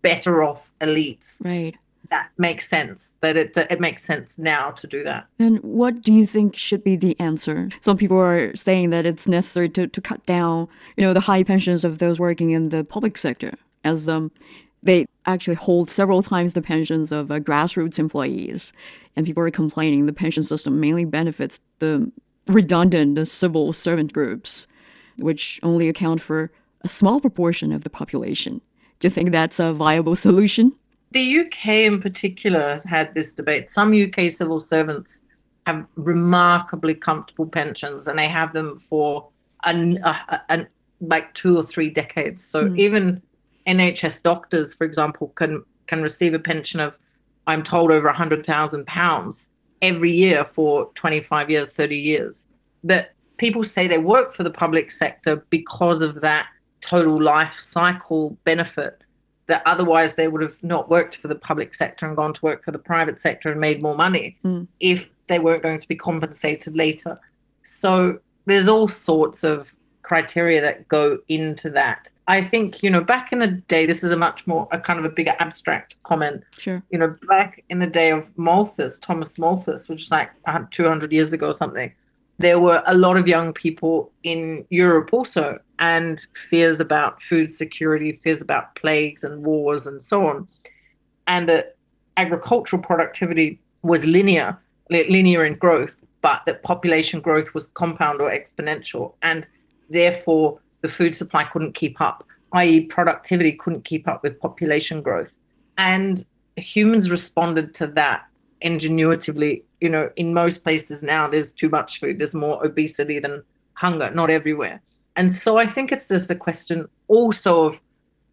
better 0.01 0.43
off 0.43 0.71
elites. 0.81 1.43
Right. 1.43 1.75
That 2.09 2.29
makes 2.37 2.67
sense. 2.67 3.15
That 3.21 3.37
it 3.37 3.55
it 3.55 3.79
makes 3.79 4.03
sense 4.03 4.37
now 4.37 4.71
to 4.71 4.87
do 4.87 5.03
that. 5.03 5.27
And 5.39 5.59
what 5.59 6.01
do 6.01 6.11
you 6.11 6.25
think 6.25 6.55
should 6.55 6.83
be 6.83 6.97
the 6.97 7.17
answer? 7.19 7.69
Some 7.81 7.95
people 7.95 8.17
are 8.17 8.53
saying 8.55 8.89
that 8.89 9.05
it's 9.05 9.27
necessary 9.27 9.69
to, 9.69 9.87
to 9.87 10.01
cut 10.01 10.25
down, 10.25 10.67
you 10.97 11.05
know, 11.05 11.13
the 11.13 11.21
high 11.21 11.43
pensions 11.43 11.85
of 11.85 11.99
those 11.99 12.19
working 12.19 12.51
in 12.51 12.69
the 12.69 12.83
public 12.83 13.17
sector, 13.17 13.53
as 13.85 14.09
um, 14.09 14.29
they 14.83 15.05
actually 15.25 15.55
hold 15.55 15.89
several 15.89 16.21
times 16.21 16.53
the 16.53 16.61
pensions 16.61 17.13
of 17.13 17.31
uh, 17.31 17.39
grassroots 17.39 17.99
employees. 17.99 18.73
And 19.15 19.25
people 19.25 19.43
are 19.43 19.51
complaining 19.51 20.05
the 20.05 20.13
pension 20.13 20.43
system 20.43 20.79
mainly 20.79 21.05
benefits 21.05 21.59
the 21.79 22.11
redundant 22.53 23.27
civil 23.27 23.73
servant 23.73 24.13
groups, 24.13 24.67
which 25.17 25.59
only 25.63 25.89
account 25.89 26.21
for 26.21 26.51
a 26.81 26.87
small 26.87 27.19
proportion 27.19 27.71
of 27.71 27.83
the 27.83 27.89
population. 27.89 28.61
Do 28.99 29.07
you 29.07 29.09
think 29.09 29.31
that's 29.31 29.59
a 29.59 29.73
viable 29.73 30.15
solution? 30.15 30.73
The 31.11 31.39
UK 31.39 31.67
in 31.67 32.01
particular 32.01 32.69
has 32.69 32.83
had 32.83 33.13
this 33.13 33.33
debate. 33.33 33.69
Some 33.69 33.93
UK 33.93 34.31
civil 34.31 34.59
servants 34.59 35.21
have 35.65 35.85
remarkably 35.95 36.95
comfortable 36.95 37.45
pensions 37.45 38.07
and 38.07 38.17
they 38.17 38.27
have 38.27 38.53
them 38.53 38.77
for 38.77 39.27
an, 39.63 39.97
a, 40.03 40.41
a, 40.49 40.67
like 41.01 41.33
two 41.33 41.57
or 41.57 41.63
three 41.63 41.89
decades. 41.89 42.45
So 42.45 42.65
mm. 42.65 42.79
even 42.79 43.21
NHS 43.67 44.23
doctors, 44.23 44.73
for 44.73 44.85
example, 44.85 45.29
can 45.35 45.63
can 45.87 46.01
receive 46.01 46.33
a 46.33 46.39
pension 46.39 46.79
of, 46.79 46.97
I'm 47.47 47.63
told, 47.63 47.91
over 47.91 48.07
a 48.07 48.13
hundred 48.13 48.45
thousand 48.45 48.87
pounds 48.87 49.49
every 49.81 50.11
year 50.11 50.45
for 50.45 50.91
25 50.95 51.49
years, 51.49 51.73
30 51.73 51.97
years. 51.97 52.45
But 52.83 53.11
people 53.37 53.63
say 53.63 53.87
they 53.87 53.97
work 53.97 54.33
for 54.33 54.43
the 54.43 54.51
public 54.51 54.91
sector 54.91 55.45
because 55.49 56.01
of 56.01 56.21
that 56.21 56.47
total 56.81 57.21
life 57.21 57.59
cycle 57.59 58.37
benefit 58.43 59.03
that 59.47 59.61
otherwise 59.65 60.13
they 60.13 60.27
would 60.27 60.41
have 60.41 60.61
not 60.63 60.89
worked 60.89 61.17
for 61.17 61.27
the 61.27 61.35
public 61.35 61.73
sector 61.73 62.05
and 62.07 62.15
gone 62.15 62.33
to 62.33 62.41
work 62.41 62.63
for 62.63 62.71
the 62.71 62.79
private 62.79 63.21
sector 63.21 63.51
and 63.51 63.59
made 63.59 63.81
more 63.81 63.95
money 63.95 64.37
mm. 64.45 64.65
if 64.79 65.09
they 65.27 65.39
weren't 65.39 65.63
going 65.63 65.79
to 65.79 65.87
be 65.87 65.95
compensated 65.95 66.75
later. 66.75 67.17
So 67.63 68.19
there's 68.45 68.67
all 68.67 68.87
sorts 68.87 69.43
of 69.43 69.73
criteria 70.11 70.59
that 70.59 70.85
go 70.89 71.17
into 71.29 71.69
that. 71.69 72.11
I 72.27 72.41
think, 72.41 72.83
you 72.83 72.89
know, 72.89 72.99
back 72.99 73.31
in 73.31 73.39
the 73.39 73.47
day, 73.47 73.85
this 73.85 74.03
is 74.03 74.11
a 74.11 74.17
much 74.17 74.45
more, 74.45 74.67
a 74.73 74.77
kind 74.77 74.99
of 74.99 75.05
a 75.05 75.09
bigger 75.09 75.33
abstract 75.39 75.95
comment. 76.03 76.43
Sure. 76.57 76.83
You 76.91 76.99
know, 76.99 77.15
back 77.29 77.63
in 77.69 77.79
the 77.79 77.87
day 77.87 78.11
of 78.11 78.29
Malthus, 78.37 78.99
Thomas 78.99 79.39
Malthus, 79.39 79.87
which 79.87 80.03
is 80.03 80.11
like 80.11 80.29
200 80.71 81.13
years 81.13 81.31
ago 81.31 81.47
or 81.47 81.53
something, 81.53 81.93
there 82.39 82.59
were 82.59 82.83
a 82.87 82.93
lot 82.93 83.15
of 83.15 83.25
young 83.25 83.53
people 83.53 84.11
in 84.23 84.65
Europe 84.69 85.13
also, 85.13 85.57
and 85.79 86.27
fears 86.49 86.81
about 86.81 87.23
food 87.23 87.49
security, 87.49 88.19
fears 88.21 88.41
about 88.41 88.75
plagues 88.75 89.23
and 89.23 89.45
wars 89.45 89.87
and 89.87 90.03
so 90.03 90.27
on. 90.27 90.45
And 91.27 91.47
that 91.47 91.77
agricultural 92.17 92.81
productivity 92.81 93.61
was 93.81 94.05
linear, 94.05 94.57
linear 94.89 95.45
in 95.45 95.55
growth, 95.55 95.95
but 96.21 96.41
that 96.47 96.63
population 96.63 97.21
growth 97.21 97.53
was 97.53 97.67
compound 97.67 98.19
or 98.19 98.29
exponential. 98.29 99.13
And 99.21 99.47
therefore, 99.91 100.59
the 100.81 100.87
food 100.87 101.15
supply 101.15 101.43
couldn't 101.43 101.73
keep 101.73 102.01
up, 102.01 102.25
i.e., 102.53 102.81
productivity 102.81 103.53
couldn't 103.53 103.85
keep 103.85 104.07
up 104.07 104.23
with 104.23 104.39
population 104.39 105.01
growth. 105.01 105.33
And 105.77 106.25
humans 106.55 107.09
responded 107.09 107.73
to 107.75 107.87
that 107.87 108.25
ingenuitively. 108.63 109.63
You 109.79 109.89
know, 109.89 110.09
in 110.15 110.33
most 110.33 110.63
places 110.63 111.03
now, 111.03 111.27
there's 111.27 111.53
too 111.53 111.69
much 111.69 111.99
food, 111.99 112.19
there's 112.19 112.35
more 112.35 112.63
obesity 112.65 113.19
than 113.19 113.43
hunger, 113.73 114.11
not 114.11 114.29
everywhere. 114.29 114.81
And 115.15 115.31
so 115.31 115.57
I 115.57 115.67
think 115.67 115.91
it's 115.91 116.07
just 116.07 116.31
a 116.31 116.35
question 116.35 116.87
also 117.07 117.65
of, 117.65 117.81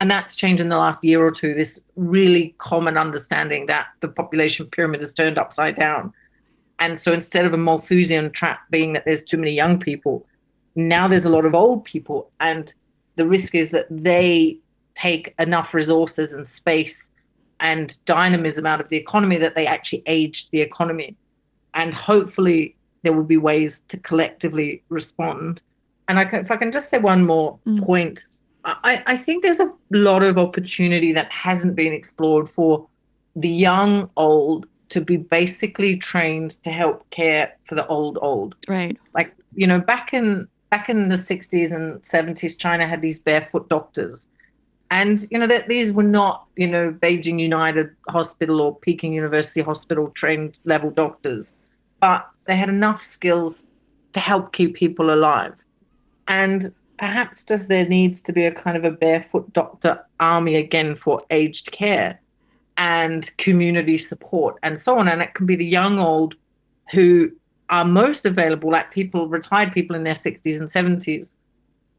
and 0.01 0.11
that's 0.11 0.37
changed 0.37 0.61
in 0.61 0.69
the 0.69 0.77
last 0.77 1.05
year 1.05 1.25
or 1.25 1.33
two, 1.33 1.55
this 1.55 1.83
really 1.97 2.55
common 2.59 2.97
understanding 2.97 3.67
that 3.67 3.87
the 4.01 4.09
population 4.09 4.67
pyramid 4.67 5.03
is 5.03 5.13
turned 5.13 5.39
upside 5.39 5.75
down. 5.75 6.13
And 6.79 7.01
so 7.01 7.13
instead 7.13 7.45
of 7.45 7.53
a 7.53 7.57
Malthusian 7.57 8.31
trap 8.31 8.61
being 8.71 8.93
that 8.93 9.05
there's 9.05 9.25
too 9.25 9.37
many 9.37 9.53
young 9.53 9.81
people, 9.81 10.25
now 10.79 11.09
there's 11.09 11.24
a 11.24 11.31
lot 11.31 11.45
of 11.45 11.55
old 11.55 11.85
people. 11.85 12.31
And 12.41 12.72
the 13.16 13.26
risk 13.26 13.55
is 13.55 13.70
that 13.72 13.87
they 13.91 14.59
take 14.95 15.35
enough 15.39 15.74
resources 15.74 16.33
and 16.33 16.47
space 16.47 17.11
and 17.61 17.99
dynamism 18.05 18.66
out 18.66 18.81
of 18.81 18.89
the 18.89 18.97
economy 18.97 19.37
that 19.39 19.55
they 19.55 19.66
actually 19.66 20.03
age 20.07 20.49
the 20.51 20.61
economy. 20.61 21.16
And 21.74 21.93
hopefully 21.93 22.76
there 23.03 23.12
will 23.12 23.24
be 23.24 23.37
ways 23.37 23.83
to 23.89 23.97
collectively 23.97 24.83
respond 24.89 25.62
and 26.09 26.18
I 26.18 26.24
can, 26.24 26.41
if 26.41 26.51
I 26.51 26.57
can 26.57 26.72
just 26.72 26.89
say 26.89 26.99
one 26.99 27.26
more 27.26 27.59
mm. 27.66 27.85
point, 27.85 28.24
I, 28.64 29.03
I 29.07 29.16
think 29.16 29.43
there's 29.43 29.61
a 29.61 29.70
lot 29.91 30.22
of 30.22 30.37
opportunity 30.37 31.12
that 31.12 31.31
hasn't 31.31 31.76
been 31.76 31.93
explored 31.93 32.49
for 32.49 32.89
the 33.37 33.49
young 33.49 34.11
old 34.16 34.66
to 34.89 35.01
be 35.03 35.18
basically 35.18 35.97
trained 35.97 36.62
to 36.62 36.70
help 36.70 37.09
care 37.11 37.53
for 37.64 37.74
the 37.74 37.87
old 37.87 38.18
old. 38.20 38.57
Right. 38.66 38.99
Like 39.14 39.35
you 39.55 39.66
know, 39.66 39.81
back 39.81 40.12
in 40.12 40.49
back 40.71 40.89
in 40.89 41.09
the 41.09 41.16
60s 41.16 41.73
and 41.73 42.03
70s, 42.03 42.59
China 42.59 42.87
had 42.87 43.01
these 43.01 43.19
barefoot 43.19 43.69
doctors. 43.69 44.29
And, 44.91 45.25
you 45.31 45.39
know, 45.39 45.47
that 45.47 45.69
these 45.69 45.93
were 45.93 46.03
not, 46.03 46.47
you 46.57 46.66
know, 46.66 46.93
Beijing 46.93 47.39
United 47.39 47.91
Hospital 48.09 48.61
or 48.61 48.77
Peking 48.77 49.12
University 49.12 49.61
Hospital 49.61 50.09
trained 50.11 50.59
level 50.64 50.91
doctors, 50.91 51.53
but 52.01 52.27
they 52.47 52.57
had 52.57 52.71
enough 52.71 53.03
skills 53.03 53.64
to 54.14 54.21
help 54.21 54.53
keep 54.53 54.75
people 54.75 55.12
alive. 55.12 55.55
And 56.27 56.73
perhaps 56.99 57.45
just 57.45 57.69
there 57.69 57.87
needs 57.87 58.23
to 58.23 58.33
be 58.33 58.45
a 58.45 58.53
kind 58.53 58.77
of 58.77 58.85
a 58.85 58.91
barefoot 58.91 59.53
doctor 59.53 60.05
army 60.21 60.57
again 60.57 60.95
for 60.95 61.23
aged 61.31 61.71
care 61.71 62.21
and 62.79 63.37
community 63.37 63.99
support 63.99 64.57
and 64.62 64.79
so 64.79 64.99
on. 64.99 65.09
And 65.09 65.21
it 65.21 65.35
can 65.35 65.45
be 65.47 65.57
the 65.57 65.66
young 65.66 65.99
old 65.99 66.35
who 66.93 67.31
are 67.71 67.85
most 67.85 68.25
available, 68.25 68.71
like 68.71 68.91
people, 68.91 69.29
retired 69.29 69.73
people 69.73 69.95
in 69.95 70.05
their 70.05 70.14
60s 70.14 70.61
and 70.61 70.69
70s. 70.69 71.37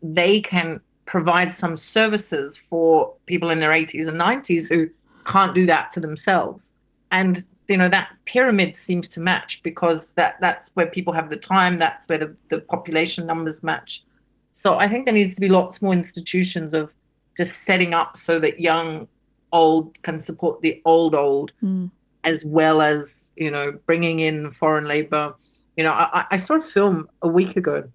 They 0.02 0.42
can 0.42 0.80
provide 1.06 1.52
some 1.52 1.76
services 1.76 2.58
for 2.58 3.14
people 3.26 3.50
in 3.50 3.60
their 3.60 3.72
80s 3.72 4.08
and 4.08 4.20
90s 4.20 4.70
who 4.70 4.90
can't 5.26 5.54
do 5.54 5.66
that 5.66 5.94
for 5.94 6.00
themselves. 6.00 6.74
And 7.12 7.44
you 7.70 7.78
know 7.78 7.88
that 7.88 8.10
pyramid 8.26 8.76
seems 8.76 9.08
to 9.10 9.22
match 9.22 9.62
because 9.64 10.14
that 10.16 10.38
that's 10.42 10.72
where 10.74 10.88
people 10.88 11.14
have 11.14 11.30
the 11.30 11.38
time 11.38 11.78
that's 11.78 12.08
where 12.08 12.18
the, 12.18 12.36
the 12.50 12.62
population 12.62 13.26
numbers 13.26 13.64
match 13.64 14.04
so 14.52 14.78
I 14.78 14.88
think 14.90 15.06
there 15.06 15.14
needs 15.14 15.36
to 15.36 15.42
be 15.42 15.48
lots 15.48 15.82
more 15.82 15.94
institutions 15.94 16.74
of 16.74 16.92
just 17.38 17.64
setting 17.64 17.94
up 17.94 18.18
so 18.18 18.40
that 18.40 18.60
young 18.60 19.08
old 19.54 20.02
can 20.02 20.20
support 20.20 20.62
the 20.62 20.82
old 20.84 21.16
old 21.16 21.52
mm. 21.64 21.90
as 22.24 22.44
well 22.44 22.82
as 22.82 23.30
you 23.36 23.52
know 23.52 23.78
bringing 23.86 24.20
in 24.20 24.52
foreign 24.52 24.86
labor 24.86 25.36
you 25.80 25.86
know 25.86 25.94
I, 25.94 26.26
I 26.32 26.36
saw 26.36 26.56
a 26.58 26.62
film 26.62 27.08
a 27.22 27.30
week 27.30 27.56
ago 27.56 27.90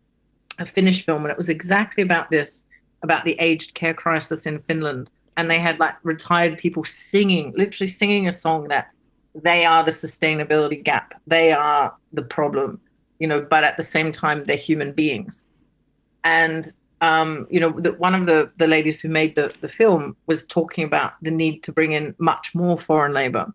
a 0.59 0.65
finnish 0.65 1.05
film 1.05 1.23
and 1.25 1.31
it 1.31 1.37
was 1.37 1.51
exactly 1.51 2.03
about 2.03 2.31
this 2.31 2.65
about 3.03 3.27
the 3.27 3.37
aged 3.39 3.75
care 3.75 3.93
crisis 3.93 4.47
in 4.47 4.59
finland. 4.61 5.11
And 5.37 5.51
they 5.51 5.59
had 5.59 5.79
like 5.81 5.97
retired 6.03 6.57
people 6.57 6.85
singing 6.85 7.53
literally 7.55 7.89
singing 7.89 8.27
a 8.27 8.33
song 8.33 8.69
that 8.69 8.87
they 9.35 9.67
are 9.67 9.85
the 9.85 9.91
sustainability 9.91 10.83
gap. 10.83 11.21
They 11.27 11.53
are 11.53 11.95
the 12.15 12.23
problem 12.23 12.81
you 13.19 13.27
know 13.27 13.43
but 13.43 13.65
at 13.65 13.77
the 13.77 13.83
same 13.83 14.13
time 14.13 14.45
they're 14.45 14.57
human 14.57 14.93
beings. 14.93 15.47
And 16.25 16.67
um, 17.03 17.47
you 17.51 17.61
know, 17.61 17.79
the, 17.79 17.93
one 17.93 18.15
of 18.15 18.25
the 18.25 18.51
the 18.57 18.67
ladies 18.67 18.99
who 18.99 19.11
made 19.11 19.35
the 19.35 19.53
the 19.61 19.69
film 19.69 20.17
was 20.27 20.47
talking 20.47 20.85
about 20.85 21.13
the 21.21 21.31
need 21.31 21.63
to 21.65 21.73
bring 21.73 21.93
in 21.93 22.15
much 22.19 22.55
more 22.55 22.79
foreign 22.79 23.13
labor 23.13 23.53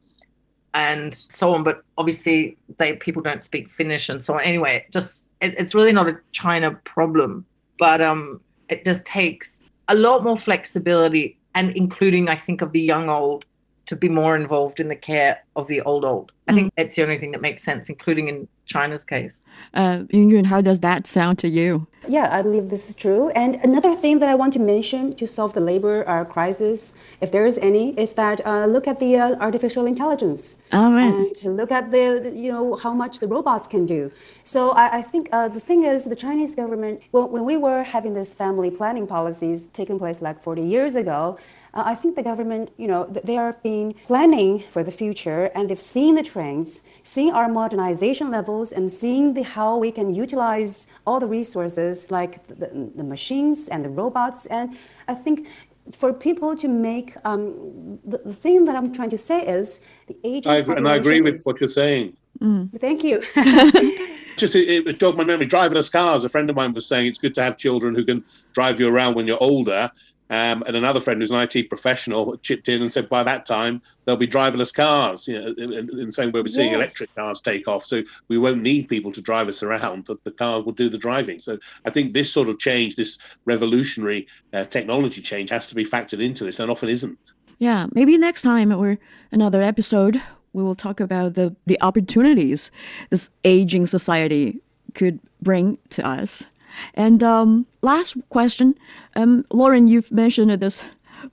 and 0.74 1.14
so 1.14 1.54
on. 1.54 1.64
But 1.64 1.84
obviously, 1.98 2.58
they 2.78 2.94
people 2.94 3.22
don't 3.22 3.44
speak 3.44 3.70
Finnish 3.70 4.10
and 4.10 4.24
so 4.24 4.36
on. 4.36 4.42
Anyway, 4.42 4.86
just 4.92 5.30
it, 5.42 5.56
it's 5.58 5.76
really 5.76 5.94
not 5.94 6.08
a 6.08 6.18
China 6.32 6.72
problem, 6.84 7.46
but 7.78 8.02
um, 8.02 8.42
it 8.70 8.86
just 8.86 9.06
takes 9.06 9.62
a 9.88 9.96
lot 9.96 10.24
more 10.24 10.38
flexibility 10.38 11.38
and 11.56 11.72
including, 11.76 12.30
I 12.30 12.36
think, 12.36 12.62
of 12.62 12.72
the 12.72 12.82
young 12.82 13.10
old 13.10 13.46
to 13.90 13.96
be 13.96 14.08
more 14.08 14.36
involved 14.36 14.80
in 14.80 14.88
the 14.88 14.96
care 14.96 15.40
of 15.56 15.68
the 15.68 15.82
old 15.82 16.06
old. 16.06 16.32
I 16.48 16.54
think 16.54 16.68
mm. 16.68 16.76
that's 16.78 16.96
the 16.96 17.02
only 17.02 17.18
thing 17.18 17.32
that 17.32 17.42
makes 17.42 17.64
sense, 17.64 17.90
including 17.90 18.28
in 18.28 18.48
China's 18.68 19.04
case. 19.04 19.44
Uh, 19.74 20.04
Yun, 20.12 20.46
how 20.46 20.62
does 20.62 20.80
that 20.82 21.08
sound 21.08 21.40
to 21.40 21.50
you? 21.50 21.88
Yeah, 22.08 22.28
I 22.32 22.44
believe 22.44 22.70
this 22.70 22.88
is 22.88 22.96
true. 22.96 23.30
And 23.30 23.56
another 23.64 23.96
thing 23.96 24.20
that 24.20 24.30
I 24.30 24.36
want 24.36 24.54
to 24.54 24.60
mention 24.60 25.14
to 25.14 25.28
solve 25.28 25.54
the 25.54 25.60
labor 25.60 26.08
uh, 26.08 26.24
crisis, 26.26 26.94
if 27.22 27.32
there 27.32 27.48
is 27.48 27.58
any, 27.60 28.00
is 28.00 28.14
that 28.14 28.46
uh, 28.46 28.68
look 28.68 28.88
at 28.88 29.00
the 29.00 29.18
uh, 29.18 29.36
artificial 29.48 29.88
intelligence. 29.88 30.60
Oh, 30.72 30.94
right. 30.94 31.44
And 31.44 31.58
look 31.58 31.72
at 31.72 31.90
the, 31.90 32.32
you 32.36 32.52
know, 32.52 32.76
how 32.76 32.94
much 32.94 33.20
the 33.20 33.28
robots 33.28 33.68
can 33.68 33.88
do. 33.88 34.12
So 34.44 34.72
I, 34.72 35.00
I 35.00 35.02
think 35.02 35.30
uh, 35.32 35.48
the 35.50 35.60
thing 35.60 35.84
is, 35.84 36.06
the 36.06 36.16
Chinese 36.16 36.56
government, 36.56 37.02
well, 37.12 37.28
when 37.28 37.44
we 37.44 37.58
were 37.58 37.82
having 37.82 38.14
this 38.14 38.36
family 38.36 38.70
planning 38.70 39.08
policies 39.08 39.68
taking 39.68 39.98
place 39.98 40.22
like 40.22 40.40
40 40.42 40.62
years 40.62 40.96
ago, 40.96 41.40
uh, 41.74 41.84
I 41.86 41.96
think 41.96 42.16
the 42.16 42.24
government, 42.24 42.72
you 42.78 42.88
know, 42.88 43.06
they 43.06 43.38
are 43.38 43.58
being 43.64 43.94
planning 44.04 44.64
for 44.70 44.84
the 44.84 44.92
future 44.92 45.46
and 45.56 45.70
they've 45.70 45.80
seen 45.80 46.16
the 46.16 46.24
trends, 46.24 46.82
seeing 47.04 47.32
our 47.32 47.48
modernization 47.48 48.32
levels 48.32 48.72
and 48.72 48.92
seeing 48.92 49.34
the, 49.34 49.44
how 49.44 49.78
we 49.78 49.92
can 49.92 50.14
utilize 50.14 50.88
all 51.06 51.20
the 51.20 51.28
resources 51.28 52.12
like 52.12 52.48
the, 52.48 52.92
the 52.96 53.04
machines 53.04 53.68
and 53.68 53.86
the 53.86 53.90
robots. 53.90 54.46
And 54.48 54.78
I 55.08 55.14
think 55.14 55.48
for 55.92 56.14
people 56.14 56.56
to 56.56 56.68
make 56.68 57.16
um, 57.26 58.00
the, 58.06 58.18
the, 58.20 58.34
thing 58.34 58.66
that 58.66 58.76
I'm 58.76 58.94
trying 58.94 59.10
to 59.10 59.18
say 59.18 59.46
is 59.46 59.82
the 60.08 60.18
age. 60.24 60.46
I 60.46 60.58
agree, 60.58 60.76
and 60.76 60.88
I 60.88 60.96
agree 60.96 61.22
with 61.22 61.36
is, 61.36 61.46
what 61.46 61.60
you're 61.60 61.68
saying. 61.68 62.16
Mm. 62.40 62.80
Thank 62.80 63.04
you. 63.04 63.22
Just 64.38 64.56
it, 64.56 64.88
it 64.88 65.00
jogged 65.00 65.18
my 65.18 65.24
memory. 65.24 65.48
Driverless 65.48 65.92
cars. 65.92 66.24
A 66.24 66.30
friend 66.30 66.50
of 66.50 66.56
mine 66.56 66.74
was 66.74 66.88
saying 66.88 67.08
it's 67.08 67.18
good 67.18 67.34
to 67.34 67.44
have 67.44 67.58
children 67.58 67.96
who 67.96 68.06
can 68.06 68.24
drive 68.54 68.80
you 68.80 68.88
around 68.88 69.16
when 69.16 69.28
you're 69.28 69.42
older 69.42 69.92
um, 70.30 70.64
and 70.68 70.76
another 70.76 71.00
friend 71.00 71.22
who's 71.22 71.32
an 71.32 71.38
IT 71.38 71.70
professional 71.70 72.38
chipped 72.38 72.70
in 72.70 72.82
and 72.82 72.92
said 72.92 73.10
by 73.10 73.24
that 73.24 73.46
time 73.46 73.82
there'll 74.06 74.18
be 74.18 74.28
driverless 74.28 74.74
cars. 74.74 75.28
You 75.28 75.42
know, 75.42 75.48
in, 75.58 75.74
in 75.74 76.06
the 76.06 76.12
same 76.12 76.32
way 76.32 76.42
we're 76.42 76.48
seeing 76.48 76.72
yes. 76.72 76.76
electric 76.76 77.16
cars 77.16 77.42
take 77.42 77.68
off, 77.68 77.86
so 77.86 78.04
we 78.28 78.38
won't 78.38 78.62
need 78.62 78.88
people 78.90 79.12
to 79.12 79.22
drive 79.22 79.48
us 79.48 79.64
around. 79.64 80.06
But 80.06 80.24
the 80.24 80.32
car 80.32 80.62
will 80.62 80.74
do 80.74 80.90
the 80.90 80.98
driving. 80.98 81.40
So 81.40 81.58
I 81.86 81.90
think 81.90 82.14
this 82.14 82.32
sort 82.32 82.50
of 82.50 82.60
change, 82.60 82.96
this 82.96 83.18
revolutionary 83.46 84.28
uh, 84.54 84.66
technology 84.66 85.22
change, 85.22 85.50
has 85.50 85.68
to 85.68 85.76
be 85.76 85.86
factored 85.86 86.24
into 86.24 86.44
this, 86.46 86.60
and 86.60 86.70
often 86.70 86.90
isn't. 86.90 87.34
Yeah, 87.58 87.88
maybe 87.94 88.18
next 88.18 88.44
time 88.44 88.72
or 88.72 88.98
another 89.32 89.62
episode, 89.62 90.22
we 90.54 90.64
will 90.64 90.76
talk 90.76 91.00
about 91.00 91.34
the 91.34 91.56
the 91.66 91.82
opportunities 91.82 92.72
this 93.10 93.30
aging 93.44 93.88
society 93.88 94.60
could 94.94 95.20
bring 95.42 95.78
to 95.90 96.06
us. 96.06 96.46
And 96.94 97.24
um, 97.24 97.66
last 97.82 98.16
question, 98.30 98.76
um, 99.16 99.46
Lauren, 99.52 99.88
you've 99.88 100.12
mentioned 100.12 100.52
this 100.52 100.84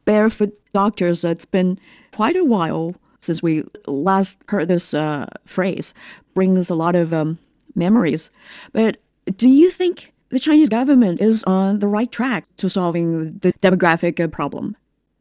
barefoot 0.04 0.52
doctors. 0.72 1.24
It's 1.24 1.44
been 1.44 1.78
quite 2.12 2.36
a 2.36 2.44
while 2.44 2.94
since 3.20 3.42
we 3.42 3.64
last 3.86 4.38
heard 4.48 4.68
this 4.68 4.94
uh, 4.94 5.26
phrase. 5.44 5.94
Brings 6.34 6.70
a 6.70 6.74
lot 6.74 6.94
of 6.94 7.12
um, 7.12 7.38
memories. 7.74 8.30
But 8.72 8.98
do 9.36 9.48
you 9.48 9.70
think 9.70 10.12
the 10.28 10.38
Chinese 10.38 10.68
government 10.68 11.20
is 11.20 11.44
on 11.44 11.78
the 11.78 11.88
right 11.88 12.10
track 12.10 12.44
to 12.58 12.68
solving 12.68 13.38
the 13.38 13.52
demographic 13.54 14.22
uh, 14.22 14.28
problem? 14.28 14.76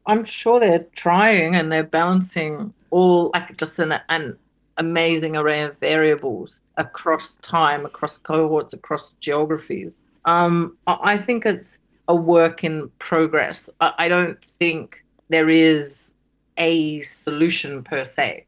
I'm 0.08 0.24
sure 0.24 0.60
they're 0.60 0.86
trying 0.96 1.56
and 1.56 1.72
they're 1.72 1.84
balancing 1.84 2.74
all 2.92 3.32
like 3.34 3.58
just 3.58 3.80
an, 3.80 4.00
an 4.10 4.38
amazing 4.78 5.36
array 5.36 5.62
of 5.62 5.78
variables 5.80 6.62
across 6.78 7.38
time, 7.38 7.86
across 7.86 8.18
cohorts, 8.18 8.74
across 8.74 9.14
geographies. 9.14 10.06
Um, 10.26 10.78
I 10.88 11.18
think 11.18 11.46
it's 11.46 11.80
a 12.08 12.16
work 12.16 12.64
in 12.64 12.90
progress. 13.00 13.70
I 13.80 14.08
don't 14.08 14.44
think 14.60 15.04
there 15.30 15.50
is 15.50 16.14
a 16.58 17.02
solution 17.02 17.84
per 17.84 18.04
se. 18.04 18.46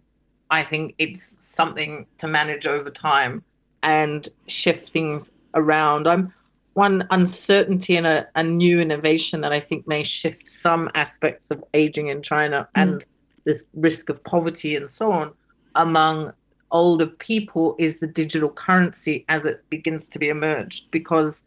I 0.50 0.64
think 0.64 0.96
it's 0.98 1.44
something 1.44 2.06
to 2.20 2.28
manage 2.28 2.68
over 2.68 2.90
time 2.90 3.44
and 3.84 4.28
shift 4.48 4.90
things 4.90 5.32
around. 5.54 6.08
I'm 6.08 6.34
one 6.74 7.08
uncertainty 7.10 7.98
and 7.98 8.06
a, 8.06 8.28
a 8.36 8.44
new 8.44 8.80
innovation 8.80 9.42
that 9.42 9.52
I 9.52 9.60
think 9.60 9.88
may 9.88 10.04
shift 10.04 10.48
some 10.48 10.90
aspects 10.94 11.50
of 11.50 11.64
aging 11.74 12.08
in 12.08 12.22
China 12.22 12.68
mm. 12.76 12.82
and 12.82 13.06
this 13.46 13.66
risk 13.74 14.10
of 14.10 14.24
poverty 14.24 14.76
and 14.76 14.90
so 14.90 15.12
on 15.12 15.32
among 15.76 16.34
older 16.72 17.08
people 17.08 17.76
is 17.80 18.00
the 18.00 18.08
digital 18.08 18.50
currency 18.50 19.26
as 19.30 19.46
it 19.46 19.64
begins 19.70 20.08
to 20.10 20.20
be 20.20 20.30
emerged 20.30 20.92
because 20.92 21.44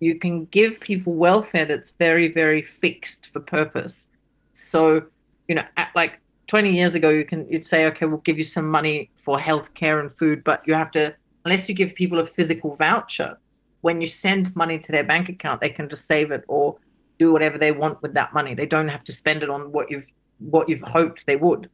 you 0.00 0.18
can 0.18 0.44
give 0.46 0.80
people 0.80 1.14
welfare 1.14 1.64
that's 1.64 1.92
very 1.92 2.32
very 2.32 2.62
fixed 2.62 3.26
for 3.32 3.40
purpose. 3.40 4.08
So 4.52 5.04
you 5.48 5.54
know 5.54 5.64
like 5.94 6.20
20 6.48 6.74
years 6.74 6.94
ago 6.94 7.10
you 7.10 7.24
can 7.24 7.48
you'd 7.48 7.64
say 7.64 7.86
okay 7.86 8.06
we'll 8.06 8.18
give 8.18 8.38
you 8.38 8.44
some 8.44 8.68
money 8.68 9.10
for 9.14 9.38
healthcare 9.38 10.00
and 10.00 10.12
food 10.12 10.42
but 10.44 10.62
you 10.66 10.74
have 10.74 10.90
to 10.92 11.14
unless 11.44 11.68
you 11.68 11.74
give 11.74 11.94
people 11.94 12.18
a 12.18 12.26
physical 12.26 12.74
voucher 12.74 13.38
when 13.80 14.00
you 14.00 14.06
send 14.06 14.54
money 14.56 14.78
to 14.78 14.92
their 14.92 15.04
bank 15.04 15.28
account 15.28 15.60
they 15.60 15.70
can 15.70 15.88
just 15.88 16.06
save 16.06 16.30
it 16.30 16.44
or 16.48 16.76
do 17.18 17.32
whatever 17.32 17.58
they 17.58 17.72
want 17.72 18.00
with 18.00 18.14
that 18.14 18.32
money. 18.32 18.54
They 18.54 18.66
don't 18.66 18.88
have 18.88 19.04
to 19.04 19.12
spend 19.12 19.42
it 19.42 19.50
on 19.50 19.72
what 19.72 19.90
you've 19.90 20.10
what 20.38 20.68
you've 20.68 20.82
hoped 20.82 21.26
they 21.26 21.36
would. 21.36 21.68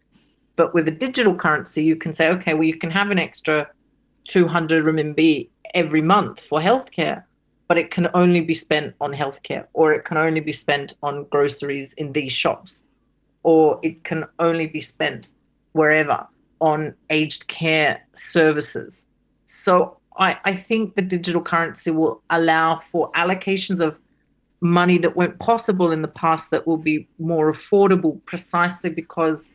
But 0.57 0.72
with 0.72 0.89
a 0.89 0.91
digital 0.91 1.35
currency, 1.35 1.85
you 1.85 1.97
can 1.97 2.12
say, 2.12 2.29
okay, 2.31 2.55
well, 2.55 2.64
you 2.64 2.79
can 2.79 2.91
have 2.91 3.11
an 3.11 3.18
extra 3.18 3.68
200 4.29 4.85
RMB 4.85 5.49
every 5.75 6.01
month 6.01 6.41
for 6.41 6.61
healthcare, 6.61 7.25
but 7.68 7.78
it 7.78 7.90
can 7.90 8.08
only 8.14 8.40
be 8.40 8.54
spent 8.54 8.94
on 9.00 9.12
healthcare, 9.12 9.66
or 9.72 9.92
it 9.92 10.04
can 10.04 10.16
only 10.16 10.40
be 10.40 10.52
spent 10.52 10.94
on 11.02 11.24
groceries 11.24 11.92
in 11.94 12.12
these 12.12 12.32
shops, 12.32 12.84
or 13.42 13.80
it 13.82 14.04
can 14.04 14.24
only 14.38 14.66
be 14.66 14.80
spent 14.80 15.30
wherever 15.72 16.26
on 16.60 16.94
aged 17.10 17.48
care 17.48 18.02
services. 18.14 19.06
So 19.46 19.98
I, 20.16 20.38
I 20.44 20.54
think 20.54 20.94
the 20.94 21.02
digital 21.02 21.42
currency 21.42 21.90
will 21.90 22.22
allow 22.30 22.78
for 22.78 23.10
allocations 23.12 23.80
of 23.80 23.98
money 24.60 24.96
that 24.98 25.14
weren't 25.14 25.38
possible 25.38 25.92
in 25.92 26.00
the 26.00 26.08
past 26.08 26.50
that 26.50 26.66
will 26.66 26.78
be 26.78 27.06
more 27.18 27.52
affordable 27.52 28.24
precisely 28.24 28.88
because 28.88 29.52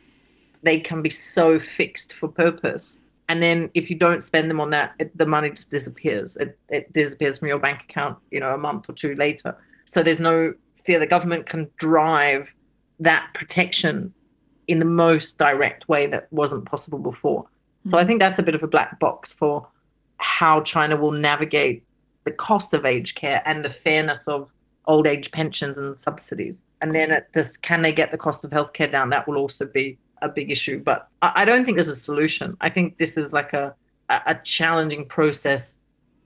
they 0.62 0.78
can 0.78 1.02
be 1.02 1.10
so 1.10 1.58
fixed 1.58 2.12
for 2.12 2.28
purpose. 2.28 2.98
And 3.30 3.40
then 3.40 3.70
if 3.74 3.90
you 3.90 3.96
don't 3.96 4.24
spend 4.24 4.50
them 4.50 4.60
on 4.60 4.70
that, 4.70 4.94
it, 4.98 5.16
the 5.16 5.24
money 5.24 5.50
just 5.50 5.70
disappears. 5.70 6.36
It, 6.38 6.58
it 6.68 6.92
disappears 6.92 7.38
from 7.38 7.46
your 7.46 7.60
bank 7.60 7.82
account, 7.82 8.18
you 8.32 8.40
know, 8.40 8.52
a 8.52 8.58
month 8.58 8.88
or 8.88 8.92
two 8.92 9.14
later. 9.14 9.56
So 9.84 10.02
there's 10.02 10.20
no 10.20 10.52
fear 10.84 10.98
the 10.98 11.06
government 11.06 11.46
can 11.46 11.70
drive 11.76 12.52
that 12.98 13.28
protection 13.32 14.12
in 14.66 14.80
the 14.80 14.84
most 14.84 15.38
direct 15.38 15.88
way 15.88 16.08
that 16.08 16.26
wasn't 16.32 16.64
possible 16.64 16.98
before. 16.98 17.46
So 17.86 17.96
I 17.96 18.00
mm-hmm. 18.00 18.08
think 18.08 18.20
that's 18.20 18.40
a 18.40 18.42
bit 18.42 18.56
of 18.56 18.64
a 18.64 18.66
black 18.66 18.98
box 18.98 19.32
for 19.32 19.64
how 20.16 20.62
China 20.62 20.96
will 20.96 21.12
navigate 21.12 21.84
the 22.24 22.32
cost 22.32 22.74
of 22.74 22.84
aged 22.84 23.14
care 23.14 23.42
and 23.46 23.64
the 23.64 23.70
fairness 23.70 24.26
of 24.26 24.52
old 24.86 25.06
age 25.06 25.30
pensions 25.30 25.78
and 25.78 25.96
subsidies. 25.96 26.64
And 26.80 26.96
then 26.96 27.12
it 27.12 27.28
just 27.32 27.62
can 27.62 27.82
they 27.82 27.92
get 27.92 28.10
the 28.10 28.18
cost 28.18 28.44
of 28.44 28.50
healthcare 28.50 28.90
down? 28.90 29.10
That 29.10 29.28
will 29.28 29.36
also 29.36 29.66
be 29.66 29.98
a 30.22 30.28
big 30.28 30.50
issue. 30.50 30.78
But 30.82 31.08
I, 31.22 31.44
don't 31.44 31.64
think 31.64 31.76
there's 31.76 31.88
a 31.88 31.94
solution. 31.96 32.56
I 32.60 32.70
think 32.70 32.98
this 32.98 33.16
is 33.16 33.32
like 33.32 33.52
a, 33.52 33.74
a 34.08 34.36
challenging 34.44 35.06
process 35.06 35.80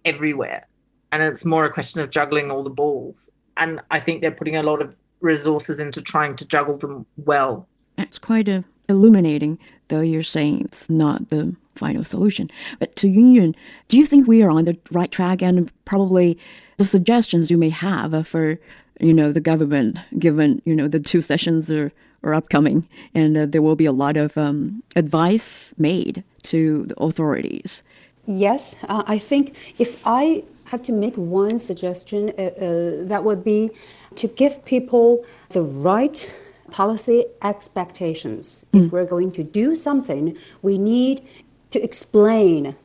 everywhere. 0.05 0.67
And 1.13 1.23
it's 1.23 1.45
more 1.45 1.65
a 1.65 1.73
question 1.73 2.01
of 2.01 2.11
juggling 2.11 2.51
all 2.51 2.63
the 2.63 2.71
balls. 2.71 3.31
And 3.57 3.81
I 3.91 4.01
think 4.01 4.21
they're 4.21 4.33
putting 4.33 4.57
a 4.57 4.63
lot 4.63 4.83
of 4.83 4.95
resources 5.21 5.81
into 5.81 6.03
trying 6.03 6.37
to 6.37 6.45
juggle 6.45 6.77
them 6.77 7.07
well. 7.17 7.69
It's 7.97 8.19
quite 8.19 8.49
a, 8.49 8.65
illuminating, 8.89 9.59
though 9.89 10.01
you're 10.01 10.23
saying 10.23 10.63
it's 10.63 10.91
not 10.91 11.29
the 11.29 11.55
final 11.75 12.05
solution. 12.05 12.51
But 12.79 12.97
to 12.97 13.09
Yun 13.09 13.55
do 13.89 13.99
you 13.99 14.07
think 14.07 14.27
we 14.27 14.43
are 14.43 14.51
on 14.51 14.65
the 14.65 14.77
right 14.91 15.11
track 15.11 15.43
and 15.43 15.71
probably 15.85 16.39
the 16.77 16.85
suggestions 16.85 17.51
you 17.51 17.59
may 17.59 17.71
have 17.71 18.15
uh, 18.15 18.23
for, 18.23 18.59
you 19.01 19.15
know, 19.15 19.33
the 19.33 19.41
government, 19.41 19.99
given, 20.19 20.61
you 20.65 20.75
know, 20.75 20.89
the 20.89 21.01
two 21.01 21.21
sessions 21.21 21.71
are 21.71 21.93
are 22.25 22.35
upcoming, 22.35 22.89
and 23.15 23.37
uh, 23.37 23.47
there 23.47 23.63
will 23.63 23.77
be 23.77 23.87
a 23.87 23.93
lot 23.93 24.17
of 24.17 24.37
um, 24.37 24.83
advice 24.97 25.75
made 25.79 26.25
to 26.45 26.87
the 26.87 27.01
authorities. 27.01 27.83
Yes, 28.27 28.77
uh, 28.89 29.03
I 29.07 29.19
think 29.19 29.55
if 29.79 30.01
I 30.05 30.45
have 30.65 30.83
to 30.85 30.93
make 30.93 31.15
one 31.17 31.59
suggestion, 31.59 32.33
uh, 32.39 32.43
uh 32.43 33.05
that 33.07 33.23
would 33.25 33.45
be 33.45 33.71
to 34.17 34.29
give 34.29 34.65
people 34.65 35.25
the 35.51 35.63
right 35.63 36.33
policy 36.71 37.25
expectations. 37.43 38.67
Mm. 38.73 38.87
If 38.87 38.93
we're 38.93 39.05
going 39.05 39.33
to 39.33 39.45
do 39.45 39.75
something, 39.75 40.37
we 40.63 40.79
need 40.79 41.27
to 41.71 41.83
explain 41.83 42.77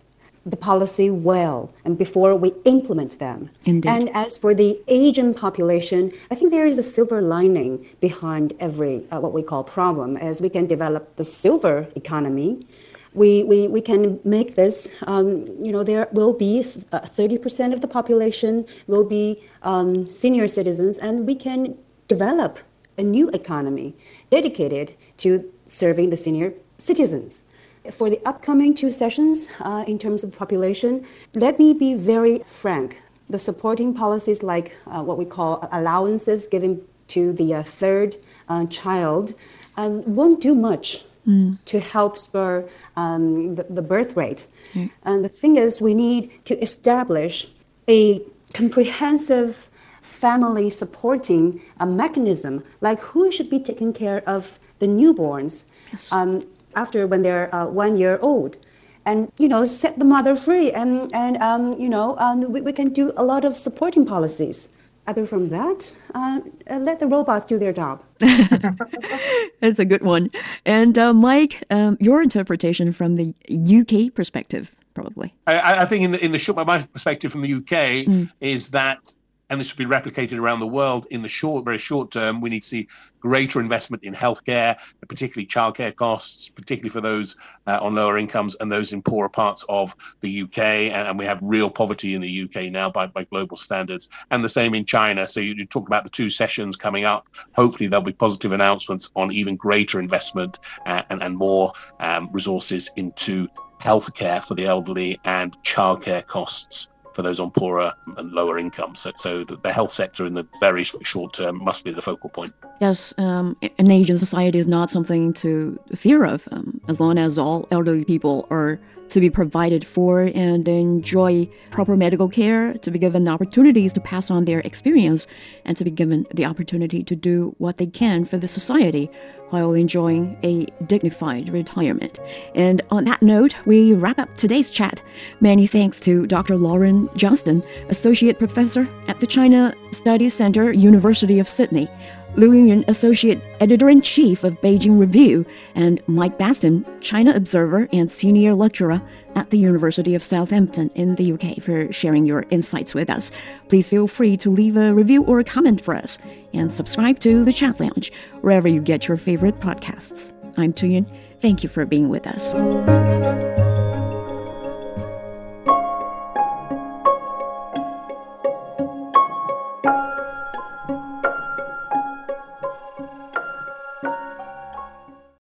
the 0.52 0.58
policy 0.58 1.10
well 1.10 1.74
and 1.86 1.98
before 1.98 2.36
we 2.36 2.54
implement 2.66 3.20
them. 3.20 3.50
Indeed. 3.66 3.90
And 3.90 4.10
as 4.16 4.38
for 4.38 4.54
the 4.54 4.82
Asian 4.88 5.34
population, 5.34 6.12
I 6.32 6.36
think 6.36 6.52
there 6.52 6.66
is 6.66 6.78
a 6.78 6.84
silver 6.84 7.22
lining 7.22 7.86
behind 8.00 8.54
every 8.60 9.06
uh, 9.12 9.20
what 9.20 9.34
we 9.34 9.44
call 9.44 9.64
problem. 9.64 10.18
As 10.18 10.42
we 10.42 10.50
can 10.50 10.66
develop 10.68 11.16
the 11.16 11.26
silver 11.26 11.88
economy, 11.96 12.66
we, 13.14 13.44
we, 13.44 13.68
we 13.68 13.82
can 13.82 14.20
make 14.24 14.56
this, 14.56 14.88
um, 15.08 15.48
you 15.60 15.72
know, 15.72 15.84
there 15.84 16.08
will 16.12 16.34
be 16.34 16.60
uh, 16.92 17.00
30% 17.00 17.74
of 17.74 17.82
the 17.82 17.88
population 17.88 18.66
will 18.88 19.04
be 19.04 19.44
um, 19.64 20.06
senior 20.06 20.48
citizens, 20.48 20.98
and 21.00 21.26
we 21.26 21.34
can 21.34 21.76
develop 22.08 22.60
a 22.98 23.04
new 23.04 23.30
economy 23.30 23.96
dedicated 24.30 24.96
to 25.18 25.52
serving 25.66 26.12
the 26.12 26.18
senior 26.18 26.54
citizens 26.78 27.44
for 27.92 28.10
the 28.10 28.20
upcoming 28.26 28.74
two 28.74 28.92
sessions, 28.92 29.50
uh, 29.62 29.84
in 29.88 29.98
terms 29.98 30.24
of 30.24 30.36
population, 30.36 31.06
let 31.34 31.60
me 31.60 31.74
be 31.74 31.94
very 31.94 32.40
frank. 32.46 33.02
The 33.30 33.40
supporting 33.40 33.94
policies, 33.94 34.44
like 34.44 34.76
uh, 34.88 35.04
what 35.04 35.18
we 35.18 35.26
call 35.26 35.68
allowances 35.72 36.48
given 36.48 36.82
to 37.10 37.34
the 37.34 37.54
uh, 37.54 37.64
third 37.64 38.16
uh, 38.48 38.66
child, 38.66 39.34
um, 39.78 40.04
won't 40.16 40.42
do 40.42 40.54
much 40.54 41.06
mm. 41.28 41.58
to 41.66 41.80
help 41.80 42.18
spur 42.18 42.68
um, 42.96 43.56
the, 43.56 43.64
the, 43.70 43.82
birth 43.82 44.16
rate. 44.18 44.48
Mm. 44.74 44.92
And 45.04 45.26
the 45.26 45.30
thing 45.30 45.56
is, 45.56 45.80
we 45.80 45.94
need 45.94 46.46
to 46.46 46.62
establish 46.62 47.48
a 47.88 48.22
comprehensive 48.54 49.70
family 50.02 50.70
supporting 50.70 51.62
a 51.80 51.86
mechanism, 51.86 52.64
like 52.82 53.00
who 53.00 53.32
should 53.32 53.50
be 53.50 53.60
taking 53.60 53.94
care 53.94 54.28
of 54.28 54.60
the 54.80 54.88
newborns. 54.88 55.66
Yes. 55.92 56.12
Um, 56.12 56.42
after 56.76 57.08
when 57.08 57.22
they're 57.22 57.54
uh, 57.54 57.68
one 57.68 57.98
year 57.98 58.20
old. 58.22 58.58
And 59.06 59.32
you 59.38 59.48
know 59.48 59.66
set 59.66 59.98
the 59.98 60.06
mother 60.06 60.36
free 60.36 60.72
and 60.72 61.12
and 61.14 61.38
um, 61.38 61.74
you 61.80 61.90
know 61.90 62.16
um, 62.18 62.52
we, 62.52 62.62
we 62.62 62.74
can 62.74 62.90
do 62.90 63.12
a 63.18 63.24
lot 63.24 63.46
of 63.46 63.58
supporting 63.58 64.06
policies. 64.06 64.70
Other 65.08 65.26
from 65.26 65.50
that 65.50 65.98
uh, 66.14 66.42
let 66.68 67.00
the 67.00 67.08
robots 67.08 67.46
do 67.46 67.58
their 67.58 67.74
job. 67.74 68.04
That's 68.20 69.80
a 69.80 69.86
good 69.86 70.04
one. 70.04 70.30
And 70.66 71.00
uh, 71.00 71.14
mike 71.14 71.64
um, 71.72 71.98
your 72.00 72.22
interpretation 72.22 72.92
from 72.92 73.16
the 73.16 73.34
uk 73.50 74.14
perspective 74.14 74.76
probably. 74.94 75.34
I, 75.48 75.82
I 75.82 75.86
think 75.86 76.04
in 76.04 76.12
the, 76.12 76.24
in 76.24 76.32
the 76.32 76.38
short 76.38 76.68
my 76.68 76.84
perspective 76.84 77.32
from 77.32 77.42
the 77.42 77.54
uk 77.54 77.72
mm. 77.72 78.30
is 78.42 78.70
that 78.70 79.12
and 79.50 79.60
this 79.60 79.76
will 79.76 79.86
be 79.86 79.94
replicated 79.94 80.38
around 80.38 80.60
the 80.60 80.68
world 80.68 81.08
in 81.10 81.22
the 81.22 81.28
short, 81.28 81.66
very 81.66 81.78
short 81.78 82.12
term. 82.12 82.42
We 82.42 82.50
need 82.50 82.62
to 82.62 82.68
see 82.68 82.88
greater 83.20 83.60
investment 83.60 84.04
in 84.04 84.14
healthcare, 84.14 84.78
particularly 85.08 85.48
childcare 85.48 85.96
costs, 85.96 86.50
particularly 86.50 86.90
for 86.90 87.02
those 87.02 87.36
uh, 87.68 87.80
on 87.82 87.96
lower 87.96 88.18
incomes 88.18 88.56
and 88.60 88.72
those 88.72 88.94
in 88.94 89.02
poorer 89.02 89.30
parts 89.30 89.66
of 89.68 89.96
the 90.22 90.44
UK. 90.44 90.60
And, 90.60 91.08
and, 91.08 91.20
we 91.20 91.26
have 91.26 91.40
real 91.42 91.70
poverty 91.70 92.14
in 92.14 92.22
the 92.22 92.44
UK 92.44 92.72
now 92.72 92.90
by, 92.90 93.08
by 93.08 93.26
global 93.26 93.58
standards, 93.58 94.08
and 94.32 94.44
the 94.44 94.50
same 94.50 94.74
in 94.74 94.86
China. 94.86 95.28
So 95.28 95.40
you, 95.40 95.54
you 95.54 95.66
talk 95.66 95.88
about 95.88 96.04
the 96.04 96.10
two 96.10 96.30
sessions 96.30 96.76
coming 96.76 97.04
up. 97.04 97.28
Hopefully, 97.54 97.88
there'll 97.88 98.06
be 98.06 98.14
positive 98.14 98.52
announcements 98.52 99.10
on 99.16 99.32
even 99.32 99.56
greater 99.56 100.00
investment 100.00 100.60
uh, 100.86 101.02
and, 101.10 101.22
and 101.22 101.36
more 101.36 101.74
um, 102.00 102.30
resources 102.32 102.90
into 102.96 103.48
healthcare 103.82 104.44
for 104.44 104.56
the 104.56 104.66
elderly 104.66 105.20
and 105.24 105.58
childcare 105.64 106.26
costs 106.26 106.89
for 107.14 107.22
those 107.22 107.40
on 107.40 107.52
poorer 107.52 107.94
and 108.18 108.32
lower 108.32 108.58
incomes. 108.58 109.00
So, 109.00 109.12
so 109.16 109.44
the, 109.44 109.56
the, 109.58 109.72
health 109.72 109.92
sector 109.92 110.26
in 110.26 110.34
the 110.34 110.48
very 110.60 110.84
short 110.84 111.34
term 111.34 111.64
must 111.64 111.84
be 111.84 111.92
the 111.92 112.02
focal 112.02 112.30
point. 112.30 112.54
Yes, 112.82 113.14
um, 113.18 113.58
an 113.78 113.92
aging 113.92 114.18
society 114.18 114.60
is 114.60 114.68
not 114.68 114.90
something 114.90 115.34
to 115.34 115.80
fear 115.96 116.26
of, 116.26 116.48
um, 116.52 116.80
as 116.88 117.00
long 117.00 117.18
as 117.18 117.38
all 117.38 117.68
elderly 117.72 118.06
people 118.06 118.48
are 118.50 118.80
to 119.10 119.20
be 119.20 119.30
provided 119.30 119.86
for 119.86 120.32
and 120.36 120.68
enjoy 120.68 121.50
proper 121.72 121.98
medical 121.98 122.30
care, 122.30 122.74
to 122.76 122.92
be 122.92 123.00
given 123.00 123.28
opportunities 123.28 123.92
to 123.94 124.00
pass 124.00 124.30
on 124.30 124.46
their 124.46 124.60
experience, 124.60 125.28
and 125.66 125.76
to 125.78 125.84
be 125.84 125.92
given 125.92 126.26
the 126.34 126.46
opportunity 126.46 127.04
to 127.04 127.16
do 127.16 127.56
what 127.58 127.78
they 127.78 127.88
can 127.88 128.24
for 128.24 128.38
the 128.38 128.48
society 128.48 129.10
while 129.50 129.74
enjoying 129.74 130.38
a 130.44 130.66
dignified 130.86 131.50
retirement. 131.50 132.20
And 132.56 132.82
on 132.92 133.04
that 133.06 133.22
note, 133.22 133.56
we 133.66 133.94
wrap 133.94 134.20
up 134.20 134.34
today's 134.36 134.70
chat. 134.70 135.02
Many 135.42 135.68
thanks 135.68 136.00
to 136.02 136.26
Dr. 136.28 136.58
Lauren 136.58 137.10
Johnston, 137.16 137.64
Associate 137.90 138.38
Professor 138.38 138.88
at 139.08 139.20
the 139.20 139.28
China 139.28 139.74
Studies 139.92 140.34
Center, 140.34 140.72
University 140.72 141.40
of 141.40 141.50
Sydney. 141.50 141.90
Lu 142.36 142.52
Yun, 142.54 142.86
Associate 142.88 143.42
Editor 143.60 143.90
in 143.90 144.02
Chief 144.02 144.44
of 144.44 144.60
Beijing 144.62 145.00
Review, 145.00 145.46
and 145.76 146.02
Mike 146.08 146.38
Bastin, 146.38 146.86
China 147.02 147.34
Observer 147.34 147.88
and 147.92 148.10
Senior 148.10 148.54
Lecturer 148.54 149.02
at 149.36 149.50
the 149.50 149.58
University 149.58 150.16
of 150.16 150.24
Southampton 150.24 150.90
in 150.96 151.16
the 151.16 151.34
UK, 151.34 151.62
for 151.62 151.92
sharing 151.92 152.26
your 152.26 152.46
insights 152.50 152.94
with 152.94 153.10
us. 153.10 153.32
Please 153.68 153.90
feel 153.90 154.08
free 154.08 154.38
to 154.38 154.50
leave 154.50 154.78
a 154.78 154.94
review 154.94 155.24
or 155.24 155.40
a 155.40 155.44
comment 155.44 155.82
for 155.82 155.96
us, 155.96 156.18
and 156.54 156.74
subscribe 156.74 157.20
to 157.20 157.44
the 157.44 157.54
Chat 157.54 157.80
Lounge 157.80 158.12
wherever 158.42 158.68
you 158.68 158.82
get 158.82 159.08
your 159.08 159.18
favorite 159.18 159.60
podcasts. 159.60 160.32
I'm 160.58 160.74
Tu 160.74 160.88
Yun. 160.88 161.12
Thank 161.42 161.64
you 161.64 161.70
for 161.70 161.86
being 161.86 162.10
with 162.10 162.28
us. 162.28 162.54